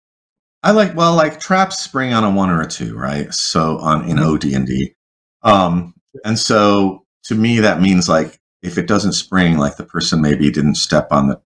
I 0.64 0.72
like 0.72 0.96
well, 0.96 1.16
like 1.16 1.40
traps 1.40 1.82
spring 1.82 2.12
on 2.12 2.24
a 2.24 2.30
one 2.30 2.50
or 2.50 2.62
a 2.62 2.68
two, 2.68 2.98
right? 2.98 3.34
So 3.34 3.78
on 3.78 4.10
in 4.10 4.18
mm-hmm. 4.18 4.34
OD 4.34 4.44
and 4.46 4.68
D, 4.68 4.96
um, 5.44 5.94
and 6.26 6.38
so 6.38 7.06
to 7.26 7.36
me 7.36 7.60
that 7.60 7.82
means 7.82 8.10
like 8.10 8.40
if 8.64 8.78
it 8.80 8.88
doesn't 8.88 9.14
spring, 9.14 9.58
like 9.58 9.78
the 9.78 9.86
person 9.86 10.22
maybe 10.22 10.50
didn't 10.50 10.76
step 10.76 11.10
on 11.12 11.28
the, 11.28 11.40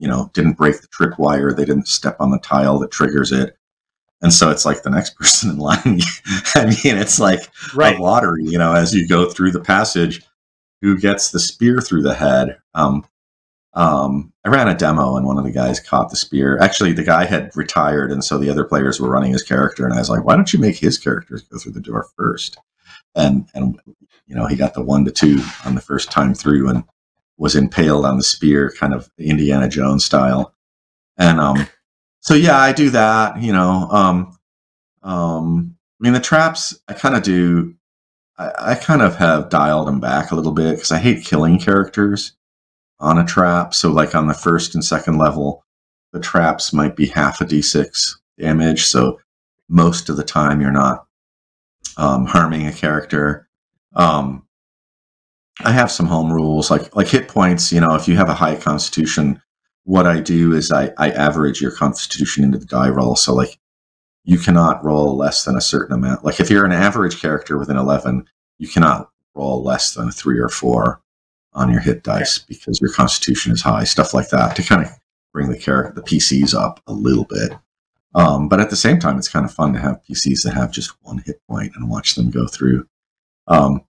you 0.00 0.08
know, 0.08 0.30
didn't 0.34 0.54
break 0.54 0.80
the 0.80 0.88
trick 0.88 1.12
tripwire, 1.12 1.54
they 1.54 1.64
didn't 1.64 1.86
step 1.86 2.16
on 2.18 2.32
the 2.32 2.40
tile 2.40 2.80
that 2.80 2.90
triggers 2.90 3.30
it 3.30 3.56
and 4.22 4.32
so 4.32 4.50
it's 4.50 4.64
like 4.64 4.82
the 4.82 4.90
next 4.90 5.14
person 5.18 5.50
in 5.50 5.58
line. 5.58 6.00
I 6.54 6.66
mean, 6.66 6.96
it's 6.96 7.18
like 7.18 7.40
right. 7.74 7.98
a 7.98 8.02
lottery, 8.02 8.44
you 8.44 8.58
know, 8.58 8.74
as 8.74 8.94
you 8.94 9.06
go 9.06 9.28
through 9.30 9.52
the 9.52 9.60
passage, 9.60 10.22
who 10.82 10.98
gets 10.98 11.30
the 11.30 11.40
spear 11.40 11.80
through 11.80 12.02
the 12.02 12.14
head. 12.14 12.58
Um, 12.74 13.06
um, 13.74 14.32
I 14.44 14.48
ran 14.48 14.68
a 14.68 14.74
demo 14.74 15.16
and 15.16 15.26
one 15.26 15.38
of 15.38 15.44
the 15.44 15.52
guys 15.52 15.78
caught 15.78 16.10
the 16.10 16.16
spear. 16.16 16.58
Actually, 16.58 16.92
the 16.92 17.04
guy 17.04 17.24
had 17.24 17.54
retired, 17.54 18.10
and 18.10 18.24
so 18.24 18.38
the 18.38 18.50
other 18.50 18.64
players 18.64 18.98
were 18.98 19.10
running 19.10 19.32
his 19.32 19.42
character. 19.42 19.84
And 19.84 19.94
I 19.94 19.98
was 19.98 20.10
like, 20.10 20.24
"Why 20.24 20.34
don't 20.34 20.52
you 20.52 20.58
make 20.58 20.76
his 20.76 20.98
characters 20.98 21.42
go 21.42 21.58
through 21.58 21.72
the 21.72 21.80
door 21.80 22.06
first? 22.16 22.56
And 23.14 23.46
and 23.54 23.78
you 24.26 24.34
know, 24.34 24.46
he 24.46 24.56
got 24.56 24.74
the 24.74 24.82
one 24.82 25.04
to 25.04 25.10
two 25.10 25.40
on 25.64 25.74
the 25.74 25.80
first 25.80 26.10
time 26.10 26.34
through, 26.34 26.68
and 26.68 26.82
was 27.40 27.56
impaled 27.56 28.04
on 28.04 28.18
the 28.18 28.22
spear, 28.22 28.70
kind 28.78 28.92
of 28.92 29.10
Indiana 29.18 29.66
Jones 29.66 30.04
style. 30.04 30.54
And 31.16 31.40
um, 31.40 31.66
so 32.20 32.34
yeah, 32.34 32.58
I 32.58 32.72
do 32.72 32.90
that. 32.90 33.42
You 33.42 33.52
know, 33.52 33.88
um, 33.90 34.38
um, 35.02 35.76
I 35.98 36.04
mean 36.04 36.12
the 36.12 36.20
traps. 36.20 36.78
I 36.86 36.92
kind 36.92 37.16
of 37.16 37.22
do. 37.22 37.74
I, 38.38 38.52
I 38.58 38.74
kind 38.74 39.00
of 39.00 39.16
have 39.16 39.48
dialed 39.48 39.88
them 39.88 40.00
back 40.00 40.30
a 40.30 40.36
little 40.36 40.52
bit 40.52 40.76
because 40.76 40.92
I 40.92 40.98
hate 40.98 41.24
killing 41.24 41.58
characters 41.58 42.36
on 43.00 43.16
a 43.16 43.24
trap. 43.24 43.72
So 43.72 43.90
like 43.90 44.14
on 44.14 44.26
the 44.26 44.34
first 44.34 44.74
and 44.74 44.84
second 44.84 45.16
level, 45.16 45.64
the 46.12 46.20
traps 46.20 46.74
might 46.74 46.94
be 46.94 47.06
half 47.06 47.40
a 47.40 47.46
d6 47.46 48.16
damage. 48.38 48.84
So 48.84 49.18
most 49.70 50.10
of 50.10 50.18
the 50.18 50.24
time 50.24 50.60
you're 50.60 50.70
not 50.70 51.06
um, 51.96 52.26
harming 52.26 52.66
a 52.66 52.72
character. 52.72 53.48
Um, 53.94 54.46
I 55.64 55.72
have 55.72 55.90
some 55.90 56.06
home 56.06 56.32
rules 56.32 56.70
like 56.70 56.94
like 56.96 57.08
hit 57.08 57.28
points. 57.28 57.72
You 57.72 57.80
know, 57.80 57.94
if 57.94 58.08
you 58.08 58.16
have 58.16 58.28
a 58.28 58.34
high 58.34 58.56
constitution, 58.56 59.40
what 59.84 60.06
I 60.06 60.20
do 60.20 60.54
is 60.54 60.70
I, 60.70 60.92
I 60.98 61.10
average 61.10 61.60
your 61.60 61.72
constitution 61.72 62.44
into 62.44 62.58
the 62.58 62.66
die 62.66 62.88
roll. 62.88 63.16
So 63.16 63.34
like 63.34 63.58
you 64.24 64.38
cannot 64.38 64.84
roll 64.84 65.16
less 65.16 65.44
than 65.44 65.56
a 65.56 65.60
certain 65.60 65.94
amount. 65.94 66.24
Like 66.24 66.40
if 66.40 66.50
you're 66.50 66.64
an 66.64 66.72
average 66.72 67.20
character 67.20 67.58
with 67.58 67.70
an 67.70 67.76
11, 67.76 68.26
you 68.58 68.68
cannot 68.68 69.10
roll 69.34 69.62
less 69.62 69.94
than 69.94 70.08
a 70.08 70.12
three 70.12 70.38
or 70.38 70.48
four 70.48 71.00
on 71.52 71.70
your 71.70 71.80
hit 71.80 72.04
dice 72.04 72.38
because 72.38 72.80
your 72.80 72.92
constitution 72.92 73.52
is 73.52 73.62
high, 73.62 73.84
stuff 73.84 74.14
like 74.14 74.28
that 74.30 74.54
to 74.56 74.62
kind 74.62 74.84
of 74.84 74.90
bring 75.32 75.50
the 75.50 75.58
character, 75.58 75.92
the 76.00 76.06
PCs 76.06 76.54
up 76.54 76.80
a 76.86 76.92
little 76.92 77.24
bit. 77.24 77.52
Um, 78.14 78.48
but 78.48 78.60
at 78.60 78.70
the 78.70 78.76
same 78.76 78.98
time, 78.98 79.18
it's 79.18 79.28
kind 79.28 79.44
of 79.44 79.52
fun 79.52 79.72
to 79.72 79.80
have 79.80 80.02
PCs 80.08 80.42
that 80.42 80.54
have 80.54 80.72
just 80.72 80.92
one 81.02 81.18
hit 81.18 81.40
point 81.48 81.72
and 81.76 81.88
watch 81.88 82.14
them 82.14 82.30
go 82.30 82.46
through. 82.46 82.86
Um, 83.46 83.82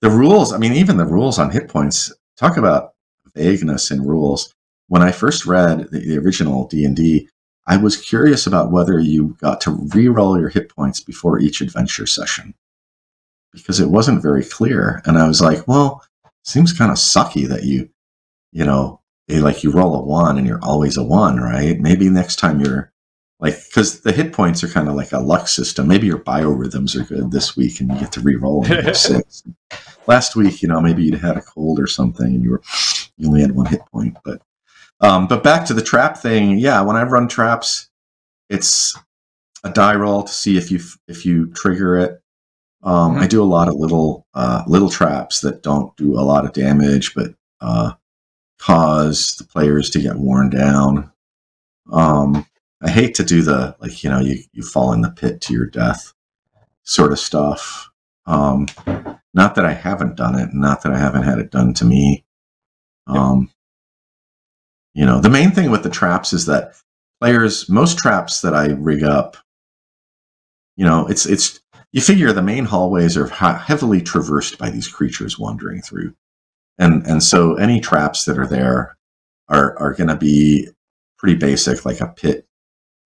the 0.00 0.10
rules, 0.10 0.52
I 0.52 0.58
mean, 0.58 0.72
even 0.72 0.96
the 0.96 1.06
rules 1.06 1.38
on 1.38 1.50
hit 1.50 1.68
points, 1.68 2.12
talk 2.36 2.56
about 2.56 2.94
vagueness 3.34 3.90
in 3.90 4.06
rules 4.06 4.54
when 4.90 5.02
I 5.02 5.12
first 5.12 5.46
read 5.46 5.88
the, 5.92 6.00
the 6.00 6.18
original 6.18 6.66
D 6.66 6.84
and 6.84 6.96
D, 6.96 7.28
I 7.68 7.76
was 7.76 7.96
curious 7.96 8.44
about 8.44 8.72
whether 8.72 8.98
you 8.98 9.36
got 9.40 9.60
to 9.62 9.70
re-roll 9.94 10.38
your 10.38 10.48
hit 10.48 10.68
points 10.68 10.98
before 10.98 11.38
each 11.38 11.60
adventure 11.60 12.06
session 12.06 12.54
because 13.52 13.78
it 13.78 13.88
wasn't 13.88 14.20
very 14.20 14.44
clear. 14.44 15.00
And 15.04 15.16
I 15.16 15.28
was 15.28 15.40
like, 15.40 15.68
well, 15.68 16.04
seems 16.42 16.72
kind 16.72 16.90
of 16.90 16.96
sucky 16.96 17.46
that 17.46 17.62
you, 17.62 17.88
you 18.50 18.64
know, 18.64 19.00
eh, 19.28 19.40
like 19.40 19.62
you 19.62 19.70
roll 19.70 19.94
a 19.94 20.02
one 20.02 20.38
and 20.38 20.46
you're 20.46 20.64
always 20.64 20.96
a 20.96 21.04
one, 21.04 21.38
right? 21.38 21.78
Maybe 21.78 22.08
next 22.08 22.40
time 22.40 22.60
you're 22.60 22.92
like 23.40 23.54
because 23.68 24.00
the 24.00 24.12
hit 24.12 24.32
points 24.32 24.62
are 24.62 24.68
kind 24.68 24.88
of 24.88 24.94
like 24.94 25.12
a 25.12 25.18
luck 25.18 25.48
system. 25.48 25.88
Maybe 25.88 26.06
your 26.06 26.18
biorhythms 26.18 26.94
are 27.00 27.04
good 27.04 27.30
this 27.32 27.56
week, 27.56 27.80
and 27.80 27.90
you 27.90 27.98
get 27.98 28.12
to 28.12 28.20
re-roll 28.20 28.64
six. 28.94 29.42
Last 30.06 30.36
week, 30.36 30.62
you 30.62 30.68
know, 30.68 30.80
maybe 30.80 31.02
you'd 31.04 31.14
had 31.20 31.36
a 31.36 31.42
cold 31.42 31.78
or 31.80 31.86
something, 31.86 32.26
and 32.26 32.42
you 32.42 32.50
were 32.50 32.62
you 33.16 33.28
only 33.28 33.40
had 33.42 33.52
one 33.52 33.66
hit 33.66 33.80
point. 33.92 34.16
But 34.24 34.42
um, 35.00 35.26
but 35.26 35.42
back 35.42 35.64
to 35.66 35.74
the 35.74 35.82
trap 35.82 36.16
thing, 36.18 36.58
yeah. 36.58 36.80
When 36.82 36.96
I 36.96 37.02
run 37.04 37.28
traps, 37.28 37.88
it's 38.48 38.96
a 39.64 39.70
die 39.70 39.94
roll 39.94 40.22
to 40.22 40.32
see 40.32 40.56
if 40.56 40.70
you 40.70 40.80
if 41.08 41.24
you 41.24 41.46
trigger 41.52 41.96
it. 41.98 42.22
Um, 42.82 43.16
Mhm. 43.16 43.20
I 43.22 43.26
do 43.26 43.42
a 43.42 43.44
lot 43.44 43.68
of 43.68 43.74
little 43.74 44.26
uh, 44.34 44.64
little 44.66 44.88
traps 44.90 45.40
that 45.40 45.62
don't 45.62 45.94
do 45.96 46.18
a 46.18 46.22
lot 46.22 46.44
of 46.44 46.52
damage, 46.52 47.14
but 47.14 47.34
uh, 47.60 47.92
cause 48.58 49.36
the 49.36 49.44
players 49.44 49.90
to 49.90 50.00
get 50.00 50.16
worn 50.16 50.50
down. 50.50 51.10
Um, 51.92 52.46
I 52.82 52.90
hate 52.90 53.14
to 53.16 53.24
do 53.24 53.42
the 53.42 53.76
like 53.80 54.02
you 54.02 54.10
know 54.10 54.20
you 54.20 54.38
you 54.52 54.62
fall 54.62 54.92
in 54.92 55.02
the 55.02 55.10
pit 55.10 55.40
to 55.42 55.52
your 55.52 55.66
death 55.66 56.12
sort 56.82 57.12
of 57.12 57.18
stuff. 57.18 57.90
Um, 58.26 58.66
not 59.34 59.54
that 59.54 59.64
I 59.64 59.72
haven't 59.72 60.16
done 60.16 60.38
it, 60.38 60.50
not 60.52 60.82
that 60.82 60.92
I 60.92 60.98
haven't 60.98 61.22
had 61.22 61.38
it 61.38 61.50
done 61.50 61.74
to 61.74 61.84
me. 61.84 62.24
Um, 63.06 63.50
you 64.94 65.04
know, 65.06 65.20
the 65.20 65.30
main 65.30 65.52
thing 65.52 65.70
with 65.70 65.82
the 65.82 65.90
traps 65.90 66.32
is 66.32 66.46
that 66.46 66.74
players, 67.20 67.68
most 67.68 67.98
traps 67.98 68.40
that 68.40 68.54
I 68.54 68.68
rig 68.68 69.02
up, 69.02 69.36
you 70.76 70.84
know, 70.84 71.06
it's 71.06 71.26
it's 71.26 71.60
you 71.92 72.00
figure 72.00 72.32
the 72.32 72.42
main 72.42 72.64
hallways 72.64 73.16
are 73.16 73.26
heavily 73.28 74.00
traversed 74.00 74.58
by 74.58 74.70
these 74.70 74.88
creatures 74.88 75.38
wandering 75.38 75.82
through, 75.82 76.14
and 76.78 77.06
and 77.06 77.22
so 77.22 77.54
any 77.56 77.80
traps 77.80 78.24
that 78.24 78.38
are 78.38 78.46
there 78.46 78.96
are 79.48 79.78
are 79.78 79.92
going 79.92 80.08
to 80.08 80.16
be 80.16 80.68
pretty 81.18 81.36
basic, 81.36 81.84
like 81.84 82.00
a 82.00 82.08
pit 82.08 82.46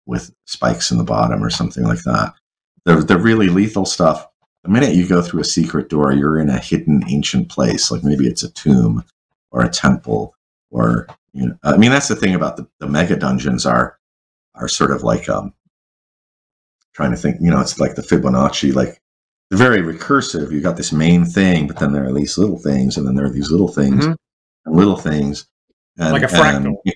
with 0.05 0.33
spikes 0.45 0.91
in 0.91 0.97
the 0.97 1.03
bottom 1.03 1.43
or 1.43 1.49
something 1.49 1.83
like 1.83 2.03
that. 2.03 2.33
The 2.85 2.95
the 2.97 3.17
really 3.17 3.47
lethal 3.47 3.85
stuff. 3.85 4.27
The 4.63 4.69
minute 4.69 4.95
you 4.95 5.07
go 5.07 5.21
through 5.21 5.41
a 5.41 5.45
secret 5.45 5.89
door, 5.89 6.13
you're 6.13 6.39
in 6.39 6.49
a 6.49 6.57
hidden 6.57 7.03
ancient 7.09 7.49
place, 7.49 7.91
like 7.91 8.03
maybe 8.03 8.27
it's 8.27 8.43
a 8.43 8.49
tomb 8.51 9.03
or 9.51 9.61
a 9.63 9.69
temple, 9.69 10.35
or 10.71 11.07
you 11.33 11.47
know. 11.47 11.55
I 11.63 11.77
mean, 11.77 11.91
that's 11.91 12.07
the 12.07 12.15
thing 12.15 12.33
about 12.35 12.57
the, 12.57 12.67
the 12.79 12.87
mega 12.87 13.15
dungeons 13.17 13.65
are 13.65 13.97
are 14.55 14.67
sort 14.67 14.91
of 14.91 15.03
like 15.03 15.27
um 15.29 15.53
trying 16.93 17.11
to 17.11 17.17
think. 17.17 17.37
You 17.41 17.51
know, 17.51 17.59
it's 17.59 17.79
like 17.79 17.95
the 17.95 18.01
Fibonacci, 18.01 18.73
like 18.73 19.01
they're 19.49 19.57
very 19.57 19.81
recursive. 19.81 20.51
You've 20.51 20.63
got 20.63 20.77
this 20.77 20.91
main 20.93 21.25
thing, 21.25 21.67
but 21.67 21.79
then 21.79 21.91
there 21.91 22.05
are 22.05 22.13
these 22.13 22.37
little 22.37 22.57
things, 22.59 22.97
and 22.97 23.05
then 23.07 23.15
there 23.15 23.25
are 23.25 23.29
these 23.33 23.51
little 23.51 23.67
things 23.67 24.05
Mhm. 24.05 24.15
and 24.65 24.75
little 24.75 24.97
things, 24.97 25.45
and, 25.97 26.13
Like 26.13 26.23
a 26.23 26.27
fractal. 26.27 26.65
and- 26.85 26.95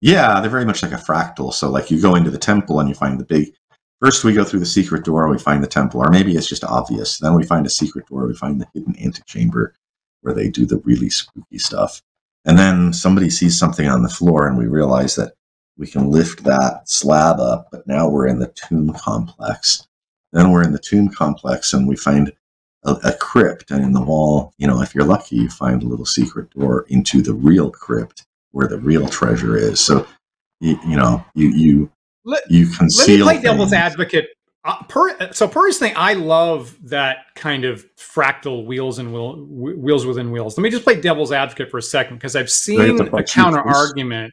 yeah, 0.00 0.40
they're 0.40 0.50
very 0.50 0.64
much 0.64 0.82
like 0.82 0.92
a 0.92 0.96
fractal. 0.96 1.52
So, 1.52 1.70
like, 1.70 1.90
you 1.90 2.00
go 2.00 2.14
into 2.14 2.30
the 2.30 2.38
temple 2.38 2.80
and 2.80 2.88
you 2.88 2.94
find 2.94 3.18
the 3.18 3.24
big. 3.24 3.52
First, 4.00 4.24
we 4.24 4.34
go 4.34 4.44
through 4.44 4.60
the 4.60 4.66
secret 4.66 5.04
door, 5.04 5.28
we 5.28 5.38
find 5.38 5.62
the 5.62 5.68
temple, 5.68 6.00
or 6.00 6.10
maybe 6.10 6.36
it's 6.36 6.48
just 6.48 6.64
obvious. 6.64 7.18
Then 7.18 7.34
we 7.34 7.46
find 7.46 7.64
a 7.66 7.70
secret 7.70 8.06
door, 8.06 8.26
we 8.26 8.34
find 8.34 8.60
the 8.60 8.68
hidden 8.74 8.94
antechamber 9.02 9.74
where 10.20 10.34
they 10.34 10.48
do 10.50 10.66
the 10.66 10.78
really 10.78 11.08
spooky 11.08 11.58
stuff. 11.58 12.02
And 12.44 12.58
then 12.58 12.92
somebody 12.92 13.30
sees 13.30 13.58
something 13.58 13.88
on 13.88 14.02
the 14.02 14.08
floor, 14.08 14.46
and 14.46 14.58
we 14.58 14.66
realize 14.66 15.16
that 15.16 15.32
we 15.78 15.86
can 15.86 16.10
lift 16.10 16.44
that 16.44 16.88
slab 16.88 17.40
up, 17.40 17.68
but 17.72 17.86
now 17.86 18.08
we're 18.08 18.26
in 18.26 18.38
the 18.38 18.52
tomb 18.54 18.92
complex. 18.92 19.88
Then 20.32 20.50
we're 20.50 20.62
in 20.62 20.72
the 20.72 20.78
tomb 20.78 21.08
complex, 21.08 21.72
and 21.72 21.88
we 21.88 21.96
find 21.96 22.32
a, 22.84 22.92
a 23.04 23.12
crypt, 23.14 23.70
and 23.70 23.82
in 23.82 23.92
the 23.92 24.04
wall, 24.04 24.52
you 24.58 24.66
know, 24.66 24.82
if 24.82 24.94
you're 24.94 25.04
lucky, 25.04 25.36
you 25.36 25.48
find 25.48 25.82
a 25.82 25.86
little 25.88 26.06
secret 26.06 26.50
door 26.50 26.84
into 26.88 27.22
the 27.22 27.34
real 27.34 27.70
crypt 27.70 28.25
where 28.56 28.66
the 28.66 28.78
real 28.78 29.06
treasure 29.06 29.54
is. 29.54 29.80
So, 29.80 30.06
you, 30.60 30.78
you 30.88 30.96
know, 30.96 31.22
you 31.34 31.50
you 31.50 31.92
Let, 32.24 32.50
you 32.50 32.64
let 32.64 32.70
me 32.70 32.76
conceal. 32.78 33.24
play 33.26 33.38
devil's 33.38 33.74
advocate. 33.74 34.28
Uh, 34.64 34.82
per, 34.84 35.30
so 35.32 35.46
personally, 35.46 35.92
I 35.94 36.14
love 36.14 36.74
that 36.88 37.18
kind 37.34 37.66
of 37.66 37.84
fractal 37.96 38.64
wheels 38.64 38.98
and 38.98 39.12
wheel, 39.12 39.36
wheels 39.44 40.06
within 40.06 40.30
wheels. 40.30 40.56
Let 40.56 40.62
me 40.62 40.70
just 40.70 40.84
play 40.84 40.98
devil's 40.98 41.32
advocate 41.32 41.70
for 41.70 41.76
a 41.76 41.82
second 41.82 42.16
because 42.16 42.34
I've 42.34 42.50
seen 42.50 42.98
a 42.98 43.22
counter 43.24 43.60
argument. 43.60 44.32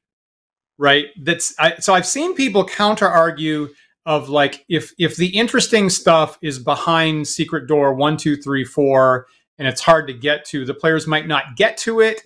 Right. 0.77 1.07
That's 1.21 1.53
I, 1.59 1.75
so 1.75 1.93
I've 1.93 2.07
seen 2.07 2.33
people 2.33 2.65
counter 2.65 3.07
argue 3.07 3.67
of 4.05 4.29
like 4.29 4.65
if 4.69 4.93
if 4.97 5.17
the 5.17 5.27
interesting 5.27 5.89
stuff 5.89 6.39
is 6.41 6.59
behind 6.59 7.27
secret 7.27 7.67
door 7.67 7.93
one 7.93 8.15
two 8.15 8.37
three 8.37 8.63
four 8.63 9.27
and 9.59 9.67
it's 9.67 9.81
hard 9.81 10.07
to 10.07 10.13
get 10.13 10.45
to, 10.45 10.65
the 10.65 10.73
players 10.73 11.07
might 11.07 11.27
not 11.27 11.57
get 11.57 11.77
to 11.79 11.99
it, 11.99 12.23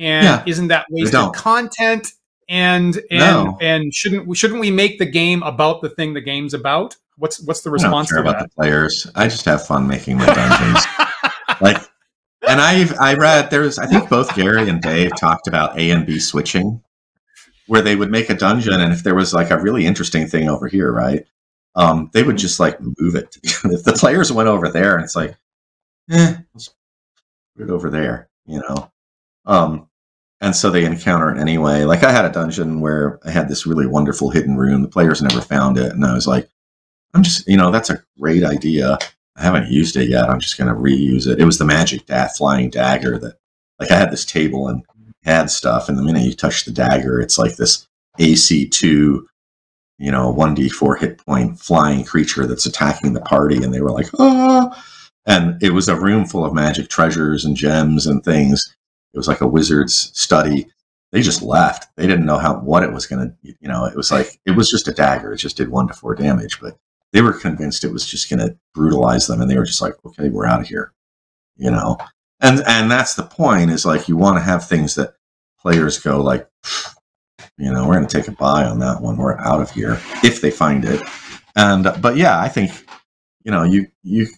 and 0.00 0.24
Yeah, 0.24 0.42
isn't 0.46 0.68
that 0.68 0.86
wasted 0.90 1.32
content? 1.34 2.08
And 2.48 2.96
and 3.12 3.20
No. 3.20 3.58
and 3.60 3.94
shouldn't 3.94 4.36
shouldn't 4.36 4.60
we 4.60 4.72
make 4.72 4.98
the 4.98 5.06
game 5.06 5.42
about 5.44 5.82
the 5.82 5.90
thing 5.90 6.14
the 6.14 6.20
game's 6.20 6.54
about? 6.54 6.96
What's 7.16 7.40
what's 7.42 7.60
the 7.60 7.70
I 7.70 7.76
don't 7.76 7.84
response 7.84 8.10
care 8.10 8.20
about 8.20 8.40
the 8.40 8.48
players. 8.48 9.06
I 9.14 9.28
just 9.28 9.44
have 9.44 9.64
fun 9.64 9.86
making 9.86 10.16
my 10.16 10.26
dungeons. 10.26 10.84
like, 11.60 11.76
and 12.48 12.60
I 12.60 12.86
I 12.98 13.14
read 13.14 13.50
there's 13.50 13.78
I 13.78 13.86
think 13.86 14.08
both 14.08 14.34
Gary 14.34 14.68
and 14.68 14.80
Dave 14.80 15.12
talked 15.16 15.46
about 15.46 15.78
A 15.78 15.90
and 15.90 16.06
B 16.06 16.18
switching, 16.18 16.82
where 17.66 17.82
they 17.82 17.94
would 17.94 18.10
make 18.10 18.30
a 18.30 18.34
dungeon, 18.34 18.80
and 18.80 18.92
if 18.92 19.04
there 19.04 19.14
was 19.14 19.34
like 19.34 19.50
a 19.50 19.58
really 19.60 19.86
interesting 19.86 20.26
thing 20.26 20.48
over 20.48 20.66
here, 20.66 20.90
right, 20.92 21.24
um, 21.76 22.10
they 22.14 22.22
would 22.22 22.38
just 22.38 22.58
like 22.58 22.80
move 22.80 23.14
it. 23.14 23.36
if 23.44 23.84
the 23.84 23.92
players 23.92 24.32
went 24.32 24.48
over 24.48 24.70
there, 24.70 24.96
and 24.96 25.04
it's 25.04 25.14
like, 25.14 25.36
eh, 26.10 26.36
let's 26.54 26.74
put 27.56 27.68
it 27.68 27.70
over 27.70 27.90
there, 27.90 28.28
you 28.46 28.60
know. 28.60 28.90
Um, 29.46 29.89
and 30.40 30.56
so 30.56 30.70
they 30.70 30.84
encounter 30.84 31.30
it 31.30 31.38
anyway. 31.38 31.84
Like 31.84 32.02
I 32.02 32.12
had 32.12 32.24
a 32.24 32.32
dungeon 32.32 32.80
where 32.80 33.18
I 33.24 33.30
had 33.30 33.48
this 33.48 33.66
really 33.66 33.86
wonderful 33.86 34.30
hidden 34.30 34.56
room. 34.56 34.82
The 34.82 34.88
players 34.88 35.22
never 35.22 35.40
found 35.40 35.78
it, 35.78 35.92
and 35.92 36.04
I 36.04 36.14
was 36.14 36.26
like, 36.26 36.48
I'm 37.14 37.22
just, 37.22 37.46
you 37.48 37.56
know, 37.56 37.70
that's 37.70 37.90
a 37.90 38.02
great 38.18 38.44
idea. 38.44 38.98
I 39.36 39.42
haven't 39.42 39.70
used 39.70 39.96
it 39.96 40.08
yet. 40.08 40.28
I'm 40.28 40.40
just 40.40 40.58
going 40.58 40.68
to 40.68 40.80
reuse 40.80 41.26
it. 41.26 41.40
It 41.40 41.44
was 41.44 41.58
the 41.58 41.64
magic 41.64 42.06
da- 42.06 42.28
flying 42.28 42.70
dagger 42.70 43.18
that, 43.18 43.36
like, 43.78 43.90
I 43.90 43.96
had 43.96 44.12
this 44.12 44.24
table 44.24 44.68
and 44.68 44.84
had 45.24 45.50
stuff, 45.50 45.88
and 45.88 45.98
the 45.98 46.02
minute 46.02 46.22
you 46.22 46.34
touch 46.34 46.64
the 46.64 46.70
dagger, 46.70 47.20
it's 47.20 47.38
like 47.38 47.56
this 47.56 47.86
AC2, 48.18 48.80
you 49.98 50.10
know, 50.10 50.32
1d4 50.32 50.98
hit 50.98 51.18
point 51.18 51.58
flying 51.58 52.04
creature 52.04 52.46
that's 52.46 52.66
attacking 52.66 53.12
the 53.12 53.20
party. 53.20 53.62
And 53.62 53.72
they 53.72 53.80
were 53.80 53.90
like, 53.90 54.08
ah. 54.18 54.84
And 55.26 55.62
it 55.62 55.70
was 55.70 55.88
a 55.88 56.00
room 56.00 56.26
full 56.26 56.44
of 56.44 56.54
magic 56.54 56.88
treasures 56.88 57.44
and 57.44 57.56
gems 57.56 58.06
and 58.06 58.24
things. 58.24 58.74
It 59.12 59.18
was 59.18 59.28
like 59.28 59.40
a 59.40 59.48
wizard's 59.48 60.12
study. 60.18 60.66
They 61.12 61.22
just 61.22 61.42
left. 61.42 61.88
They 61.96 62.06
didn't 62.06 62.26
know 62.26 62.38
how 62.38 62.60
what 62.60 62.84
it 62.84 62.92
was 62.92 63.06
going 63.06 63.28
to, 63.28 63.34
you 63.42 63.68
know, 63.68 63.84
it 63.84 63.96
was 63.96 64.12
like, 64.12 64.40
it 64.46 64.52
was 64.52 64.70
just 64.70 64.86
a 64.86 64.92
dagger. 64.92 65.32
It 65.32 65.38
just 65.38 65.56
did 65.56 65.68
one 65.68 65.88
to 65.88 65.94
four 65.94 66.14
damage, 66.14 66.60
but 66.60 66.78
they 67.12 67.20
were 67.20 67.32
convinced 67.32 67.82
it 67.82 67.92
was 67.92 68.06
just 68.06 68.30
going 68.30 68.38
to 68.38 68.56
brutalize 68.74 69.26
them. 69.26 69.40
And 69.40 69.50
they 69.50 69.56
were 69.56 69.64
just 69.64 69.82
like, 69.82 69.94
okay, 70.04 70.28
we're 70.28 70.46
out 70.46 70.60
of 70.60 70.68
here, 70.68 70.92
you 71.56 71.70
know? 71.70 71.98
And, 72.40 72.62
and 72.66 72.90
that's 72.90 73.14
the 73.14 73.24
point 73.24 73.70
is 73.70 73.84
like, 73.84 74.08
you 74.08 74.16
want 74.16 74.36
to 74.36 74.42
have 74.42 74.68
things 74.68 74.94
that 74.94 75.14
players 75.60 75.98
go 75.98 76.22
like, 76.22 76.48
you 77.58 77.72
know, 77.72 77.86
we're 77.86 77.96
going 77.96 78.06
to 78.06 78.16
take 78.16 78.28
a 78.28 78.32
buy 78.32 78.64
on 78.64 78.78
that 78.78 79.02
one. 79.02 79.16
We're 79.16 79.36
out 79.38 79.60
of 79.60 79.70
here 79.72 80.00
if 80.22 80.40
they 80.40 80.50
find 80.50 80.84
it. 80.84 81.02
And, 81.56 81.92
but 82.00 82.16
yeah, 82.16 82.40
I 82.40 82.48
think, 82.48 82.70
you 83.44 83.50
know, 83.50 83.64
you, 83.64 83.88
you, 84.02 84.28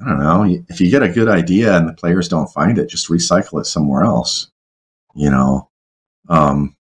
I 0.00 0.08
don't 0.08 0.18
know, 0.18 0.64
if 0.68 0.80
you 0.80 0.90
get 0.90 1.02
a 1.02 1.08
good 1.08 1.28
idea 1.28 1.76
and 1.76 1.88
the 1.88 1.92
players 1.92 2.28
don't 2.28 2.52
find 2.52 2.78
it, 2.78 2.88
just 2.88 3.08
recycle 3.08 3.60
it 3.60 3.66
somewhere 3.66 4.04
else, 4.04 4.50
you 5.14 5.30
know? 5.30 5.70
Um, 6.28 6.76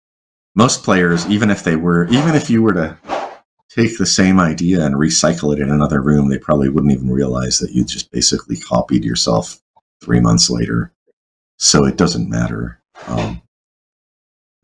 most 0.55 0.83
players, 0.83 1.25
even 1.27 1.49
if 1.49 1.63
they 1.63 1.75
were, 1.75 2.07
even 2.07 2.35
if 2.35 2.49
you 2.49 2.63
were 2.63 2.73
to 2.73 2.97
take 3.69 3.97
the 3.97 4.05
same 4.05 4.39
idea 4.39 4.85
and 4.85 4.95
recycle 4.95 5.53
it 5.53 5.59
in 5.59 5.69
another 5.69 6.01
room, 6.01 6.29
they 6.29 6.37
probably 6.37 6.69
wouldn't 6.69 6.93
even 6.93 7.09
realize 7.09 7.59
that 7.59 7.71
you 7.71 7.83
just 7.83 8.11
basically 8.11 8.57
copied 8.57 9.03
yourself 9.03 9.59
three 10.03 10.19
months 10.19 10.49
later. 10.49 10.91
So 11.57 11.85
it 11.85 11.97
doesn't 11.97 12.29
matter. 12.29 12.79
Um, 13.07 13.41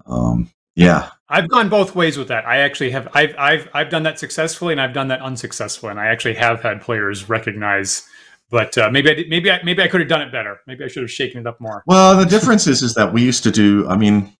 um, 0.05 0.51
yeah, 0.75 1.09
I've 1.29 1.49
gone 1.49 1.69
both 1.69 1.95
ways 1.95 2.17
with 2.17 2.29
that. 2.29 2.45
I 2.47 2.57
actually 2.57 2.91
have 2.91 3.07
I've 3.13 3.35
I've 3.37 3.69
I've 3.73 3.89
done 3.89 4.03
that 4.03 4.17
successfully 4.17 4.73
and 4.73 4.81
I've 4.81 4.93
done 4.93 5.09
that 5.09 5.21
unsuccessfully, 5.21 5.91
and 5.91 5.99
I 5.99 6.07
actually 6.07 6.35
have 6.35 6.61
had 6.61 6.81
players 6.81 7.29
recognize. 7.29 8.07
But 8.49 8.77
uh, 8.77 8.89
maybe 8.89 9.11
I 9.11 9.13
did, 9.13 9.29
maybe 9.29 9.51
I 9.51 9.61
maybe 9.63 9.83
I 9.83 9.87
could 9.87 10.01
have 10.01 10.09
done 10.09 10.21
it 10.21 10.31
better. 10.31 10.59
Maybe 10.65 10.83
I 10.83 10.87
should 10.87 11.03
have 11.03 11.11
shaken 11.11 11.41
it 11.41 11.47
up 11.47 11.61
more. 11.61 11.83
Well, 11.85 12.17
the 12.17 12.25
difference 12.25 12.65
is 12.67 12.81
is 12.81 12.95
that 12.95 13.13
we 13.13 13.23
used 13.23 13.43
to 13.43 13.51
do. 13.51 13.87
I 13.87 13.95
mean, 13.95 14.35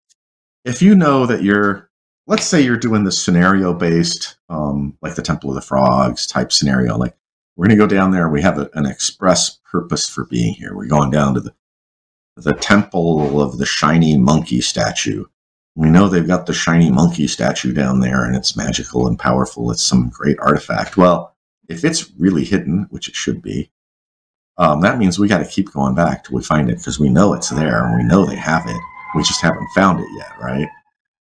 if 0.66 0.82
you 0.82 0.96
know 0.96 1.26
that 1.26 1.44
you're, 1.44 1.90
let's 2.26 2.46
say 2.46 2.62
you're 2.62 2.78
doing 2.78 3.04
the 3.04 3.12
scenario 3.12 3.74
based, 3.74 4.38
um, 4.50 4.98
like 5.02 5.16
the 5.16 5.22
Temple 5.22 5.50
of 5.50 5.56
the 5.56 5.62
Frogs 5.62 6.26
type 6.26 6.52
scenario. 6.52 6.98
Like 6.98 7.16
we're 7.56 7.68
going 7.68 7.78
to 7.78 7.84
go 7.84 7.88
down 7.88 8.12
there. 8.12 8.30
We 8.30 8.42
have 8.42 8.58
a, 8.58 8.70
an 8.74 8.86
express 8.86 9.60
purpose 9.70 10.10
for 10.10 10.26
being 10.26 10.54
here. 10.54 10.76
We're 10.76 10.88
going 10.88 11.12
down 11.12 11.36
to 11.36 11.42
the 11.42 11.54
the 12.36 12.54
Temple 12.54 13.42
of 13.42 13.58
the 13.58 13.66
Shiny 13.66 14.18
Monkey 14.18 14.62
statue. 14.62 15.26
We 15.76 15.90
know 15.90 16.08
they've 16.10 16.28
got 16.28 16.46
the 16.46 16.54
shiny 16.54 16.92
monkey 16.92 17.28
statue 17.28 17.72
down 17.72 18.02
there, 18.02 18.26
and 18.26 18.36
it's 18.36 18.58
magical 18.58 19.08
and 19.08 19.18
powerful. 19.18 19.72
It's 19.72 19.84
some 19.84 20.10
great 20.10 20.38
artifact. 20.40 20.98
Well, 20.98 21.38
if 21.70 21.86
it's 21.86 22.12
really 22.18 22.44
hidden, 22.44 22.88
which 22.90 23.08
it 23.08 23.16
should 23.16 23.42
be, 23.42 23.72
um, 24.60 24.82
that 24.82 24.98
means 24.98 25.18
we 25.18 25.30
got 25.30 25.40
to 25.40 25.46
keep 25.46 25.72
going 25.72 25.96
back 25.96 26.26
till 26.26 26.36
we 26.36 26.44
find 26.44 26.70
it 26.70 26.78
because 26.78 27.00
we 27.00 27.10
know 27.10 27.34
it's 27.34 27.50
there 27.50 27.86
and 27.86 27.96
we 27.96 28.04
know 28.04 28.26
they 28.26 28.36
have 28.36 28.68
it. 28.68 28.78
We 29.16 29.24
just 29.24 29.42
haven't 29.42 29.68
found 29.74 30.02
it 30.02 30.08
yet, 30.18 30.38
right? 30.40 30.68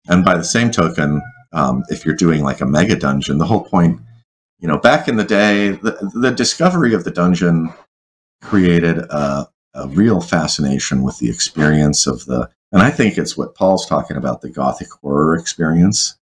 And 0.08 0.24
by 0.24 0.36
the 0.36 0.44
same 0.44 0.72
token, 0.72 1.22
um, 1.52 1.84
if 1.88 2.04
you're 2.04 2.16
doing 2.16 2.42
like 2.42 2.60
a 2.60 2.66
mega 2.66 2.96
dungeon, 2.96 3.38
the 3.38 3.46
whole 3.46 3.64
point, 3.64 4.00
you 4.58 4.66
know, 4.66 4.76
back 4.76 5.06
in 5.06 5.16
the 5.16 5.24
day, 5.24 5.70
the, 5.70 6.10
the 6.14 6.32
discovery 6.32 6.94
of 6.94 7.04
the 7.04 7.12
dungeon 7.12 7.72
created 8.42 8.98
a, 8.98 9.48
a 9.74 9.88
real 9.88 10.20
fascination 10.20 11.02
with 11.02 11.18
the 11.18 11.30
experience 11.30 12.08
of 12.08 12.24
the, 12.26 12.50
and 12.72 12.82
I 12.82 12.90
think 12.90 13.16
it's 13.16 13.36
what 13.36 13.54
Paul's 13.54 13.86
talking 13.86 14.16
about 14.16 14.40
the 14.40 14.50
gothic 14.50 14.88
horror 14.90 15.36
experience. 15.36 16.18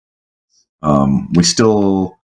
Um, 0.81 1.31
we 1.33 1.43
still, 1.43 2.17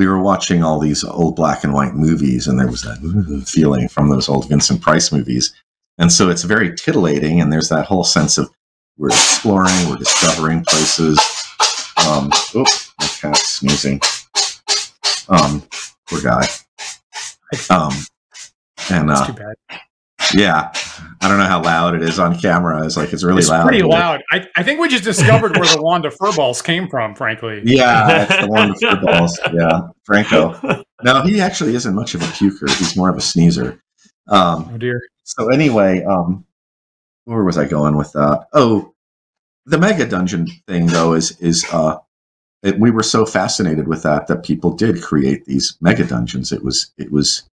we 0.00 0.06
were 0.06 0.18
watching 0.18 0.64
all 0.64 0.78
these 0.78 1.04
old 1.04 1.36
black 1.36 1.62
and 1.62 1.74
white 1.74 1.94
movies, 1.94 2.46
and 2.46 2.58
there 2.58 2.66
was 2.66 2.80
that 2.80 3.44
feeling 3.46 3.86
from 3.86 4.08
those 4.08 4.30
old 4.30 4.48
Vincent 4.48 4.80
Price 4.80 5.12
movies. 5.12 5.52
And 5.98 6.10
so 6.10 6.30
it's 6.30 6.42
very 6.42 6.74
titillating, 6.74 7.38
and 7.38 7.52
there's 7.52 7.68
that 7.68 7.84
whole 7.84 8.02
sense 8.02 8.38
of 8.38 8.50
we're 8.96 9.08
exploring, 9.08 9.90
we're 9.90 9.96
discovering 9.96 10.64
places. 10.64 11.18
Um, 12.08 12.30
oh, 12.54 12.64
my 12.98 13.06
cat's 13.08 13.46
sneezing. 13.46 14.00
Um, 15.28 15.68
poor 16.08 16.22
guy. 16.22 16.46
Um, 17.68 17.92
and 18.90 19.10
uh, 19.10 19.26
too 19.26 19.32
bad. 19.32 19.80
Yeah, 20.34 20.72
I 21.20 21.28
don't 21.28 21.38
know 21.38 21.44
how 21.46 21.62
loud 21.62 21.94
it 21.94 22.02
is 22.02 22.18
on 22.18 22.38
camera. 22.38 22.84
It's 22.84 22.96
like 22.96 23.12
it's 23.12 23.22
really 23.24 23.36
loud. 23.36 23.38
It's 23.40 23.48
loud. 23.50 23.66
pretty 23.66 23.82
loud. 23.82 24.20
I, 24.30 24.46
I 24.56 24.62
think 24.62 24.80
we 24.80 24.88
just 24.88 25.04
discovered 25.04 25.56
where 25.56 25.68
the 25.68 25.82
wand 25.82 26.04
of 26.04 26.14
furballs 26.16 26.62
came 26.62 26.88
from, 26.88 27.14
frankly. 27.14 27.60
Yeah, 27.64 28.22
it's 28.28 28.40
the 28.40 28.48
one 28.48 28.70
with 28.70 28.80
the 28.80 29.00
balls. 29.02 29.38
Yeah, 29.52 29.88
Franco. 30.04 30.84
No, 31.02 31.22
he 31.22 31.40
actually 31.40 31.74
isn't 31.74 31.94
much 31.94 32.14
of 32.14 32.22
a 32.22 32.26
puker. 32.26 32.68
He's 32.76 32.96
more 32.96 33.08
of 33.08 33.16
a 33.16 33.20
sneezer. 33.20 33.82
Um, 34.28 34.68
Oh 34.72 34.78
dear. 34.78 35.00
so 35.24 35.48
anyway, 35.48 36.04
um, 36.04 36.44
where 37.24 37.42
was 37.44 37.58
I 37.58 37.64
going 37.66 37.96
with 37.96 38.12
that? 38.12 38.46
Oh, 38.52 38.94
the 39.66 39.78
mega 39.78 40.06
dungeon 40.06 40.46
thing 40.66 40.86
though 40.86 41.12
is 41.14 41.38
is 41.40 41.64
uh, 41.72 41.96
it, 42.62 42.78
we 42.78 42.90
were 42.90 43.02
so 43.02 43.24
fascinated 43.26 43.88
with 43.88 44.02
that 44.02 44.26
that 44.26 44.42
people 44.44 44.72
did 44.72 45.02
create 45.02 45.44
these 45.46 45.76
mega 45.80 46.04
dungeons. 46.04 46.52
It 46.52 46.62
was 46.64 46.92
it 46.98 47.10
was 47.10 47.48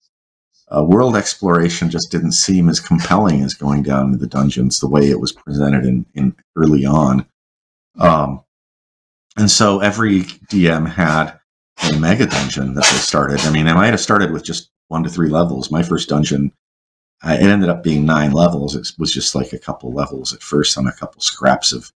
uh, 0.73 0.83
world 0.83 1.15
exploration 1.15 1.89
just 1.89 2.11
didn't 2.11 2.31
seem 2.31 2.69
as 2.69 2.79
compelling 2.79 3.41
as 3.43 3.53
going 3.53 3.83
down 3.83 4.07
into 4.07 4.17
the 4.17 4.27
dungeons 4.27 4.79
the 4.79 4.89
way 4.89 5.09
it 5.09 5.19
was 5.19 5.31
presented 5.31 5.85
in, 5.85 6.05
in 6.15 6.35
early 6.55 6.85
on. 6.85 7.25
Um, 7.99 8.43
and 9.37 9.49
so 9.49 9.79
every 9.79 10.21
DM 10.49 10.89
had 10.89 11.39
a 11.91 11.97
mega 11.97 12.25
dungeon 12.25 12.73
that 12.73 12.85
they 12.85 12.97
started. 12.97 13.41
I 13.41 13.51
mean, 13.51 13.67
I 13.67 13.73
might 13.73 13.87
have 13.87 13.99
started 13.99 14.31
with 14.31 14.43
just 14.43 14.71
one 14.87 15.03
to 15.03 15.09
three 15.09 15.29
levels. 15.29 15.71
My 15.71 15.83
first 15.83 16.09
dungeon, 16.09 16.51
I, 17.21 17.35
it 17.35 17.43
ended 17.43 17.69
up 17.69 17.83
being 17.83 18.05
nine 18.05 18.31
levels. 18.31 18.75
It 18.75 18.91
was 18.97 19.11
just 19.11 19.35
like 19.35 19.53
a 19.53 19.59
couple 19.59 19.93
levels 19.93 20.33
at 20.33 20.41
first 20.41 20.77
on 20.77 20.87
a 20.87 20.93
couple 20.93 21.21
scraps 21.21 21.73
of, 21.73 21.91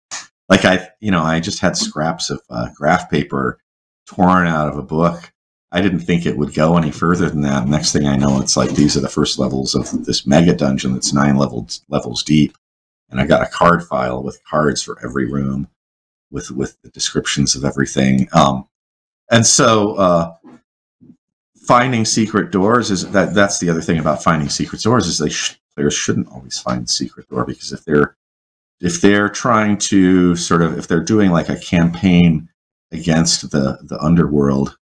like 0.48 0.64
I, 0.64 0.88
you 1.00 1.10
know, 1.10 1.22
I 1.22 1.40
just 1.40 1.60
had 1.60 1.76
scraps 1.76 2.30
of 2.30 2.42
uh, 2.50 2.68
graph 2.74 3.10
paper 3.10 3.58
torn 4.06 4.46
out 4.46 4.68
of 4.68 4.78
a 4.78 4.82
book. 4.82 5.32
I 5.70 5.82
didn't 5.82 6.00
think 6.00 6.24
it 6.24 6.36
would 6.36 6.54
go 6.54 6.76
any 6.76 6.90
further 6.90 7.28
than 7.28 7.42
that. 7.42 7.68
Next 7.68 7.92
thing 7.92 8.06
I 8.06 8.16
know, 8.16 8.40
it's 8.40 8.56
like 8.56 8.70
these 8.70 8.96
are 8.96 9.00
the 9.00 9.08
first 9.08 9.38
levels 9.38 9.74
of 9.74 10.06
this 10.06 10.26
mega 10.26 10.54
dungeon 10.54 10.94
that's 10.94 11.12
nine 11.12 11.36
levels 11.36 11.82
levels 11.88 12.22
deep, 12.22 12.56
and 13.10 13.20
I 13.20 13.26
got 13.26 13.42
a 13.42 13.50
card 13.50 13.84
file 13.84 14.22
with 14.22 14.42
cards 14.44 14.82
for 14.82 14.98
every 15.04 15.26
room, 15.26 15.68
with 16.30 16.50
with 16.50 16.80
the 16.82 16.88
descriptions 16.90 17.54
of 17.54 17.64
everything. 17.64 18.28
Um, 18.32 18.66
and 19.30 19.44
so 19.44 19.94
uh, 19.96 20.34
finding 21.66 22.06
secret 22.06 22.50
doors 22.50 22.90
is 22.90 23.10
that 23.10 23.34
that's 23.34 23.58
the 23.58 23.68
other 23.68 23.82
thing 23.82 23.98
about 23.98 24.22
finding 24.22 24.48
secret 24.48 24.80
doors 24.82 25.06
is 25.06 25.18
they 25.18 25.28
sh- 25.28 25.60
players 25.74 25.92
shouldn't 25.92 26.28
always 26.28 26.58
find 26.58 26.84
the 26.84 26.88
secret 26.88 27.28
door 27.28 27.44
because 27.44 27.72
if 27.72 27.84
they're 27.84 28.16
if 28.80 29.02
they're 29.02 29.28
trying 29.28 29.76
to 29.76 30.34
sort 30.34 30.62
of 30.62 30.78
if 30.78 30.88
they're 30.88 31.04
doing 31.04 31.30
like 31.30 31.50
a 31.50 31.58
campaign 31.58 32.48
against 32.90 33.50
the 33.50 33.78
the 33.82 33.98
underworld 34.00 34.78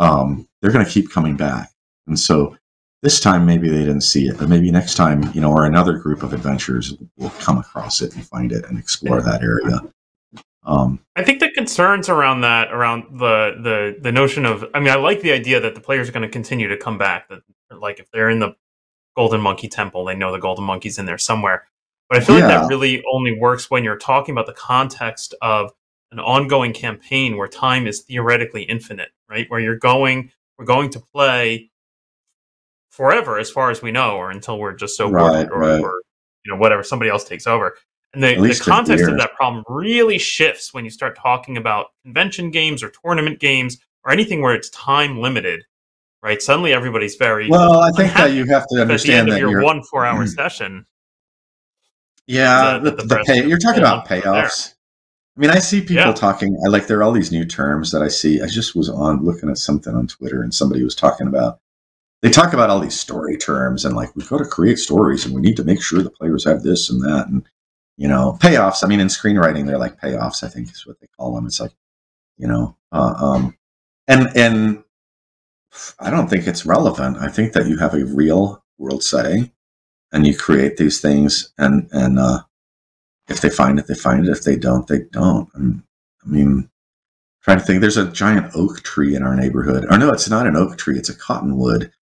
um, 0.00 0.48
they're 0.60 0.72
going 0.72 0.84
to 0.84 0.90
keep 0.90 1.10
coming 1.10 1.36
back 1.36 1.70
and 2.06 2.18
so 2.18 2.56
this 3.02 3.20
time 3.20 3.46
maybe 3.46 3.68
they 3.68 3.78
didn't 3.78 4.00
see 4.00 4.26
it 4.26 4.36
but 4.38 4.48
maybe 4.48 4.70
next 4.70 4.94
time 4.94 5.30
you 5.32 5.40
know 5.40 5.52
or 5.52 5.64
another 5.64 5.98
group 5.98 6.22
of 6.22 6.32
adventurers 6.32 6.94
will 7.16 7.30
come 7.40 7.58
across 7.58 8.02
it 8.02 8.14
and 8.14 8.26
find 8.26 8.50
it 8.50 8.64
and 8.64 8.78
explore 8.78 9.22
that 9.22 9.42
area 9.42 9.80
um, 10.64 11.00
I 11.16 11.24
think 11.24 11.40
the 11.40 11.50
concerns 11.50 12.08
around 12.08 12.42
that, 12.42 12.72
around 12.72 13.18
the 13.18 13.56
the 13.62 13.96
the 14.00 14.12
notion 14.12 14.44
of, 14.44 14.64
I 14.74 14.80
mean, 14.80 14.90
I 14.90 14.96
like 14.96 15.22
the 15.22 15.32
idea 15.32 15.58
that 15.60 15.74
the 15.74 15.80
players 15.80 16.08
are 16.08 16.12
going 16.12 16.22
to 16.22 16.28
continue 16.28 16.68
to 16.68 16.76
come 16.76 16.98
back. 16.98 17.28
That 17.28 17.40
like 17.70 17.98
if 17.98 18.10
they're 18.10 18.28
in 18.28 18.40
the 18.40 18.54
Golden 19.16 19.40
Monkey 19.40 19.68
Temple, 19.68 20.04
they 20.04 20.14
know 20.14 20.32
the 20.32 20.38
Golden 20.38 20.64
Monkey's 20.64 20.98
in 20.98 21.06
there 21.06 21.18
somewhere. 21.18 21.66
But 22.08 22.18
I 22.18 22.24
feel 22.24 22.34
like 22.34 22.44
that 22.44 22.68
really 22.68 23.02
only 23.10 23.38
works 23.38 23.70
when 23.70 23.84
you're 23.84 23.96
talking 23.96 24.32
about 24.32 24.46
the 24.46 24.52
context 24.52 25.34
of 25.40 25.72
an 26.10 26.18
ongoing 26.18 26.72
campaign 26.72 27.36
where 27.36 27.46
time 27.46 27.86
is 27.86 28.00
theoretically 28.00 28.64
infinite, 28.64 29.10
right? 29.30 29.46
Where 29.48 29.60
you're 29.60 29.78
going, 29.78 30.30
we're 30.58 30.64
going 30.66 30.90
to 30.90 31.00
play 31.00 31.70
forever, 32.90 33.38
as 33.38 33.50
far 33.50 33.70
as 33.70 33.80
we 33.80 33.92
know, 33.92 34.16
or 34.16 34.30
until 34.30 34.58
we're 34.58 34.74
just 34.74 34.96
so 34.96 35.08
Right, 35.08 35.48
bored, 35.48 35.52
or, 35.52 35.58
right. 35.60 35.80
or 35.80 36.02
you 36.44 36.52
know 36.52 36.58
whatever 36.58 36.82
somebody 36.82 37.10
else 37.10 37.24
takes 37.24 37.46
over. 37.46 37.76
And 38.12 38.22
the, 38.22 38.34
the 38.34 38.60
context 38.60 39.04
of 39.08 39.16
that 39.18 39.34
problem 39.34 39.62
really 39.68 40.18
shifts 40.18 40.74
when 40.74 40.84
you 40.84 40.90
start 40.90 41.16
talking 41.16 41.56
about 41.56 41.86
convention 42.02 42.50
games 42.50 42.82
or 42.82 42.90
tournament 43.04 43.38
games 43.38 43.78
or 44.04 44.10
anything 44.10 44.42
where 44.42 44.52
it's 44.54 44.68
time 44.70 45.18
limited, 45.20 45.62
right? 46.20 46.42
Suddenly 46.42 46.72
everybody's 46.72 47.14
very 47.14 47.48
well 47.48 47.78
i 47.80 47.92
think 47.92 48.12
that 48.14 48.32
you 48.32 48.46
have 48.46 48.66
to 48.68 48.74
at 48.74 48.76
the 48.76 48.80
understand 48.82 49.28
of 49.28 49.34
that 49.34 49.40
your 49.40 49.50
you're 49.50 49.62
one 49.62 49.82
four 49.84 50.04
hour 50.04 50.26
session. 50.40 50.84
Yeah, 52.26 52.78
the- 52.78 52.90
the, 52.92 53.02
the 53.04 53.24
pay, 53.26 53.46
you're 53.46 53.58
talking 53.58 53.80
about 53.80 54.06
payoffs. 54.08 54.74
I 55.40 55.42
mean, 55.46 55.50
I 55.52 55.58
see 55.58 55.80
people 55.80 55.94
Yeah. 56.04 56.12
talking. 56.12 56.54
I 56.66 56.68
like 56.68 56.86
there 56.86 56.98
are 56.98 57.02
all 57.02 57.12
these 57.12 57.32
new 57.32 57.46
terms 57.46 57.92
that 57.92 58.02
I 58.02 58.08
see. 58.08 58.42
I 58.42 58.46
just 58.46 58.76
was 58.76 58.90
on 58.90 59.24
looking 59.24 59.48
at 59.48 59.56
something 59.56 59.94
on 59.94 60.06
Twitter, 60.06 60.42
and 60.42 60.54
somebody 60.54 60.84
was 60.84 60.94
talking 60.94 61.26
about. 61.26 61.60
They 62.20 62.28
talk 62.28 62.52
about 62.52 62.68
all 62.68 62.78
these 62.78 63.00
story 63.00 63.38
terms, 63.38 63.86
and 63.86 63.96
like 63.96 64.14
we've 64.14 64.28
got 64.28 64.38
to 64.38 64.44
create 64.44 64.78
stories, 64.78 65.24
and 65.24 65.34
we 65.34 65.40
need 65.40 65.56
to 65.56 65.64
make 65.64 65.80
sure 65.82 66.02
the 66.02 66.10
players 66.10 66.44
have 66.44 66.62
this 66.62 66.90
and 66.90 67.00
that, 67.04 67.28
and 67.28 67.48
you 67.96 68.06
know, 68.06 68.36
payoffs. 68.38 68.84
I 68.84 68.86
mean, 68.86 69.00
in 69.00 69.08
screenwriting, 69.08 69.66
they're 69.66 69.78
like 69.78 69.98
payoffs. 69.98 70.44
I 70.44 70.48
think 70.48 70.70
is 70.70 70.86
what 70.86 71.00
they 71.00 71.06
call 71.18 71.34
them. 71.34 71.46
It's 71.46 71.58
like, 71.60 71.72
you 72.36 72.46
know, 72.46 72.76
uh, 72.92 73.14
um, 73.16 73.56
and 74.08 74.28
and 74.36 74.84
I 75.98 76.10
don't 76.10 76.28
think 76.28 76.46
it's 76.48 76.66
relevant. 76.66 77.16
I 77.16 77.28
think 77.28 77.54
that 77.54 77.66
you 77.66 77.78
have 77.78 77.94
a 77.94 78.04
real 78.04 78.62
world 78.76 79.02
setting, 79.02 79.52
and 80.12 80.26
you 80.26 80.36
create 80.36 80.76
these 80.76 81.00
things, 81.00 81.54
and 81.56 81.88
and 81.92 82.18
uh, 82.18 82.42
if 83.30 83.40
they 83.40 83.50
find 83.50 83.78
it, 83.78 83.86
they 83.86 83.94
find 83.94 84.26
it. 84.26 84.30
If 84.30 84.42
they 84.42 84.56
don't, 84.56 84.86
they 84.86 85.00
don't. 85.12 85.48
And, 85.54 85.82
I 86.24 86.28
mean, 86.28 86.68
trying 87.42 87.58
to 87.58 87.64
think. 87.64 87.80
There's 87.80 87.96
a 87.96 88.10
giant 88.10 88.54
oak 88.54 88.82
tree 88.82 89.14
in 89.14 89.22
our 89.22 89.34
neighborhood. 89.34 89.86
Or 89.90 89.96
no, 89.96 90.10
it's 90.10 90.28
not 90.28 90.46
an 90.46 90.56
oak 90.56 90.76
tree. 90.76 90.98
It's 90.98 91.08
a 91.08 91.16
cottonwood. 91.16 91.92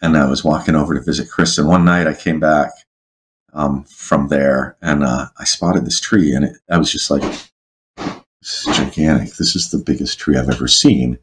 And 0.00 0.16
I 0.16 0.28
was 0.28 0.44
walking 0.44 0.74
over 0.74 0.94
to 0.94 1.00
visit 1.00 1.30
Chris, 1.30 1.58
and 1.58 1.68
one 1.68 1.84
night 1.84 2.06
I 2.06 2.14
came 2.14 2.38
back 2.38 2.70
um, 3.54 3.84
from 3.84 4.28
there, 4.28 4.76
and 4.82 5.02
uh, 5.02 5.26
I 5.38 5.44
spotted 5.44 5.86
this 5.86 6.00
tree, 6.00 6.34
and 6.34 6.44
it, 6.44 6.56
I 6.70 6.76
was 6.76 6.92
just 6.92 7.10
like, 7.10 7.22
"This 8.42 8.66
is 8.66 8.76
gigantic. 8.76 9.34
This 9.36 9.56
is 9.56 9.70
the 9.70 9.78
biggest 9.78 10.18
tree 10.18 10.36
I've 10.36 10.50
ever 10.50 10.68
seen." 10.68 11.18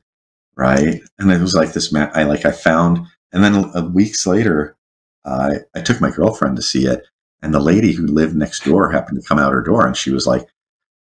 Right? 0.56 1.02
And 1.20 1.32
it 1.32 1.40
was 1.40 1.54
like 1.54 1.74
this 1.74 1.92
man. 1.94 2.10
I 2.16 2.24
like 2.24 2.46
I 2.46 2.52
found, 2.52 3.06
and 3.32 3.44
then 3.44 3.56
uh, 3.76 3.88
weeks 3.94 4.26
later, 4.26 4.76
I 5.24 5.60
I 5.76 5.82
took 5.82 6.02
my 6.02 6.10
girlfriend 6.10 6.56
to 6.56 6.64
see 6.64 6.88
it, 6.88 7.06
and 7.44 7.54
the 7.54 7.60
lady 7.60 7.92
who 7.92 8.08
lived 8.08 8.36
next 8.36 8.64
door 8.64 8.90
happened 8.90 9.22
to 9.22 9.28
come 9.28 9.38
out 9.38 9.52
her 9.52 9.62
door, 9.62 9.86
and 9.86 9.96
she 9.96 10.12
was 10.12 10.26
like, 10.26 10.48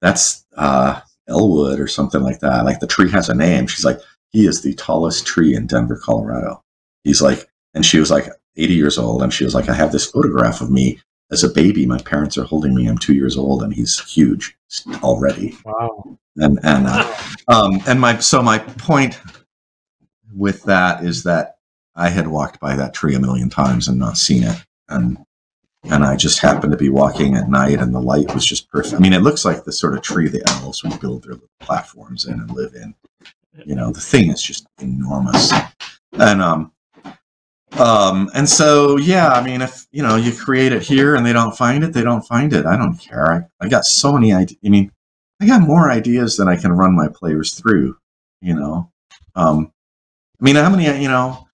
"That's 0.02 0.46
uh, 0.56 1.02
Elwood 1.28 1.80
or 1.80 1.88
something 1.88 2.22
like 2.22 2.40
that. 2.40 2.64
Like 2.64 2.80
the 2.80 2.88
tree 2.88 3.10
has 3.10 3.28
a 3.28 3.36
name." 3.36 3.68
She's 3.68 3.84
like, 3.84 4.00
"He 4.30 4.46
is 4.46 4.62
the 4.62 4.76
tallest 4.76 5.26
tree 5.26 5.56
in 5.56 5.68
Denver, 5.68 6.00
Colorado." 6.02 6.64
He's 7.04 7.22
like, 7.22 7.50
and 7.74 7.86
she 7.86 8.00
was 8.00 8.12
like 8.12 8.30
80 8.56 8.74
years 8.76 8.98
old, 8.98 9.24
and 9.24 9.34
she 9.34 9.44
was 9.44 9.56
like, 9.56 9.68
"I 9.68 9.74
have 9.74 9.92
this 9.92 10.10
photograph 10.10 10.62
of 10.62 10.70
me 10.70 11.00
as 11.32 11.44
a 11.44 11.50
baby. 11.50 11.86
My 11.86 12.00
parents 12.00 12.38
are 12.38 12.44
holding 12.44 12.76
me. 12.76 12.88
I'm 12.88 13.00
two 13.00 13.16
years 13.16 13.36
old, 13.36 13.64
and 13.64 13.74
he's 13.74 14.00
huge 14.08 14.56
already." 15.04 15.58
Wow. 15.66 16.18
And 16.38 16.60
and 16.64 16.86
uh, 16.88 17.18
um, 17.48 17.82
and 17.88 18.00
my 18.00 18.20
so 18.20 18.44
my 18.44 18.60
point 18.60 19.20
with 20.36 20.62
that 20.66 21.04
is 21.04 21.24
that 21.24 21.58
I 21.96 22.10
had 22.10 22.28
walked 22.28 22.60
by 22.60 22.76
that 22.76 22.94
tree 22.94 23.16
a 23.16 23.20
million 23.20 23.50
times 23.50 23.88
and 23.88 23.98
not 23.98 24.18
seen 24.18 24.44
it, 24.44 24.64
and 24.88 25.18
and 25.84 26.04
I 26.04 26.16
just 26.16 26.40
happened 26.40 26.72
to 26.72 26.78
be 26.78 26.90
walking 26.90 27.36
at 27.36 27.50
night, 27.50 27.80
and 27.80 27.94
the 27.94 28.00
light 28.00 28.34
was 28.34 28.46
just 28.46 28.70
perfect. 28.70 28.96
I 28.96 29.00
mean, 29.00 29.14
it 29.14 29.22
looks 29.22 29.46
like 29.46 29.64
the 29.64 29.72
sort 29.72 29.96
of 29.96 30.02
tree 30.02 30.28
the 30.28 30.44
elves 30.50 30.84
would 30.84 31.00
build 31.00 31.24
their 31.24 31.34
little 31.34 31.50
platforms 31.60 32.26
in 32.26 32.34
and 32.34 32.52
live 32.52 32.74
in. 32.76 32.94
You 33.66 33.76
know, 33.76 33.92
the 33.92 34.02
thing 34.02 34.30
is 34.30 34.42
just 34.42 34.68
enormous, 34.80 35.52
and 36.14 36.42
um, 36.42 36.72
um, 37.74 38.30
and 38.34 38.48
so 38.48 38.98
yeah, 38.98 39.30
I 39.30 39.44
mean, 39.44 39.62
if 39.62 39.88
you 39.92 40.04
know 40.04 40.16
you 40.16 40.32
create 40.32 40.74
it 40.74 40.82
here 40.82 41.16
and 41.16 41.26
they 41.26 41.34
don't 41.34 41.56
find 41.56 41.84
it, 41.84 41.94
they 41.94 42.04
don't 42.04 42.26
find 42.26 42.54
it. 42.54 42.66
I 42.66 42.78
don't 42.78 42.98
care. 42.98 43.32
I, 43.32 43.66
I 43.66 43.70
got 43.70 43.86
so 43.86 44.14
many 44.14 44.34
ideas. 44.34 44.60
I 44.66 44.70
mean, 44.70 44.92
I 45.42 45.48
got 45.48 45.62
more 45.62 45.92
ideas 45.92 46.38
than 46.38 46.48
I 46.48 46.56
can 46.56 46.72
run 46.72 46.96
my 46.96 47.08
players 47.08 47.54
through. 47.54 47.98
You 48.42 48.56
know, 48.56 48.92
um, 49.36 49.72
I 50.40 50.44
mean, 50.44 50.56
how 50.56 50.70
many 50.70 50.86
you 51.02 51.10
know, 51.10 51.47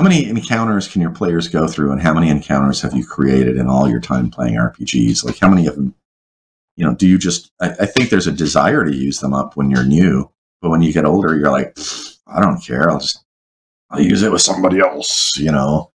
how 0.00 0.08
many 0.08 0.26
encounters 0.30 0.88
can 0.88 1.02
your 1.02 1.10
players 1.10 1.46
go 1.46 1.68
through, 1.68 1.92
and 1.92 2.00
how 2.00 2.14
many 2.14 2.30
encounters 2.30 2.80
have 2.80 2.94
you 2.94 3.04
created 3.04 3.58
in 3.58 3.66
all 3.66 3.86
your 3.86 4.00
time 4.00 4.30
playing 4.30 4.54
RPGs? 4.54 5.24
Like, 5.24 5.38
how 5.38 5.48
many 5.48 5.66
of 5.66 5.76
them? 5.76 5.94
you 6.76 6.86
know, 6.86 6.94
do 6.94 7.06
you 7.06 7.18
just? 7.18 7.52
I, 7.60 7.68
I 7.68 7.86
think 7.86 8.08
there's 8.08 8.26
a 8.26 8.32
desire 8.32 8.86
to 8.86 8.96
use 8.96 9.20
them 9.20 9.34
up 9.34 9.54
when 9.54 9.70
you're 9.70 9.84
new, 9.84 10.30
but 10.62 10.70
when 10.70 10.80
you 10.80 10.94
get 10.94 11.04
older, 11.04 11.36
you're 11.36 11.50
like, 11.50 11.76
I 12.26 12.40
don't 12.40 12.64
care. 12.64 12.90
I'll 12.90 13.00
just 13.00 13.22
I'll 13.90 14.00
use 14.00 14.22
it 14.22 14.32
with 14.32 14.40
somebody 14.40 14.80
else. 14.80 15.36
You 15.36 15.52
know. 15.52 15.92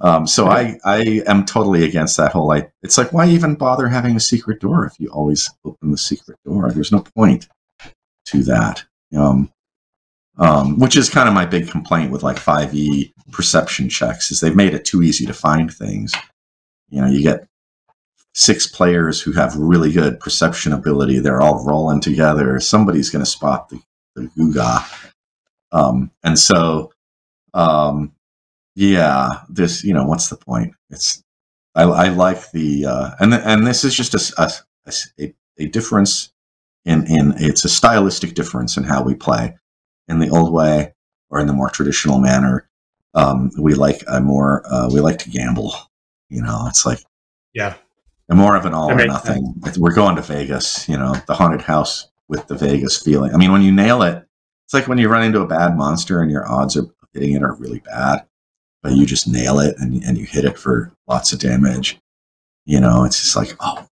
Um, 0.00 0.26
so 0.26 0.48
I 0.48 0.80
I 0.84 1.22
am 1.28 1.46
totally 1.46 1.84
against 1.84 2.16
that 2.16 2.32
whole 2.32 2.48
like. 2.48 2.72
It's 2.82 2.98
like 2.98 3.12
why 3.12 3.28
even 3.28 3.54
bother 3.54 3.86
having 3.86 4.16
a 4.16 4.20
secret 4.20 4.60
door 4.60 4.84
if 4.84 4.98
you 4.98 5.10
always 5.10 5.48
open 5.64 5.92
the 5.92 5.98
secret 5.98 6.38
door? 6.44 6.72
There's 6.72 6.90
no 6.90 7.04
point 7.14 7.46
to 8.26 8.42
that. 8.42 8.84
Um, 9.16 9.52
um, 10.38 10.80
which 10.80 10.96
is 10.96 11.08
kind 11.08 11.28
of 11.28 11.34
my 11.34 11.46
big 11.46 11.70
complaint 11.70 12.10
with 12.10 12.22
like 12.22 12.36
5e 12.36 13.12
perception 13.32 13.88
checks 13.88 14.30
is 14.30 14.40
they've 14.40 14.56
made 14.56 14.74
it 14.74 14.84
too 14.84 15.02
easy 15.02 15.26
to 15.26 15.34
find 15.34 15.72
things. 15.72 16.12
You 16.88 17.00
know 17.00 17.08
you 17.08 17.22
get 17.22 17.46
six 18.34 18.66
players 18.66 19.20
who 19.20 19.32
have 19.32 19.56
really 19.56 19.92
good 19.92 20.20
perception 20.20 20.72
ability. 20.72 21.18
They're 21.18 21.40
all 21.40 21.64
rolling 21.64 22.00
together. 22.00 22.60
Somebody's 22.60 23.10
going 23.10 23.24
to 23.24 23.30
spot 23.30 23.68
the, 23.70 23.80
the 24.14 24.28
guga. 24.36 24.84
Um, 25.72 26.10
and 26.22 26.38
so 26.38 26.92
um, 27.54 28.12
yeah 28.74 29.40
this 29.48 29.82
you 29.82 29.94
know 29.94 30.04
what's 30.04 30.28
the 30.28 30.36
point? 30.36 30.74
It's 30.90 31.22
i, 31.74 31.82
I 31.82 32.08
like 32.08 32.50
the 32.52 32.86
uh, 32.86 33.10
and 33.20 33.34
and 33.34 33.66
this 33.66 33.84
is 33.84 33.94
just 33.94 34.14
a, 34.14 34.42
a, 34.86 34.92
a, 35.20 35.34
a 35.58 35.66
difference 35.66 36.32
in 36.84 37.06
in 37.06 37.34
it's 37.38 37.64
a 37.64 37.68
stylistic 37.68 38.34
difference 38.34 38.76
in 38.76 38.84
how 38.84 39.02
we 39.02 39.14
play 39.14 39.56
in 40.08 40.20
the 40.20 40.30
old 40.30 40.52
way 40.52 40.94
or 41.28 41.40
in 41.40 41.46
the 41.46 41.52
more 41.52 41.68
traditional 41.68 42.18
manner. 42.18 42.65
Um, 43.16 43.50
we 43.58 43.74
like 43.74 44.02
a 44.06 44.20
more 44.20 44.62
uh, 44.70 44.88
we 44.92 45.00
like 45.00 45.18
to 45.20 45.30
gamble. 45.30 45.74
You 46.28 46.42
know, 46.42 46.66
it's 46.68 46.86
like 46.86 47.00
yeah, 47.54 47.74
more 48.30 48.56
of 48.56 48.66
an 48.66 48.74
all 48.74 48.90
or 48.90 49.06
nothing. 49.06 49.54
We're 49.78 49.94
going 49.94 50.16
to 50.16 50.22
Vegas. 50.22 50.88
You 50.88 50.98
know, 50.98 51.14
the 51.26 51.34
haunted 51.34 51.62
house 51.62 52.08
with 52.28 52.46
the 52.46 52.54
Vegas 52.54 53.02
feeling. 53.02 53.34
I 53.34 53.38
mean, 53.38 53.52
when 53.52 53.62
you 53.62 53.72
nail 53.72 54.02
it, 54.02 54.24
it's 54.66 54.74
like 54.74 54.86
when 54.86 54.98
you 54.98 55.08
run 55.08 55.24
into 55.24 55.40
a 55.40 55.46
bad 55.46 55.76
monster 55.76 56.20
and 56.20 56.30
your 56.30 56.46
odds 56.50 56.76
of 56.76 56.90
hitting 57.14 57.32
it 57.32 57.42
are 57.42 57.54
really 57.54 57.80
bad, 57.80 58.26
but 58.82 58.92
you 58.92 59.06
just 59.06 59.26
nail 59.26 59.58
it 59.60 59.76
and 59.78 60.02
and 60.04 60.18
you 60.18 60.26
hit 60.26 60.44
it 60.44 60.58
for 60.58 60.92
lots 61.08 61.32
of 61.32 61.38
damage. 61.38 61.98
You 62.66 62.80
know, 62.80 63.04
it's 63.04 63.22
just 63.22 63.36
like 63.36 63.56
oh 63.60 63.88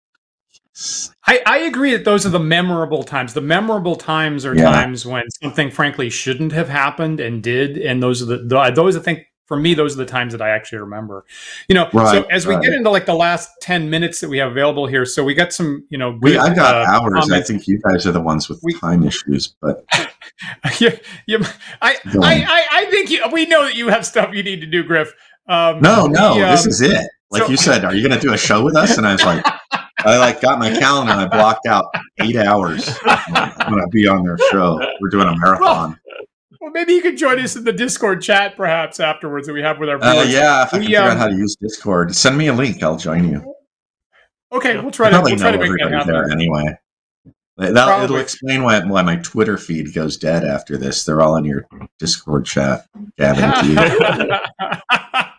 I, 1.27 1.41
I 1.47 1.59
agree 1.59 1.93
that 1.93 2.05
those 2.05 2.27
are 2.27 2.31
the 2.31 2.41
memorable 2.41 3.05
times. 3.05 3.35
The 3.35 3.41
memorable 3.41 3.95
times 3.95 4.45
are 4.45 4.57
yeah. 4.57 4.64
times 4.64 5.07
when 5.07 5.31
something, 5.43 5.70
frankly, 5.70 6.11
shouldn't 6.11 6.53
have 6.53 6.68
happened 6.68 7.20
and 7.20 7.43
did, 7.43 7.79
and 7.79 8.03
those 8.03 8.22
are 8.22 8.27
the 8.27 8.72
those 8.75 8.97
I 8.97 9.01
think 9.01 9.27
for 9.47 9.57
me 9.57 9.75
those 9.75 9.95
are 9.95 9.99
the 9.99 10.07
times 10.07 10.33
that 10.33 10.43
I 10.43 10.51
actually 10.51 10.79
remember. 10.79 11.25
You 11.68 11.77
know, 11.77 11.89
right, 11.93 12.11
so 12.11 12.22
as 12.25 12.47
we 12.47 12.55
right. 12.55 12.62
get 12.62 12.72
into 12.72 12.91
like 12.91 13.07
the 13.07 13.14
last 13.14 13.51
ten 13.61 13.89
minutes 13.89 14.20
that 14.20 14.29
we 14.29 14.39
have 14.39 14.51
available 14.51 14.87
here, 14.87 15.05
so 15.05 15.22
we 15.22 15.35
got 15.35 15.53
some, 15.53 15.87
you 15.91 15.99
know, 15.99 16.12
good, 16.12 16.22
we, 16.22 16.39
I 16.39 16.53
got 16.53 16.75
uh, 16.75 16.91
hours. 16.91 17.12
Comments. 17.12 17.33
I 17.33 17.41
think 17.43 17.68
you 17.68 17.81
guys 17.81 18.05
are 18.07 18.12
the 18.12 18.20
ones 18.20 18.49
with 18.49 18.61
we, 18.64 18.75
time 18.75 19.05
issues, 19.05 19.55
but 19.61 19.85
yeah, 20.81 20.97
yeah, 21.29 21.53
I, 21.83 21.97
I, 22.05 22.45
I, 22.45 22.66
I 22.72 22.85
think 22.87 23.11
you, 23.11 23.22
we 23.33 23.47
know 23.47 23.64
that 23.64 23.77
you 23.77 23.89
have 23.89 24.05
stuff 24.05 24.35
you 24.35 24.43
need 24.43 24.61
to 24.61 24.66
do, 24.66 24.83
Griff. 24.83 25.12
Um, 25.47 25.81
no, 25.81 26.07
no, 26.07 26.33
um, 26.33 26.41
this 26.41 26.66
is 26.66 26.81
it. 26.81 27.07
Like 27.31 27.43
so, 27.43 27.49
you 27.49 27.57
said, 27.57 27.85
are 27.85 27.95
you 27.95 28.07
going 28.07 28.18
to 28.18 28.27
do 28.27 28.33
a 28.33 28.39
show 28.39 28.64
with 28.64 28.75
us? 28.75 28.99
And 28.99 29.07
I 29.07 29.12
was 29.12 29.25
like. 29.25 29.45
I 30.05 30.18
like 30.18 30.40
got 30.40 30.59
my 30.59 30.70
calendar 30.70 31.12
and 31.12 31.20
I 31.20 31.26
blocked 31.26 31.66
out 31.66 31.86
eight 32.20 32.36
hours. 32.36 32.88
When 32.98 33.36
I'm 33.36 33.72
gonna 33.72 33.88
be 33.88 34.07
on 34.07 34.24
their 34.24 34.38
show. 34.50 34.78
We're 35.00 35.09
doing 35.09 35.28
a 35.28 35.36
marathon. 35.38 35.98
Well, 36.61 36.70
maybe 36.72 36.94
you 36.94 37.02
could 37.02 37.18
join 37.18 37.38
us 37.40 37.57
in 37.57 37.64
the 37.64 37.72
Discord 37.72 38.22
chat 38.22 38.57
perhaps 38.57 38.98
afterwards 38.98 39.46
that 39.46 39.52
we 39.52 39.62
have 39.62 39.78
with 39.78 39.90
our 39.90 40.02
uh, 40.02 40.22
yeah, 40.22 40.62
if 40.62 40.68
I 40.68 40.78
can 40.78 40.80
figure 40.82 41.00
um, 41.00 41.09
out 41.09 41.16
how 41.18 41.28
to 41.28 41.34
use 41.34 41.57
Discord, 41.57 42.14
send 42.14 42.38
me 42.38 42.46
a 42.46 42.55
link. 42.55 42.82
I'll 42.82 42.96
join 42.96 43.28
you. 43.28 43.55
Okay, 44.50 44.78
we'll 44.78 44.90
try 44.90 45.11
to 45.11 45.20
we'll 45.20 45.36
try 45.36 45.50
to 45.50 45.59
make 45.59 45.70
that 45.78 45.92
happen. 45.92 46.12
There 46.12 46.30
anyway. 46.30 46.78
That, 47.57 48.05
it'll 48.05 48.16
explain 48.16 48.64
why, 48.64 48.84
why 48.84 49.02
my 49.02 49.16
Twitter 49.16 49.57
feed 49.59 49.94
goes 49.94 50.16
dead 50.16 50.44
after 50.44 50.76
this. 50.76 51.05
They're 51.05 51.20
all 51.20 51.36
in 51.36 51.44
your 51.44 51.66
Discord 51.98 52.46
chat, 52.46 52.86
Gavin. 53.16 53.76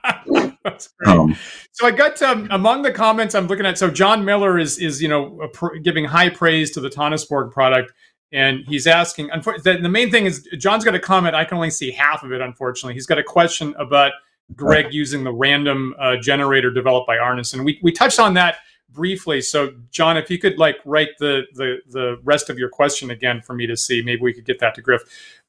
That's 0.75 0.89
great. 0.99 1.17
Um, 1.17 1.35
so 1.71 1.87
I 1.87 1.91
got 1.91 2.21
um, 2.21 2.47
among 2.51 2.81
the 2.81 2.91
comments 2.91 3.35
I'm 3.35 3.47
looking 3.47 3.65
at. 3.65 3.77
So 3.77 3.89
John 3.89 4.25
Miller 4.25 4.59
is 4.59 4.77
is 4.77 5.01
you 5.01 5.07
know 5.07 5.47
pr- 5.53 5.75
giving 5.77 6.05
high 6.05 6.29
praise 6.29 6.71
to 6.71 6.81
the 6.81 6.89
Tonisborg 6.89 7.51
product, 7.51 7.93
and 8.31 8.63
he's 8.67 8.87
asking. 8.87 9.27
The, 9.27 9.79
the 9.81 9.89
main 9.89 10.11
thing 10.11 10.25
is 10.25 10.47
John's 10.57 10.83
got 10.83 10.95
a 10.95 10.99
comment. 10.99 11.35
I 11.35 11.45
can 11.45 11.55
only 11.55 11.69
see 11.69 11.91
half 11.91 12.23
of 12.23 12.31
it. 12.31 12.41
Unfortunately, 12.41 12.93
he's 12.93 13.05
got 13.05 13.17
a 13.17 13.23
question 13.23 13.73
about 13.77 14.11
Greg 14.55 14.93
using 14.93 15.23
the 15.23 15.33
random 15.33 15.95
uh, 15.99 16.17
generator 16.17 16.71
developed 16.71 17.07
by 17.07 17.17
Arneson. 17.17 17.63
We 17.63 17.79
we 17.81 17.91
touched 17.91 18.19
on 18.19 18.33
that 18.35 18.57
briefly. 18.89 19.41
So 19.41 19.73
John, 19.91 20.17
if 20.17 20.29
you 20.29 20.39
could 20.39 20.57
like 20.57 20.77
write 20.85 21.09
the 21.19 21.43
the 21.53 21.77
the 21.87 22.19
rest 22.23 22.49
of 22.49 22.57
your 22.57 22.69
question 22.69 23.11
again 23.11 23.41
for 23.41 23.53
me 23.53 23.67
to 23.67 23.77
see, 23.77 24.01
maybe 24.01 24.21
we 24.21 24.33
could 24.33 24.45
get 24.45 24.59
that 24.59 24.75
to 24.75 24.81
Griff. 24.81 25.01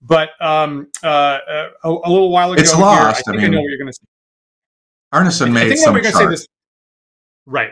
But 0.03 0.31
um, 0.41 0.89
uh, 1.03 1.07
uh 1.07 1.71
a, 1.85 1.89
a, 1.89 2.11
little 2.11 2.31
while 2.31 2.53
ago, 2.53 2.61
it's 2.61 2.77
lost. 2.77 2.99
Here, 2.99 3.09
I 3.09 3.13
think 3.13 3.29
I, 3.29 3.33
mean, 3.33 3.45
I 3.45 3.49
know 3.49 3.61
what 3.63 3.69
you're 3.69 3.79
going 3.79 3.93
to 3.93 3.93
say. 3.93 4.05
Arneson 5.17 5.53
made 5.53 5.67
I 5.67 5.69
think 5.69 5.81
some 5.81 5.95
we're 5.95 6.03
say 6.05 6.27
this. 6.27 6.47
Right, 7.47 7.71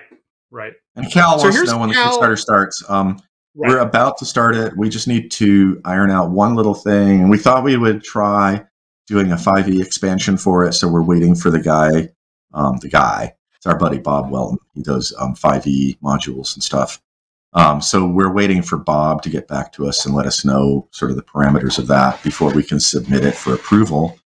right. 0.50 0.72
And 0.96 1.10
Cal 1.10 1.38
so 1.38 1.44
wants 1.44 1.60
to 1.60 1.66
know 1.66 1.78
when 1.78 1.92
Cal... 1.92 2.20
the 2.20 2.26
Kickstarter 2.26 2.38
starts. 2.38 2.82
Um, 2.88 3.18
right. 3.54 3.70
We're 3.70 3.78
about 3.78 4.18
to 4.18 4.24
start 4.24 4.54
it. 4.54 4.76
We 4.76 4.88
just 4.88 5.08
need 5.08 5.30
to 5.32 5.80
iron 5.84 6.10
out 6.10 6.30
one 6.30 6.54
little 6.54 6.74
thing. 6.74 7.20
And 7.20 7.30
we 7.30 7.38
thought 7.38 7.64
we 7.64 7.76
would 7.76 8.02
try 8.02 8.64
doing 9.06 9.32
a 9.32 9.36
5e 9.36 9.80
expansion 9.80 10.36
for 10.36 10.64
it. 10.64 10.72
So 10.72 10.88
we're 10.88 11.02
waiting 11.02 11.34
for 11.34 11.50
the 11.50 11.60
guy, 11.60 12.08
um, 12.54 12.78
the 12.78 12.88
guy. 12.88 13.34
It's 13.56 13.66
our 13.66 13.78
buddy 13.78 13.98
Bob 13.98 14.30
Welton. 14.30 14.58
He 14.74 14.82
does 14.82 15.14
um, 15.18 15.34
5e 15.34 15.98
modules 16.00 16.54
and 16.54 16.62
stuff. 16.62 17.00
Um, 17.54 17.80
so 17.80 18.04
we're 18.04 18.32
waiting 18.32 18.62
for 18.62 18.76
Bob 18.76 19.22
to 19.22 19.30
get 19.30 19.46
back 19.46 19.72
to 19.72 19.86
us 19.86 20.04
and 20.04 20.14
let 20.14 20.26
us 20.26 20.44
know 20.44 20.88
sort 20.90 21.10
of 21.10 21.16
the 21.16 21.22
parameters 21.22 21.78
of 21.78 21.86
that 21.86 22.22
before 22.22 22.52
we 22.52 22.64
can 22.64 22.80
submit 22.80 23.24
it 23.24 23.34
for 23.34 23.54
approval. 23.54 24.18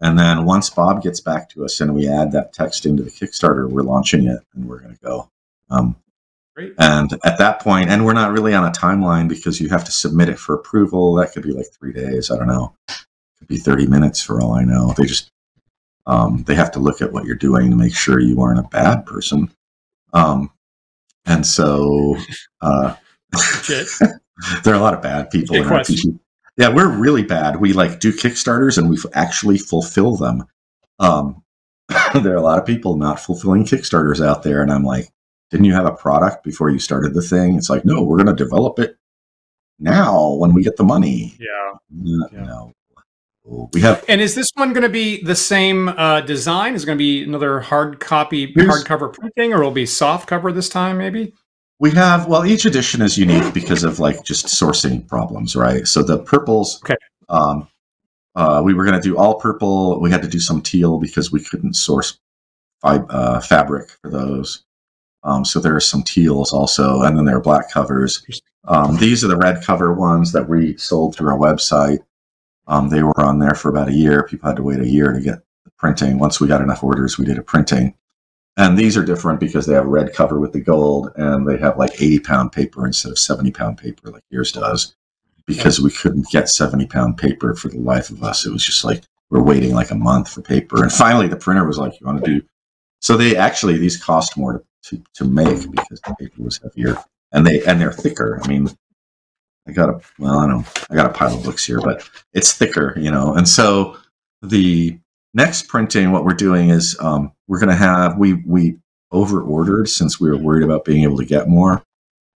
And 0.00 0.18
then 0.18 0.44
once 0.44 0.68
Bob 0.68 1.02
gets 1.02 1.20
back 1.20 1.48
to 1.50 1.64
us 1.64 1.80
and 1.80 1.94
we 1.94 2.08
add 2.08 2.32
that 2.32 2.52
text 2.52 2.84
into 2.84 3.02
the 3.02 3.10
Kickstarter, 3.10 3.68
we're 3.68 3.82
launching 3.82 4.26
it 4.26 4.40
and 4.54 4.68
we're 4.68 4.80
going 4.80 4.94
to 4.94 5.00
go. 5.00 5.30
Um, 5.70 5.96
Great. 6.54 6.74
And 6.78 7.12
at 7.24 7.38
that 7.38 7.60
point, 7.60 7.90
and 7.90 8.04
we're 8.04 8.14
not 8.14 8.32
really 8.32 8.54
on 8.54 8.64
a 8.64 8.70
timeline 8.70 9.28
because 9.28 9.60
you 9.60 9.68
have 9.68 9.84
to 9.84 9.92
submit 9.92 10.28
it 10.28 10.38
for 10.38 10.54
approval. 10.54 11.14
That 11.14 11.32
could 11.32 11.42
be 11.42 11.52
like 11.52 11.66
three 11.78 11.92
days. 11.92 12.30
I 12.30 12.36
don't 12.38 12.46
know. 12.46 12.74
It 12.88 12.96
could 13.38 13.48
be 13.48 13.58
30 13.58 13.86
minutes 13.86 14.22
for 14.22 14.40
all 14.40 14.54
I 14.54 14.64
know. 14.64 14.94
They 14.96 15.04
just, 15.04 15.30
um, 16.06 16.44
they 16.44 16.54
have 16.54 16.70
to 16.72 16.78
look 16.78 17.02
at 17.02 17.12
what 17.12 17.24
you're 17.24 17.34
doing 17.34 17.70
to 17.70 17.76
make 17.76 17.94
sure 17.94 18.20
you 18.20 18.40
aren't 18.40 18.58
a 18.58 18.68
bad 18.68 19.04
person. 19.04 19.50
Um, 20.14 20.50
and 21.26 21.46
so, 21.46 22.16
uh, 22.62 22.94
there 24.64 24.72
are 24.72 24.78
a 24.78 24.82
lot 24.82 24.94
of 24.94 25.02
bad 25.02 25.30
people 25.30 25.56
in 25.56 25.64
RPG. 25.64 26.18
Yeah, 26.56 26.70
we're 26.70 26.88
really 26.88 27.22
bad. 27.22 27.60
We 27.60 27.72
like 27.72 28.00
do 28.00 28.12
Kickstarters 28.12 28.78
and 28.78 28.88
we 28.88 28.96
actually 29.12 29.58
fulfill 29.58 30.16
them. 30.16 30.44
Um, 30.98 31.42
there 32.22 32.32
are 32.32 32.36
a 32.36 32.42
lot 32.42 32.58
of 32.58 32.66
people 32.66 32.96
not 32.96 33.20
fulfilling 33.20 33.64
Kickstarters 33.64 34.24
out 34.24 34.42
there, 34.42 34.62
and 34.62 34.72
I'm 34.72 34.82
like, 34.82 35.10
didn't 35.50 35.66
you 35.66 35.74
have 35.74 35.86
a 35.86 35.92
product 35.92 36.42
before 36.42 36.70
you 36.70 36.78
started 36.78 37.14
the 37.14 37.22
thing? 37.22 37.56
It's 37.56 37.70
like, 37.70 37.84
no, 37.84 38.02
we're 38.02 38.16
going 38.16 38.34
to 38.34 38.44
develop 38.44 38.78
it 38.78 38.96
now 39.78 40.32
when 40.34 40.54
we 40.54 40.64
get 40.64 40.76
the 40.76 40.84
money. 40.84 41.36
Yeah. 41.38 41.74
No, 41.90 42.28
yeah. 42.32 42.44
no. 42.44 42.72
We 43.72 43.80
have. 43.82 44.04
And 44.08 44.20
is 44.20 44.34
this 44.34 44.50
one 44.54 44.72
going 44.72 44.82
to 44.82 44.88
be 44.88 45.22
the 45.22 45.36
same 45.36 45.88
uh, 45.88 46.22
design? 46.22 46.74
Is 46.74 46.82
it 46.82 46.86
going 46.86 46.98
to 46.98 47.02
be 47.02 47.22
another 47.22 47.60
hard 47.60 48.00
copy, 48.00 48.52
hardcover 48.52 49.12
printing, 49.12 49.52
or 49.52 49.62
will 49.62 49.70
it 49.70 49.74
be 49.74 49.86
soft 49.86 50.28
cover 50.28 50.50
this 50.50 50.68
time? 50.68 50.98
Maybe. 50.98 51.32
We 51.78 51.90
have 51.90 52.26
well, 52.26 52.46
each 52.46 52.64
edition 52.64 53.02
is 53.02 53.18
unique 53.18 53.52
because 53.52 53.84
of 53.84 53.98
like 53.98 54.24
just 54.24 54.46
sourcing 54.46 55.06
problems, 55.06 55.54
right? 55.54 55.86
So 55.86 56.02
the 56.02 56.18
purples, 56.18 56.80
okay. 56.82 56.96
Um, 57.28 57.68
uh, 58.34 58.62
we 58.64 58.74
were 58.74 58.84
going 58.84 59.00
to 59.00 59.08
do 59.08 59.16
all 59.16 59.34
purple. 59.40 59.98
We 60.00 60.10
had 60.10 60.22
to 60.22 60.28
do 60.28 60.40
some 60.40 60.60
teal 60.60 60.98
because 60.98 61.32
we 61.32 61.42
couldn't 61.42 61.74
source 61.74 62.18
uh, 62.82 63.40
fabric 63.40 63.90
for 64.02 64.10
those. 64.10 64.64
Um, 65.22 65.44
so 65.44 65.58
there 65.58 65.74
are 65.74 65.80
some 65.80 66.02
teals 66.02 66.52
also, 66.52 67.02
and 67.02 67.18
then 67.18 67.24
there 67.24 67.36
are 67.36 67.40
black 67.40 67.70
covers. 67.70 68.24
Um, 68.68 68.96
these 68.96 69.24
are 69.24 69.28
the 69.28 69.36
red 69.36 69.62
cover 69.64 69.92
ones 69.92 70.32
that 70.32 70.48
we 70.48 70.76
sold 70.76 71.16
through 71.16 71.30
our 71.30 71.38
website. 71.38 71.98
Um, 72.68 72.90
they 72.90 73.02
were 73.02 73.18
on 73.20 73.38
there 73.38 73.54
for 73.54 73.68
about 73.70 73.88
a 73.88 73.92
year. 73.92 74.22
People 74.24 74.48
had 74.48 74.56
to 74.56 74.62
wait 74.62 74.80
a 74.80 74.88
year 74.88 75.12
to 75.12 75.20
get 75.20 75.38
the 75.64 75.70
printing. 75.78 76.18
Once 76.18 76.40
we 76.40 76.48
got 76.48 76.60
enough 76.60 76.84
orders, 76.84 77.18
we 77.18 77.24
did 77.24 77.38
a 77.38 77.42
printing. 77.42 77.94
And 78.56 78.78
these 78.78 78.96
are 78.96 79.04
different 79.04 79.38
because 79.38 79.66
they 79.66 79.74
have 79.74 79.86
red 79.86 80.14
cover 80.14 80.40
with 80.40 80.52
the 80.52 80.60
gold 80.60 81.12
and 81.16 81.46
they 81.46 81.58
have 81.58 81.76
like 81.76 82.00
80 82.00 82.20
pound 82.20 82.52
paper 82.52 82.86
instead 82.86 83.12
of 83.12 83.18
70 83.18 83.50
pound 83.50 83.78
paper 83.78 84.10
like 84.10 84.22
yours 84.30 84.52
does 84.52 84.96
because 85.46 85.80
we 85.80 85.90
couldn't 85.90 86.28
get 86.30 86.48
70 86.48 86.86
pound 86.86 87.18
paper 87.18 87.54
for 87.54 87.68
the 87.68 87.78
life 87.78 88.10
of 88.10 88.22
us. 88.22 88.46
It 88.46 88.52
was 88.52 88.64
just 88.64 88.84
like 88.84 89.04
we're 89.30 89.42
waiting 89.42 89.74
like 89.74 89.90
a 89.90 89.96
month 89.96 90.30
for 90.30 90.40
paper. 90.40 90.82
And 90.82 90.92
finally 90.92 91.28
the 91.28 91.36
printer 91.36 91.66
was 91.66 91.78
like, 91.78 92.00
you 92.00 92.06
want 92.06 92.24
to 92.24 92.40
do 92.40 92.46
so 93.00 93.16
they 93.16 93.36
actually 93.36 93.76
these 93.76 94.02
cost 94.02 94.36
more 94.36 94.64
to, 94.84 94.96
to, 94.96 95.04
to 95.14 95.24
make 95.24 95.70
because 95.70 96.00
the 96.00 96.16
paper 96.18 96.42
was 96.42 96.58
heavier 96.62 96.96
and 97.32 97.46
they 97.46 97.62
and 97.64 97.80
they're 97.80 97.92
thicker. 97.92 98.40
I 98.42 98.48
mean 98.48 98.68
I 99.68 99.72
got 99.72 99.90
a 99.90 100.00
well, 100.18 100.38
I 100.38 100.46
don't 100.48 100.66
I 100.90 100.94
got 100.94 101.10
a 101.10 101.12
pile 101.12 101.36
of 101.36 101.44
books 101.44 101.64
here, 101.64 101.80
but 101.80 102.08
it's 102.32 102.52
thicker, 102.52 102.94
you 102.98 103.10
know. 103.10 103.34
And 103.34 103.48
so 103.48 103.98
the 104.42 104.98
next 105.36 105.68
printing, 105.68 106.10
what 106.10 106.24
we're 106.24 106.32
doing 106.32 106.70
is 106.70 106.96
um, 106.98 107.30
we're 107.46 107.60
going 107.60 107.68
to 107.68 107.76
have 107.76 108.16
we 108.18 108.42
we 108.46 108.78
over 109.12 109.42
ordered 109.42 109.88
since 109.88 110.18
we 110.18 110.28
were 110.30 110.36
worried 110.36 110.64
about 110.64 110.84
being 110.84 111.04
able 111.04 111.18
to 111.18 111.24
get 111.24 111.46
more. 111.46 111.84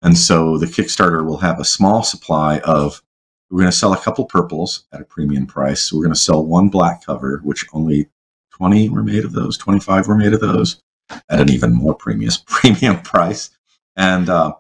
And 0.02 0.18
so 0.18 0.58
the 0.58 0.68
Kickstarter 0.68 1.26
will 1.26 1.38
have 1.38 1.60
a 1.60 1.66
small 1.66 2.04
supply 2.04 2.60
of. 2.60 3.02
We're 3.50 3.62
going 3.62 3.72
to 3.72 3.78
sell 3.78 3.93
a 3.93 3.97
couple 3.97 4.26
purples 4.26 4.86
at 4.93 5.02
a 5.02 5.06
premium 5.06 5.47
price. 5.47 5.82
So 5.82 5.97
we're 5.97 6.04
going 6.04 6.14
to 6.14 6.20
sell 6.20 6.45
one 6.45 6.70
black 6.70 7.04
cover, 7.04 7.41
which 7.43 7.66
only 7.74 8.08
20 8.52 8.89
were 8.89 9.02
made 9.02 9.26
of 9.26 9.32
those, 9.32 9.58
25 9.58 10.08
were 10.08 10.16
made 10.16 10.34
of 10.34 10.39
those 10.39 10.84
at 11.10 11.41
an 11.41 11.50
even 11.50 11.74
more 11.74 11.95
premium 11.95 12.32
premium 12.45 13.02
price. 13.02 13.50
And 13.95 14.30
uh, 14.30 14.54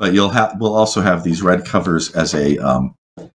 but 0.00 0.14
you'll 0.14 0.30
have 0.30 0.56
we'll 0.58 0.74
also 0.74 1.00
have 1.00 1.22
these 1.22 1.42
red 1.42 1.64
covers 1.64 2.10
as 2.16 2.34
a, 2.34 2.58
um, 2.58 2.96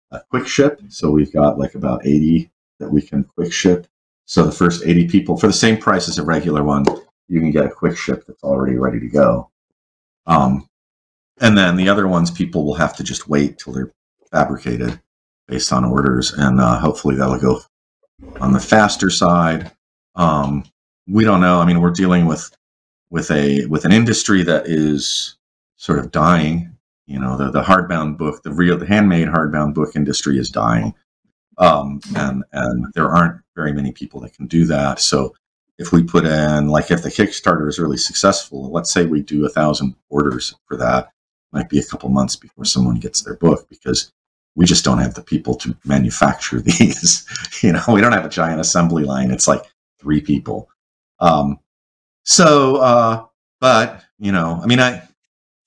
a 0.09 0.21
quick 0.31 0.47
ship. 0.47 0.81
So 0.89 1.11
we've 1.11 1.31
got 1.31 1.59
like 1.59 1.75
about 1.75 2.05
80 2.05 2.49
that 2.79 2.91
we 2.91 3.03
can 3.03 3.23
quick 3.23 3.53
ship. 3.53 3.85
So 4.31 4.45
the 4.45 4.51
first 4.53 4.83
80 4.85 5.09
people 5.09 5.35
for 5.35 5.47
the 5.47 5.51
same 5.51 5.77
price 5.77 6.07
as 6.07 6.17
a 6.17 6.23
regular 6.23 6.63
one, 6.63 6.85
you 7.27 7.41
can 7.41 7.51
get 7.51 7.65
a 7.65 7.69
quick 7.69 7.97
ship 7.97 8.23
that's 8.25 8.45
already 8.45 8.77
ready 8.77 8.97
to 8.97 9.09
go. 9.09 9.51
Um, 10.25 10.69
and 11.41 11.57
then 11.57 11.75
the 11.75 11.89
other 11.89 12.07
ones, 12.07 12.31
people 12.31 12.63
will 12.63 12.75
have 12.75 12.95
to 12.95 13.03
just 13.03 13.27
wait 13.27 13.57
till 13.57 13.73
they're 13.73 13.91
fabricated 14.31 15.01
based 15.49 15.73
on 15.73 15.83
orders, 15.83 16.31
and 16.31 16.61
uh, 16.61 16.79
hopefully 16.79 17.17
that'll 17.17 17.39
go 17.39 17.59
on 18.39 18.53
the 18.53 18.59
faster 18.61 19.09
side. 19.09 19.69
Um, 20.15 20.63
we 21.09 21.25
don't 21.25 21.41
know. 21.41 21.59
I 21.59 21.65
mean, 21.65 21.81
we're 21.81 21.91
dealing 21.91 22.25
with 22.25 22.55
with 23.09 23.29
a 23.31 23.65
with 23.65 23.83
an 23.83 23.91
industry 23.91 24.43
that 24.43 24.65
is 24.65 25.35
sort 25.75 25.99
of 25.99 26.09
dying. 26.09 26.77
You 27.05 27.19
know, 27.19 27.35
the 27.35 27.51
the 27.51 27.63
hardbound 27.63 28.17
book, 28.17 28.43
the 28.43 28.53
real 28.53 28.77
the 28.77 28.87
handmade 28.87 29.27
hardbound 29.27 29.73
book 29.73 29.97
industry 29.97 30.37
is 30.37 30.49
dying, 30.49 30.95
um, 31.61 32.01
and 32.15 32.43
and 32.51 32.91
there 32.93 33.09
aren't 33.09 33.39
very 33.55 33.71
many 33.71 33.91
people 33.91 34.19
that 34.19 34.33
can 34.33 34.47
do 34.47 34.65
that. 34.65 34.99
So 34.99 35.33
if 35.77 35.91
we 35.91 36.03
put 36.03 36.25
in 36.25 36.67
like 36.67 36.91
if 36.91 37.03
the 37.03 37.09
Kickstarter 37.09 37.69
is 37.69 37.79
really 37.79 37.97
successful, 37.97 38.71
let's 38.71 38.91
say 38.91 39.05
we 39.05 39.21
do 39.21 39.45
a 39.45 39.49
thousand 39.49 39.95
orders 40.09 40.55
for 40.67 40.75
that, 40.77 41.11
might 41.53 41.69
be 41.69 41.79
a 41.79 41.85
couple 41.85 42.09
months 42.09 42.35
before 42.35 42.65
someone 42.65 42.95
gets 42.95 43.21
their 43.21 43.35
book 43.35 43.69
because 43.69 44.11
we 44.55 44.65
just 44.65 44.83
don't 44.83 44.97
have 44.97 45.13
the 45.13 45.21
people 45.21 45.55
to 45.55 45.77
manufacture 45.85 46.59
these. 46.61 47.25
you 47.61 47.71
know, 47.71 47.83
we 47.89 48.01
don't 48.01 48.11
have 48.11 48.25
a 48.25 48.29
giant 48.29 48.59
assembly 48.59 49.03
line. 49.03 49.31
It's 49.31 49.47
like 49.47 49.63
three 49.99 50.19
people. 50.19 50.67
Um, 51.19 51.59
so, 52.23 52.77
uh, 52.77 53.25
but 53.59 54.03
you 54.17 54.31
know, 54.31 54.59
I 54.63 54.65
mean, 54.65 54.79
I, 54.79 55.07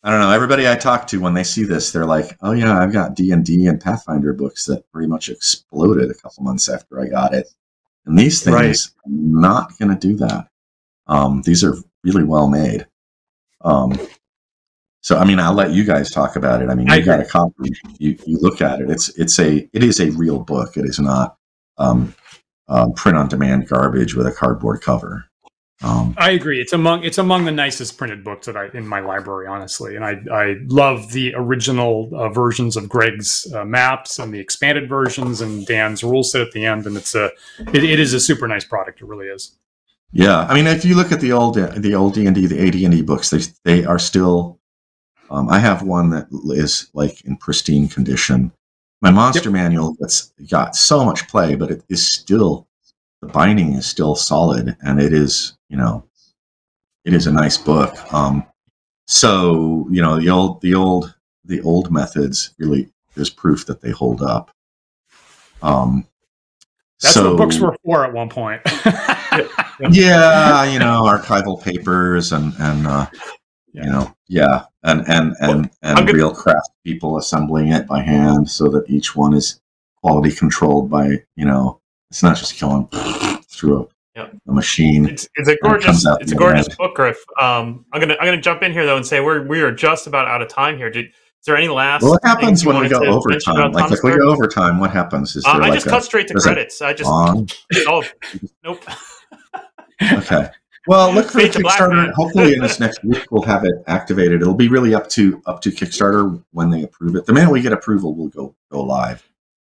I 0.04 0.10
don't 0.10 0.20
know. 0.20 0.30
Everybody 0.30 0.68
I 0.68 0.76
talk 0.76 1.06
to 1.08 1.20
when 1.20 1.32
they 1.32 1.44
see 1.44 1.64
this, 1.64 1.90
they're 1.90 2.04
like, 2.04 2.36
"Oh 2.42 2.52
yeah, 2.52 2.78
I've 2.78 2.92
got 2.92 3.14
D 3.16 3.30
and 3.32 3.44
D 3.44 3.66
and 3.66 3.80
Pathfinder 3.80 4.34
books 4.34 4.66
that 4.66 4.84
pretty 4.92 5.08
much 5.08 5.30
exploded 5.30 6.10
a 6.10 6.14
couple 6.14 6.44
months 6.44 6.68
after 6.68 7.00
I 7.00 7.06
got 7.08 7.32
it." 7.32 7.48
And 8.04 8.18
these 8.18 8.42
things 8.42 8.54
Right. 8.54 8.76
are 8.76 9.10
not 9.10 9.78
going 9.78 9.96
to 9.96 10.08
do 10.08 10.14
that. 10.18 10.48
Um, 11.06 11.40
these 11.42 11.64
are 11.64 11.74
really 12.02 12.22
well 12.22 12.48
made. 12.48 12.86
Um, 13.62 13.98
so 15.00 15.16
I 15.16 15.24
mean, 15.24 15.40
I'll 15.40 15.54
let 15.54 15.72
you 15.72 15.84
guys 15.84 16.10
talk 16.10 16.36
about 16.36 16.60
it. 16.60 16.68
I 16.68 16.74
mean, 16.74 16.90
I 16.90 16.96
you 16.96 17.04
got 17.04 17.20
a 17.20 17.24
copy. 17.24 17.70
You 17.98 18.18
you 18.26 18.38
look 18.38 18.60
at 18.60 18.80
it. 18.82 18.90
It's 18.90 19.08
it's 19.18 19.38
a 19.38 19.68
it 19.72 19.82
is 19.82 20.00
a 20.00 20.10
real 20.10 20.38
book. 20.38 20.76
It 20.76 20.84
is 20.84 20.98
not 20.98 21.38
um, 21.78 22.14
um, 22.68 22.92
print 22.92 23.16
on 23.16 23.28
demand 23.28 23.68
garbage 23.68 24.14
with 24.14 24.26
a 24.26 24.32
cardboard 24.32 24.82
cover. 24.82 25.24
Um, 25.84 26.14
I 26.16 26.30
agree. 26.30 26.62
It's 26.62 26.72
among 26.72 27.04
it's 27.04 27.18
among 27.18 27.44
the 27.44 27.52
nicest 27.52 27.98
printed 27.98 28.24
books 28.24 28.46
that 28.46 28.56
I 28.56 28.68
in 28.72 28.86
my 28.86 29.00
library, 29.00 29.46
honestly. 29.46 29.96
And 29.96 30.04
I 30.04 30.16
I 30.32 30.56
love 30.68 31.12
the 31.12 31.34
original 31.36 32.10
uh, 32.14 32.30
versions 32.30 32.78
of 32.78 32.88
Greg's 32.88 33.46
uh, 33.52 33.66
maps 33.66 34.18
and 34.18 34.32
the 34.32 34.40
expanded 34.40 34.88
versions 34.88 35.42
and 35.42 35.66
Dan's 35.66 36.02
rule 36.02 36.22
set 36.22 36.40
at 36.40 36.52
the 36.52 36.64
end. 36.64 36.86
And 36.86 36.96
it's 36.96 37.14
a 37.14 37.26
it, 37.74 37.84
it 37.84 38.00
is 38.00 38.14
a 38.14 38.20
super 38.20 38.48
nice 38.48 38.64
product. 38.64 39.02
It 39.02 39.06
really 39.06 39.26
is. 39.26 39.58
yeah, 40.12 40.46
I 40.48 40.54
mean, 40.54 40.66
if 40.66 40.86
you 40.86 40.94
look 40.94 41.12
at 41.12 41.20
the 41.20 41.32
old 41.32 41.56
the 41.56 41.94
old 41.94 42.14
D 42.14 42.24
and 42.24 42.34
D, 42.34 42.46
the 42.46 42.66
AD 42.66 42.76
and 42.76 42.92
D 42.92 43.02
books, 43.02 43.28
they 43.28 43.40
they 43.64 43.84
are 43.84 43.98
still. 43.98 44.58
Um, 45.30 45.50
I 45.50 45.58
have 45.58 45.82
one 45.82 46.10
that 46.10 46.28
is 46.56 46.88
like 46.94 47.22
in 47.26 47.36
pristine 47.36 47.88
condition. 47.88 48.52
My 49.02 49.10
monster 49.10 49.50
manual 49.50 49.96
that's 50.00 50.32
got 50.50 50.76
so 50.76 51.04
much 51.04 51.28
play, 51.28 51.56
but 51.56 51.70
it 51.70 51.82
is 51.90 52.10
still 52.10 52.68
the 53.26 53.32
binding 53.32 53.72
is 53.74 53.86
still 53.86 54.14
solid, 54.14 54.76
and 54.82 55.00
it 55.00 55.12
is 55.12 55.56
you 55.68 55.76
know, 55.76 56.04
it 57.04 57.14
is 57.14 57.26
a 57.26 57.32
nice 57.32 57.56
book. 57.56 57.96
Um, 58.12 58.44
so 59.06 59.86
you 59.90 60.02
know 60.02 60.18
the 60.20 60.28
old 60.30 60.60
the 60.60 60.74
old 60.74 61.14
the 61.44 61.60
old 61.62 61.90
methods 61.90 62.54
really 62.58 62.90
there's 63.14 63.30
proof 63.30 63.66
that 63.66 63.80
they 63.80 63.90
hold 63.90 64.22
up. 64.22 64.50
Um, 65.62 66.06
That's 67.00 67.14
so, 67.14 67.30
what 67.30 67.38
books 67.38 67.58
were 67.58 67.76
for 67.84 68.04
at 68.04 68.12
one 68.12 68.28
point. 68.28 68.60
yeah, 69.90 70.64
you 70.64 70.78
know, 70.78 71.02
archival 71.04 71.62
papers 71.62 72.32
and 72.32 72.52
and 72.58 72.86
uh, 72.86 73.06
Yeah. 73.72 73.84
you 73.84 73.90
know, 73.90 74.14
yeah, 74.28 74.64
and 74.82 75.00
and 75.08 75.34
and 75.40 75.50
I'm 75.50 75.70
and 75.82 75.98
gonna- 75.98 76.12
real 76.12 76.34
craft 76.34 76.70
people 76.84 77.16
assembling 77.16 77.68
it 77.68 77.86
by 77.86 78.02
hand 78.02 78.50
so 78.50 78.68
that 78.68 78.84
each 78.88 79.16
one 79.16 79.32
is 79.32 79.60
quality 80.02 80.34
controlled 80.34 80.90
by 80.90 81.22
you 81.36 81.44
know, 81.46 81.80
it's 82.14 82.22
not 82.22 82.36
just 82.36 82.54
killing 82.54 82.86
through 83.50 83.82
a, 83.82 83.86
Yeah. 84.14 84.28
a 84.46 84.52
machine. 84.52 85.04
It's, 85.08 85.28
it's 85.34 85.48
a 85.48 85.56
gorgeous 85.64 86.06
out 86.06 86.22
it's 86.22 86.30
a 86.30 86.36
gorgeous 86.36 86.68
end. 86.68 86.76
book, 86.78 86.94
Griff. 86.94 87.16
Um, 87.40 87.84
I'm 87.92 88.00
gonna 88.00 88.14
I'm 88.20 88.26
gonna 88.28 88.40
jump 88.40 88.62
in 88.62 88.70
here 88.72 88.86
though 88.86 88.96
and 88.96 89.04
say 89.04 89.18
we're 89.18 89.44
we 89.44 89.62
are 89.62 89.72
just 89.72 90.06
about 90.06 90.28
out 90.28 90.40
of 90.40 90.46
time 90.46 90.76
here. 90.76 90.90
Did, 90.90 91.06
is 91.06 91.12
there 91.44 91.56
any 91.56 91.66
last? 91.66 92.02
Well, 92.02 92.12
what 92.12 92.20
happens 92.22 92.64
when 92.64 92.78
we 92.78 92.88
go 92.88 93.04
overtime? 93.04 93.72
Like 93.72 93.90
if 93.90 93.98
we 94.04 94.12
go 94.16 94.30
overtime, 94.30 94.78
what 94.78 94.92
happens? 94.92 95.34
Is 95.34 95.44
Uh, 95.44 95.48
I 95.54 95.56
like 95.56 95.72
just 95.74 95.86
a 95.88 95.90
cut 95.90 96.04
straight 96.04 96.28
to 96.28 96.34
credits. 96.34 96.80
I 96.80 96.92
just 96.92 97.10
on? 97.10 97.48
oh 97.88 98.04
nope. 98.62 98.80
Okay. 100.12 100.48
Well, 100.86 101.12
look 101.12 101.30
for 101.32 101.40
Kickstarter. 101.40 102.12
Hopefully, 102.12 102.54
in 102.54 102.60
this 102.60 102.78
next 102.84 103.02
week, 103.02 103.26
we'll 103.32 103.42
have 103.42 103.64
it 103.64 103.74
activated. 103.88 104.40
It'll 104.40 104.54
be 104.54 104.68
really 104.68 104.94
up 104.94 105.08
to 105.10 105.42
up 105.46 105.62
to 105.62 105.70
Kickstarter 105.70 106.40
when 106.52 106.70
they 106.70 106.84
approve 106.84 107.16
it. 107.16 107.26
The 107.26 107.32
minute 107.32 107.50
we 107.50 107.60
get 107.60 107.72
approval, 107.72 108.14
we'll 108.14 108.28
go 108.28 108.54
go 108.70 108.84
live. 108.84 109.28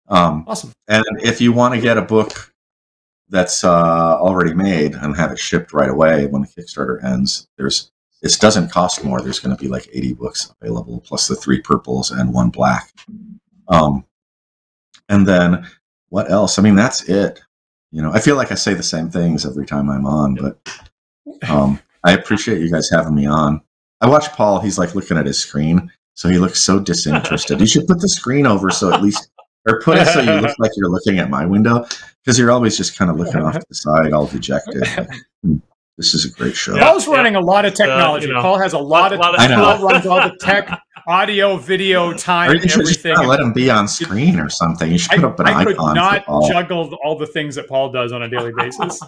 Um, 0.10 0.46
awesome. 0.48 0.72
and 0.88 1.04
if 1.22 1.42
you 1.42 1.52
want 1.52 1.76
to 1.76 1.82
get 1.82 1.98
a 1.98 2.02
book 2.02 2.54
that's 3.30 3.64
uh, 3.64 4.18
already 4.20 4.54
made 4.54 4.94
and 4.96 5.16
have 5.18 5.32
it 5.32 5.40
shipped 5.40 5.74
right 5.74 5.90
away 5.90 6.28
when 6.28 6.44
the 6.44 6.48
Kickstarter 6.48 7.04
ends, 7.04 7.48
there's 7.58 7.92
it 8.22 8.38
doesn't 8.40 8.72
cost 8.72 9.04
more. 9.04 9.22
There's 9.22 9.40
going 9.40 9.56
to 9.56 9.62
be 9.62 9.70
like 9.70 9.88
80 9.94 10.14
books 10.14 10.54
available, 10.60 11.02
plus 11.02 11.28
the 11.28 11.36
three 11.36 11.62
purples 11.62 12.10
and 12.10 12.34
one 12.34 12.50
black. 12.50 12.92
Um, 13.68 14.06
and 15.10 15.28
then 15.28 15.68
what 16.10 16.32
else? 16.32 16.58
I 16.58 16.62
mean, 16.62 16.76
that's 16.76 17.08
it. 17.10 17.42
You 17.92 18.02
know, 18.02 18.12
I 18.12 18.20
feel 18.20 18.36
like 18.36 18.52
I 18.52 18.56
say 18.56 18.74
the 18.74 18.84
same 18.84 19.10
things 19.10 19.46
every 19.46 19.66
time 19.66 19.90
I'm 19.90 20.06
on, 20.06 20.36
but 20.36 20.60
um, 21.48 21.80
I 22.04 22.14
appreciate 22.14 22.62
you 22.62 22.72
guys 22.72 22.90
having 22.92 23.16
me 23.16 23.26
on. 23.26 23.62
I 24.02 24.10
watch 24.10 24.30
Paul; 24.32 24.60
he's 24.60 24.78
like 24.78 24.96
looking 24.96 25.18
at 25.18 25.26
his 25.26 25.40
screen, 25.40 25.92
so 26.14 26.30
he 26.30 26.38
looks 26.38 26.62
so 26.62 26.80
disinterested. 26.80 27.60
you 27.60 27.66
should 27.66 27.88
put 27.88 28.02
the 28.02 28.10
screen 28.10 28.46
over 28.46 28.70
so 28.72 28.92
at 28.94 29.02
least, 29.02 29.30
or 29.68 29.82
put 29.82 29.98
it 29.98 30.08
so 30.08 30.22
you 30.22 30.32
look 30.42 30.56
like 30.60 30.72
you're 30.76 30.90
looking 30.90 31.20
at 31.20 31.30
my 31.30 31.46
window, 31.46 31.86
because 32.24 32.38
you're 32.40 32.52
always 32.52 32.78
just 32.78 32.98
kind 32.98 33.12
of 33.12 33.18
looking 33.18 33.42
off 33.42 33.54
to 33.54 33.66
the 33.70 33.76
side, 33.76 34.14
all 34.14 34.28
dejected. 34.28 34.84
Like, 34.98 35.10
"Hmm, 35.44 35.58
this 35.98 36.14
is 36.14 36.26
a 36.26 36.30
great 36.30 36.56
show. 36.56 36.76
Yeah. 36.76 36.84
Paul's 36.92 37.08
running 37.08 37.36
a 37.36 37.40
lot 37.42 37.66
of 37.66 37.74
technology. 37.74 38.28
you 38.28 38.34
know, 38.34 38.42
Paul 38.42 38.60
has 38.60 38.74
a 38.74 38.78
lot 38.78 39.14
of. 39.14 39.20
lot 39.20 39.34
of- 39.34 39.42
I 39.42 39.48
know. 39.48 39.56
Paul 39.64 39.88
runs 39.90 40.06
all 40.06 40.22
the 40.22 40.36
tech, 40.40 40.70
audio, 41.08 41.58
video, 41.58 42.14
time, 42.32 42.52
Or 42.52 42.54
you 42.54 42.62
just 42.62 42.78
everything. 42.78 43.18
let 43.28 43.40
him 43.40 43.52
be 43.52 43.70
on 43.72 43.88
screen 43.88 44.40
or 44.40 44.48
something. 44.50 44.92
You 44.92 45.00
should 45.00 45.14
I, 45.14 45.16
put 45.16 45.26
up 45.26 45.40
an 45.40 45.48
I 45.48 45.64
could 45.64 45.74
icon. 45.74 45.96
not 45.96 46.20
for 46.26 46.26
Paul. 46.26 46.50
juggle 46.50 46.96
all 47.04 47.18
the 47.18 47.26
things 47.26 47.56
that 47.56 47.68
Paul 47.68 47.92
does 47.92 48.12
on 48.12 48.22
a 48.24 48.30
daily 48.30 48.52
basis. 48.56 49.02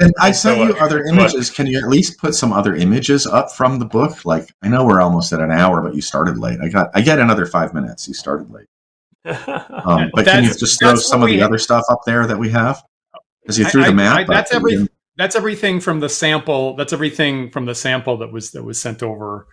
And 0.00 0.12
I 0.20 0.32
So, 0.32 0.54
sent 0.56 0.70
you 0.70 0.76
uh, 0.76 0.84
other 0.84 1.04
so, 1.06 1.12
uh, 1.12 1.16
images. 1.16 1.50
Can 1.50 1.68
you 1.68 1.78
at 1.78 1.88
least 1.88 2.18
put 2.18 2.34
some 2.34 2.52
other 2.52 2.74
images 2.74 3.24
up 3.26 3.52
from 3.52 3.78
the 3.78 3.84
book? 3.84 4.24
Like 4.24 4.48
I 4.62 4.68
know 4.68 4.84
we're 4.84 5.00
almost 5.00 5.32
at 5.32 5.38
an 5.40 5.52
hour, 5.52 5.80
but 5.82 5.94
you 5.94 6.00
started 6.02 6.36
late. 6.38 6.58
I 6.60 6.68
got 6.68 6.90
I 6.94 7.00
get 7.02 7.20
another 7.20 7.46
five 7.46 7.74
minutes. 7.74 8.08
You 8.08 8.14
started 8.14 8.50
late. 8.50 8.66
Um, 9.24 10.10
but 10.14 10.24
can 10.24 10.44
you 10.44 10.54
just 10.54 10.78
throw 10.80 10.94
some 10.96 11.22
of 11.22 11.28
the 11.28 11.36
we- 11.36 11.42
other 11.42 11.58
stuff 11.58 11.84
up 11.90 12.00
there 12.06 12.26
that 12.26 12.38
we 12.38 12.50
have? 12.50 12.82
Because 13.42 13.58
you 13.58 13.66
I- 13.66 13.68
threw 13.70 13.82
I- 13.82 13.86
the 13.88 13.94
map. 13.94 14.18
I- 14.18 14.22
up, 14.22 14.28
that's 14.28 14.52
every- 14.54 14.72
didn't- 14.72 14.90
That's 15.16 15.36
everything 15.36 15.80
from 15.80 16.00
the 16.00 16.08
sample. 16.08 16.74
That's 16.76 16.92
everything 16.92 17.50
from 17.50 17.66
the 17.66 17.74
sample 17.74 18.16
that 18.18 18.32
was 18.32 18.52
that 18.52 18.62
was 18.64 18.80
sent 18.80 19.02
over 19.02 19.46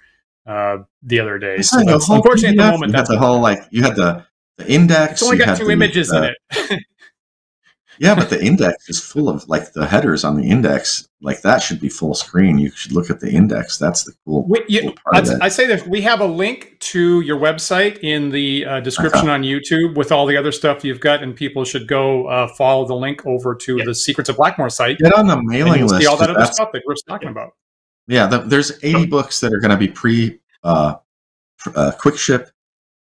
uh, 0.48 0.78
the 1.04 1.20
other 1.20 1.38
day. 1.38 1.58
So 1.58 1.78
saw 1.78 1.80
the 1.80 1.92
that's, 1.92 2.08
whole 2.08 2.16
unfortunately, 2.18 2.58
at 2.60 2.66
the 2.66 2.72
moment, 2.72 2.94
that's 2.94 3.10
the 3.10 3.20
whole 3.20 3.40
like 3.42 3.64
you 3.70 3.84
had 3.84 3.96
the 3.96 4.26
the 4.58 4.72
index. 4.72 5.14
it's 5.14 5.24
only 5.24 5.38
you 5.38 5.46
got 5.46 5.58
two 5.58 5.66
the- 5.66 5.72
images 5.74 6.12
in 6.14 6.24
it. 6.24 6.38
Yeah, 8.00 8.16
but 8.16 8.30
the 8.30 8.42
index 8.42 8.88
is 8.90 9.00
full 9.04 9.28
of 9.28 9.48
like 9.50 9.74
the 9.74 9.86
headers 9.86 10.24
on 10.24 10.38
the 10.38 10.50
index. 10.50 11.08
Like 11.22 11.42
that 11.42 11.60
should 11.62 11.82
be 11.82 11.90
full 11.90 12.14
screen. 12.14 12.58
You 12.58 12.72
should 12.72 12.94
look 12.94 13.10
at 13.10 13.20
the 13.20 13.30
index. 13.30 13.78
That's 13.78 14.04
the 14.06 14.14
cool. 14.24 14.46
We, 14.48 14.64
you, 14.70 14.82
cool 14.84 14.94
part 15.04 15.18
of 15.18 15.24
I'd- 15.26 15.36
it. 15.36 15.42
I 15.42 15.50
say 15.50 15.68
that 15.68 15.86
we 15.86 16.02
have 16.04 16.22
a 16.22 16.26
link 16.26 16.78
to 16.80 17.20
your 17.22 17.38
website 17.38 18.00
in 18.00 18.30
the 18.30 18.66
uh, 18.66 18.80
description 18.80 19.28
on 19.28 19.44
YouTube 19.44 19.96
with 19.98 20.14
all 20.14 20.26
the 20.26 20.38
other 20.38 20.54
stuff 20.54 20.86
you've 20.86 21.02
got, 21.02 21.22
and 21.22 21.36
people 21.36 21.66
should 21.66 21.90
go 21.90 22.26
uh, 22.28 22.48
follow 22.56 22.88
the 22.88 22.96
link 22.96 23.26
over 23.26 23.54
to 23.56 23.78
Yeah. 23.80 23.84
the 23.86 23.94
Secrets 23.96 24.30
of 24.30 24.38
Blackmoor 24.38 24.72
site. 24.72 24.98
Get 25.00 25.14
on 25.14 25.28
the 25.28 25.42
mailing 25.44 25.82
list. 25.86 25.98
see 26.00 26.06
all 26.08 26.16
that 26.16 26.28
'cause 26.28 26.38
other 26.38 26.46
stuff 26.54 26.70
that 26.72 26.84
Griff's 26.86 27.04
talking 27.04 27.28
about. 27.30 27.52
Yeah, 28.08 28.28
the, 28.28 28.38
there's 28.40 28.82
80 28.82 29.08
books 29.08 29.42
that 29.42 29.54
are 29.54 29.60
going 29.60 29.72
to 29.72 29.78
be 29.78 29.90
pre 29.90 30.40
uh, 30.64 30.96
uh, 31.76 31.92
quick 32.00 32.18
ship, 32.18 32.50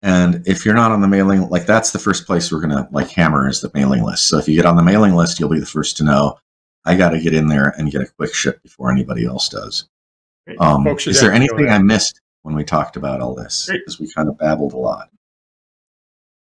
and 0.03 0.47
if 0.47 0.65
you're 0.65 0.75
not 0.75 0.93
on 0.93 1.01
the 1.01 1.09
mailing, 1.09 1.49
like 1.49 1.67
that's 1.67 1.91
the 1.91 1.99
first 1.99 2.27
place 2.27 2.53
we're 2.53 2.61
going 2.61 2.71
to 2.71 2.89
like 2.93 3.11
hammer 3.11 3.49
is 3.49 3.61
the 3.61 3.71
mailing 3.75 4.05
list. 4.05 4.29
So 4.29 4.39
if 4.39 4.49
you 4.49 4.55
get 4.57 4.67
on 4.67 4.77
the 4.77 4.83
mailing 4.83 5.15
list, 5.15 5.41
you'll 5.41 5.49
be 5.49 5.61
the 5.61 5.67
first 5.67 5.97
to 5.99 6.05
know. 6.05 6.39
I 6.85 6.97
got 6.97 7.11
to 7.11 7.21
get 7.21 7.35
in 7.35 7.49
there 7.49 7.75
and 7.77 7.91
get 7.91 8.03
a 8.03 8.07
quick 8.07 8.35
ship 8.35 8.63
before 8.63 8.91
anybody 8.91 9.27
else 9.27 9.49
does. 9.49 9.89
Um, 10.61 10.87
is 10.87 11.21
there 11.21 11.33
anything. 11.33 11.69
I 11.69 11.79
missed 11.79 12.21
when 12.43 12.55
we 12.55 12.65
talked 12.65 12.97
about 12.97 13.21
all 13.21 13.35
this 13.35 13.67
Great. 13.67 13.81
because 13.81 14.01
we 14.01 14.11
kind 14.11 14.29
of 14.29 14.39
babbled 14.39 14.73
a 14.73 14.79
lot. 14.79 15.11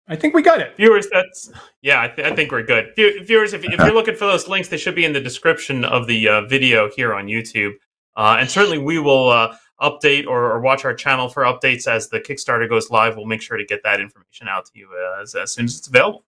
I 0.09 0.16
think 0.16 0.34
we 0.34 0.42
got 0.42 0.61
it. 0.61 0.76
viewers 0.76 1.07
that's 1.11 1.53
yeah 1.80 2.03
I, 2.03 2.09
th- 2.09 2.26
I 2.26 2.34
think 2.34 2.50
we're 2.50 2.64
good 2.64 2.92
View- 2.96 3.24
viewers 3.24 3.53
if, 3.53 3.64
if 3.64 3.78
you're 3.78 3.94
looking 3.94 4.16
for 4.16 4.26
those 4.26 4.48
links 4.48 4.68
they 4.68 4.76
should 4.76 4.96
be 4.96 5.05
in 5.05 5.12
the 5.12 5.20
description 5.20 5.84
of 5.84 6.09
the 6.09 6.28
uh, 6.28 6.40
video 6.42 6.90
here 6.90 7.14
on 7.14 7.26
youtube 7.28 7.74
uh, 8.16 8.36
and 8.38 8.50
certainly 8.50 8.78
we 8.78 8.98
will 8.98 9.30
uh, 9.30 9.57
update 9.83 10.26
or, 10.26 10.53
or 10.53 10.61
watch 10.61 10.85
our 10.85 10.95
channel 10.95 11.28
for 11.28 11.43
updates 11.43 11.87
as 11.87 12.09
the 12.09 12.20
kickstarter 12.20 12.68
goes 12.68 12.91
live 12.91 13.16
we'll 13.16 13.26
make 13.26 13.43
sure 13.43 13.57
to 13.57 13.64
get 13.64 13.83
that 13.83 14.01
information 14.01 14.49
out 14.49 14.64
to 14.64 14.72
you 14.74 14.89
uh, 14.93 15.20
as, 15.22 15.35
as 15.35 15.53
soon 15.53 15.64
as 15.64 15.76
it's 15.78 15.89
available 15.89 16.24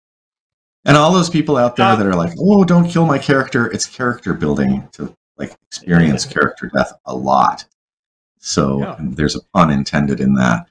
And 0.85 0.97
all 0.97 1.13
those 1.13 1.31
people 1.31 1.57
out 1.57 1.77
there 1.77 1.87
Um, 1.87 1.99
that 1.99 2.07
are 2.07 2.17
like, 2.17 2.33
"Oh, 2.41 2.65
don't 2.65 2.89
kill 2.89 3.07
my 3.07 3.19
character," 3.19 3.71
it's 3.71 3.87
character 3.87 4.35
building 4.35 4.89
to 4.93 5.15
like 5.39 5.55
experience 5.69 6.25
character 6.27 6.71
death 6.75 6.93
a 7.07 7.15
lot. 7.15 7.65
So 8.41 8.81
Yeah. 8.81 8.97
there's 8.99 9.37
a 9.37 9.41
pun 9.55 9.71
intended 9.71 10.21
in 10.21 10.35
that. 10.35 10.67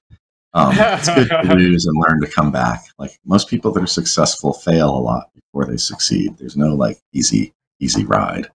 Um, 0.54 0.74
it's 0.78 1.08
good 1.08 1.30
to 1.48 1.56
lose 1.56 1.86
and 1.86 1.96
learn 2.06 2.20
to 2.22 2.28
come 2.28 2.52
back. 2.52 2.84
Like 3.00 3.18
most 3.24 3.48
people 3.48 3.72
that 3.72 3.82
are 3.84 3.88
successful 3.88 4.52
fail 4.54 4.90
a 4.90 5.00
lot 5.00 5.30
before 5.34 5.66
they 5.66 5.78
succeed. 5.78 6.38
There's 6.38 6.58
no 6.58 6.76
like 6.76 7.00
easy 7.14 7.54
easy 7.80 8.04
ride. 8.06 8.50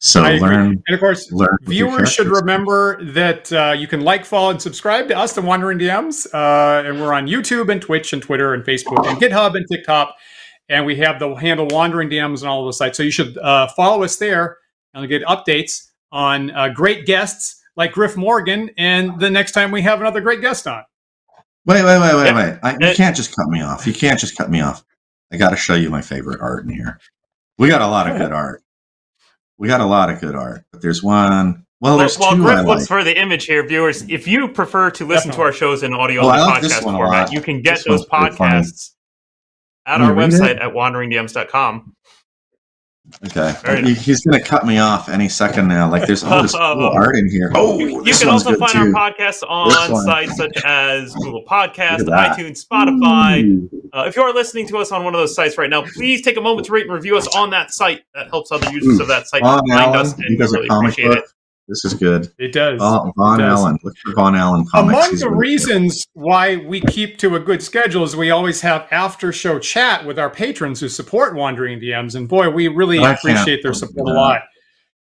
So 0.00 0.22
learn 0.22 0.82
And 0.86 0.94
of 0.94 1.00
course, 1.00 1.32
viewers 1.62 2.12
should 2.12 2.26
remember 2.26 3.02
that 3.12 3.50
uh, 3.52 3.74
you 3.76 3.86
can 3.86 4.02
like, 4.02 4.24
follow, 4.24 4.50
and 4.50 4.60
subscribe 4.60 5.08
to 5.08 5.16
us, 5.16 5.32
the 5.32 5.40
Wandering 5.40 5.78
DMs. 5.78 6.26
Uh, 6.34 6.86
and 6.86 7.00
we're 7.00 7.12
on 7.12 7.26
YouTube 7.26 7.70
and 7.70 7.80
Twitch 7.80 8.12
and 8.12 8.22
Twitter 8.22 8.52
and 8.52 8.62
Facebook 8.64 9.08
and 9.08 9.18
GitHub 9.18 9.56
and 9.56 9.66
TikTok. 9.70 10.14
And 10.68 10.84
we 10.84 10.96
have 10.96 11.18
the 11.18 11.34
handle 11.34 11.66
Wandering 11.68 12.10
DMs 12.10 12.42
on 12.42 12.48
all 12.48 12.60
of 12.60 12.66
the 12.66 12.74
sites. 12.74 12.98
So 12.98 13.02
you 13.02 13.10
should 13.10 13.38
uh, 13.38 13.68
follow 13.68 14.02
us 14.02 14.16
there 14.16 14.58
and 14.92 15.08
get 15.08 15.22
updates 15.24 15.90
on 16.12 16.50
uh, 16.50 16.68
great 16.68 17.06
guests 17.06 17.62
like 17.76 17.92
Griff 17.92 18.16
Morgan. 18.16 18.70
And 18.76 19.18
the 19.18 19.30
next 19.30 19.52
time 19.52 19.70
we 19.70 19.82
have 19.82 20.00
another 20.00 20.20
great 20.20 20.40
guest 20.42 20.66
on. 20.66 20.84
Wait, 21.66 21.82
wait, 21.82 21.98
wait, 21.98 22.14
wait, 22.14 22.34
wait! 22.34 22.58
I, 22.62 22.72
you 22.78 22.88
Uh, 22.88 22.94
can't 22.94 23.16
just 23.16 23.34
cut 23.34 23.48
me 23.48 23.62
off. 23.62 23.86
You 23.86 23.94
can't 23.94 24.20
just 24.20 24.36
cut 24.36 24.50
me 24.50 24.60
off. 24.60 24.84
I 25.32 25.38
got 25.38 25.50
to 25.50 25.56
show 25.56 25.74
you 25.74 25.88
my 25.88 26.02
favorite 26.02 26.42
art 26.42 26.64
in 26.64 26.68
here. 26.68 27.00
We 27.56 27.68
got 27.68 27.80
a 27.80 27.86
lot 27.86 28.10
of 28.10 28.18
good 28.18 28.32
art. 28.32 28.62
We 29.58 29.68
got 29.68 29.80
a 29.80 29.86
lot 29.86 30.10
of 30.10 30.20
good 30.20 30.34
art, 30.34 30.64
but 30.72 30.82
there's 30.82 31.02
one. 31.02 31.64
Well, 31.80 31.92
Well, 31.92 31.98
there's 31.98 32.18
while 32.18 32.34
two 32.36 32.42
Griff 32.42 32.58
I 32.58 32.60
looks 32.62 32.80
like. 32.82 32.88
for 32.88 33.04
the 33.04 33.18
image 33.20 33.44
here, 33.46 33.66
viewers, 33.66 34.02
if 34.08 34.26
you 34.26 34.48
prefer 34.48 34.90
to 34.92 35.06
listen 35.06 35.30
to 35.32 35.40
our 35.42 35.52
shows 35.52 35.82
in 35.82 35.92
audio 35.94 36.22
I 36.26 36.40
only 36.40 36.52
like 36.52 36.62
podcast 36.62 36.82
format, 36.82 37.32
you 37.32 37.40
can 37.40 37.60
get 37.62 37.76
This 37.76 37.84
those 37.84 38.06
one's 38.10 38.32
pretty 38.32 38.36
funny. 38.36 38.50
podcasts 38.62 38.90
at 39.86 40.00
our 40.00 40.14
read 40.14 40.30
website 40.30 40.50
it? 40.50 40.58
at 40.58 40.72
wanderingdms.com. 40.72 41.93
Okay, 43.26 43.54
Very 43.62 43.82
He- 43.88 43.94
he's 43.94 44.24
going 44.24 44.38
to 44.40 44.46
cut 44.46 44.66
me 44.66 44.78
off 44.78 45.08
any 45.08 45.28
second 45.28 45.68
now. 45.68 45.90
Like 45.90 46.06
there's 46.06 46.22
all 46.24 46.42
this 46.42 46.52
cool 46.56 46.60
art 46.94 47.16
in 47.16 47.30
here. 47.30 47.50
Oh, 47.54 47.78
You, 47.78 48.04
you 48.04 48.12
can 48.14 48.28
also 48.28 48.54
find 48.56 48.72
too. 48.72 48.78
our 48.78 49.10
podcast 49.12 49.42
on 49.48 49.70
sites 50.04 50.36
such 50.36 50.56
as 50.64 51.14
Google 51.14 51.42
Podcast, 51.44 51.98
Look 52.04 52.08
at 52.08 52.36
that. 52.36 52.38
iTunes, 52.38 52.64
Spotify. 52.66 53.68
Uh, 53.92 54.04
if 54.06 54.16
you 54.16 54.22
are 54.22 54.32
listening 54.34 54.66
to 54.68 54.78
us 54.78 54.92
on 54.92 55.04
one 55.04 55.14
of 55.14 55.20
those 55.20 55.34
sites 55.34 55.56
right 55.56 55.70
now, 55.70 55.82
please 55.94 56.22
take 56.22 56.36
a 56.36 56.40
moment 56.40 56.66
to 56.66 56.72
rate 56.72 56.84
and 56.86 56.92
review 56.92 57.16
us 57.16 57.26
on 57.34 57.50
that 57.50 57.70
site. 57.72 58.02
That 58.14 58.28
helps 58.28 58.50
other 58.52 58.70
users 58.70 58.98
Ooh. 58.98 59.02
of 59.02 59.08
that 59.08 59.26
site 59.28 59.42
Von 59.42 59.58
find 59.60 59.72
Allen, 59.72 59.98
us, 60.00 60.12
and 60.14 60.24
we 60.28 60.36
does 60.36 60.52
really 60.52 60.68
comic 60.68 60.92
appreciate 60.92 61.14
book. 61.14 61.24
it. 61.24 61.30
This 61.66 61.84
is 61.84 61.94
good. 61.94 62.30
It 62.38 62.52
does. 62.52 62.78
Oh, 62.82 63.10
Von 63.16 63.40
It 63.40 63.44
does. 63.44 63.60
Allen. 63.60 63.78
Look 63.82 63.96
for 64.04 64.12
Von 64.14 64.34
Allan 64.34 64.66
comics. 64.66 64.96
Among 64.98 65.10
He's 65.10 65.20
the 65.20 65.30
really 65.30 65.34
good. 65.34 65.40
reasons 65.40 66.06
why 66.12 66.56
we 66.56 66.80
keep 66.80 67.16
to 67.18 67.36
a 67.36 67.40
good 67.40 67.62
schedule 67.62 68.04
is 68.04 68.14
we 68.14 68.30
always 68.30 68.60
have 68.60 68.86
after 68.90 69.32
show 69.32 69.58
chat 69.58 70.04
with 70.04 70.18
our 70.18 70.28
patrons 70.28 70.80
who 70.80 70.88
support 70.88 71.34
Wandering 71.34 71.80
DMs, 71.80 72.16
and 72.16 72.28
boy, 72.28 72.50
we 72.50 72.68
really 72.68 72.98
I 72.98 73.14
appreciate 73.14 73.62
their 73.62 73.72
believe 73.72 73.76
support 73.76 74.08
a 74.10 74.12
lot. 74.12 74.42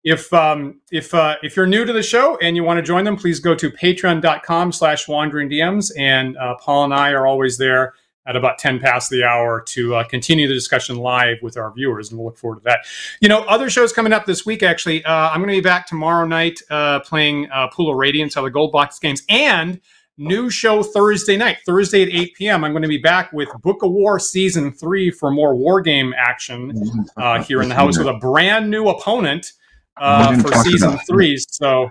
If 0.04 0.34
um, 0.34 0.82
if 0.92 1.14
uh, 1.14 1.36
if 1.42 1.56
you're 1.56 1.68
new 1.68 1.86
to 1.86 1.94
the 1.94 2.04
show 2.04 2.38
and 2.42 2.56
you 2.56 2.64
want 2.64 2.80
to 2.80 2.84
join 2.84 3.06
them, 3.06 3.16
please 3.16 3.40
go 3.40 3.56
to 3.56 3.70
patreon.com 3.72 4.72
slash 4.74 5.08
wandering 5.08 5.50
DMs. 5.50 5.92
And 5.98 6.36
uh, 6.38 6.56
Paul 6.60 6.86
and 6.86 6.94
I 6.94 7.12
are 7.12 7.28
always 7.28 7.58
there 7.58 7.94
at 8.28 8.36
about 8.36 8.58
10 8.60 8.80
past 8.80 9.10
the 9.10 9.24
hour 9.24 9.62
to 9.62 9.96
uh, 9.96 10.04
continue 10.04 10.48
the 10.48 10.54
discussion 10.54 10.98
live 10.98 11.38
with 11.42 11.58
our 11.58 11.74
viewers. 11.74 12.10
And 12.10 12.20
we'll 12.20 12.28
look 12.28 12.38
forward 12.38 12.58
to 12.58 12.64
that. 12.66 12.86
You 13.20 13.30
know, 13.30 13.40
other 13.42 13.70
shows 13.70 13.92
coming 13.92 14.14
up 14.14 14.26
this 14.26 14.46
week, 14.46 14.64
actually. 14.64 15.04
Uh, 15.06 15.30
I'm 15.30 15.40
going 15.40 15.50
to 15.50 15.58
be 15.58 15.62
back 15.62 15.88
tomorrow 15.88 16.26
night 16.26 16.62
uh, 16.70 17.00
playing 17.00 17.50
uh, 17.52 17.68
Pool 17.68 17.90
of 17.90 17.98
Radiance, 17.98 18.38
other 18.38 18.50
Gold 18.50 18.72
Box 18.72 19.00
games, 19.00 19.24
and 19.30 19.82
new 20.18 20.50
show 20.50 20.84
Thursday 20.84 21.36
night, 21.36 21.58
Thursday 21.66 22.04
at 22.04 22.10
8 22.10 22.36
p.m. 22.36 22.64
I'm 22.64 22.72
going 22.74 22.84
to 22.84 22.88
be 22.88 23.00
back 23.00 23.34
with 23.34 23.50
Book 23.62 23.82
of 23.82 23.92
War 23.92 24.20
Season 24.20 24.72
3 24.72 25.12
for 25.12 25.32
more 25.32 25.56
war 25.56 25.82
game 25.82 26.14
action 26.16 27.08
uh, 27.18 27.42
here 27.44 27.62
in 27.62 27.70
the 27.70 27.76
house 27.76 27.98
with 27.98 28.08
a 28.08 28.14
brand 28.14 28.70
new 28.70 28.88
opponent 28.88 29.54
uh, 29.98 30.40
for 30.42 30.54
season 30.64 30.98
three. 31.08 31.38
So, 31.38 31.90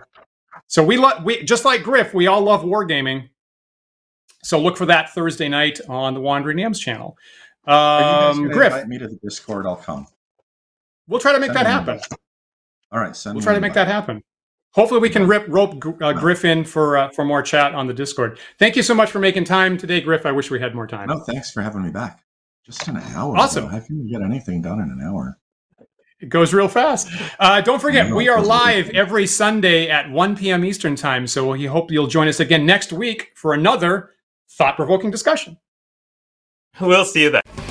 so 0.66 0.84
we 0.84 0.96
love 0.96 1.24
we 1.24 1.42
just 1.42 1.64
like 1.64 1.82
Griff, 1.82 2.14
we 2.14 2.26
all 2.26 2.40
love 2.40 2.62
wargaming. 2.62 3.29
So 4.42 4.60
look 4.60 4.76
for 4.76 4.86
that 4.86 5.10
Thursday 5.10 5.48
night 5.48 5.80
on 5.88 6.14
the 6.14 6.20
Wandering 6.20 6.56
DMs 6.58 6.78
channel. 6.80 7.16
Are 7.66 8.00
you 8.00 8.06
guys 8.06 8.36
Um, 8.38 8.48
Griff, 8.48 8.72
invite 8.72 8.88
me 8.88 8.98
to 8.98 9.08
the 9.08 9.16
Discord. 9.22 9.66
I'll 9.66 9.76
come. 9.76 10.06
we'll 11.08 11.20
try 11.20 11.32
to 11.32 11.38
make 11.38 11.48
Send 11.52 11.58
that 11.58 11.66
happen. 11.66 11.94
invite. 11.96 12.08
All 12.92 13.00
right, 13.00 13.14
send 13.14 13.34
We'll 13.36 13.42
try 13.44 13.54
to 13.54 13.60
make 13.60 13.70
invite. 13.70 13.86
that 13.86 13.92
happen. 13.92 14.22
Hopefully, 14.72 15.00
we 15.00 15.10
can 15.10 15.26
rip 15.26 15.44
rope 15.48 15.84
uh, 16.00 16.12
Griff 16.12 16.44
in 16.44 16.64
for 16.64 16.96
uh, 16.96 17.10
for 17.10 17.24
more 17.24 17.42
chat 17.42 17.74
on 17.74 17.86
the 17.86 17.92
Discord. 17.94 18.38
Thank 18.58 18.76
you 18.76 18.82
so 18.82 18.94
much 18.94 19.10
for 19.10 19.18
making 19.18 19.44
time 19.44 19.76
today, 19.76 20.00
Griff. 20.00 20.24
I 20.24 20.32
wish 20.32 20.50
we 20.50 20.60
had 20.60 20.74
more 20.74 20.86
time. 20.86 21.08
No, 21.08 21.18
thanks 21.20 21.50
for 21.50 21.60
having 21.60 21.82
me 21.82 21.90
back. 21.90 22.20
Just 22.64 22.86
an 22.88 22.96
hour. 22.98 23.36
Awesome. 23.36 23.64
though. 23.64 23.70
How 23.70 23.80
can 23.80 24.06
you 24.06 24.10
get 24.10 24.22
anything 24.24 24.62
done 24.62 24.78
in 24.80 24.90
an 24.90 25.00
hour? 25.04 25.36
It 26.20 26.28
goes 26.28 26.52
real 26.54 26.68
fast. 26.68 27.08
Uh, 27.38 27.60
don't 27.62 27.80
forget, 27.80 28.12
we 28.12 28.28
are 28.28 28.40
live 28.42 28.90
every 28.90 29.26
Sunday 29.26 29.88
at 29.88 30.10
1 30.10 30.36
p.m. 30.36 30.64
Eastern 30.64 30.94
Time. 30.94 31.26
So 31.26 31.50
we 31.52 31.64
hope 31.64 31.90
you'll 31.90 32.06
join 32.06 32.28
us 32.28 32.40
again 32.40 32.66
next 32.66 32.92
week 32.92 33.32
for 33.34 33.54
another 33.54 34.10
thought 34.50 34.76
provoking 34.76 35.10
discussion. 35.10 35.56
We'll 36.80 37.04
see 37.04 37.22
you 37.22 37.30
then. 37.30 37.69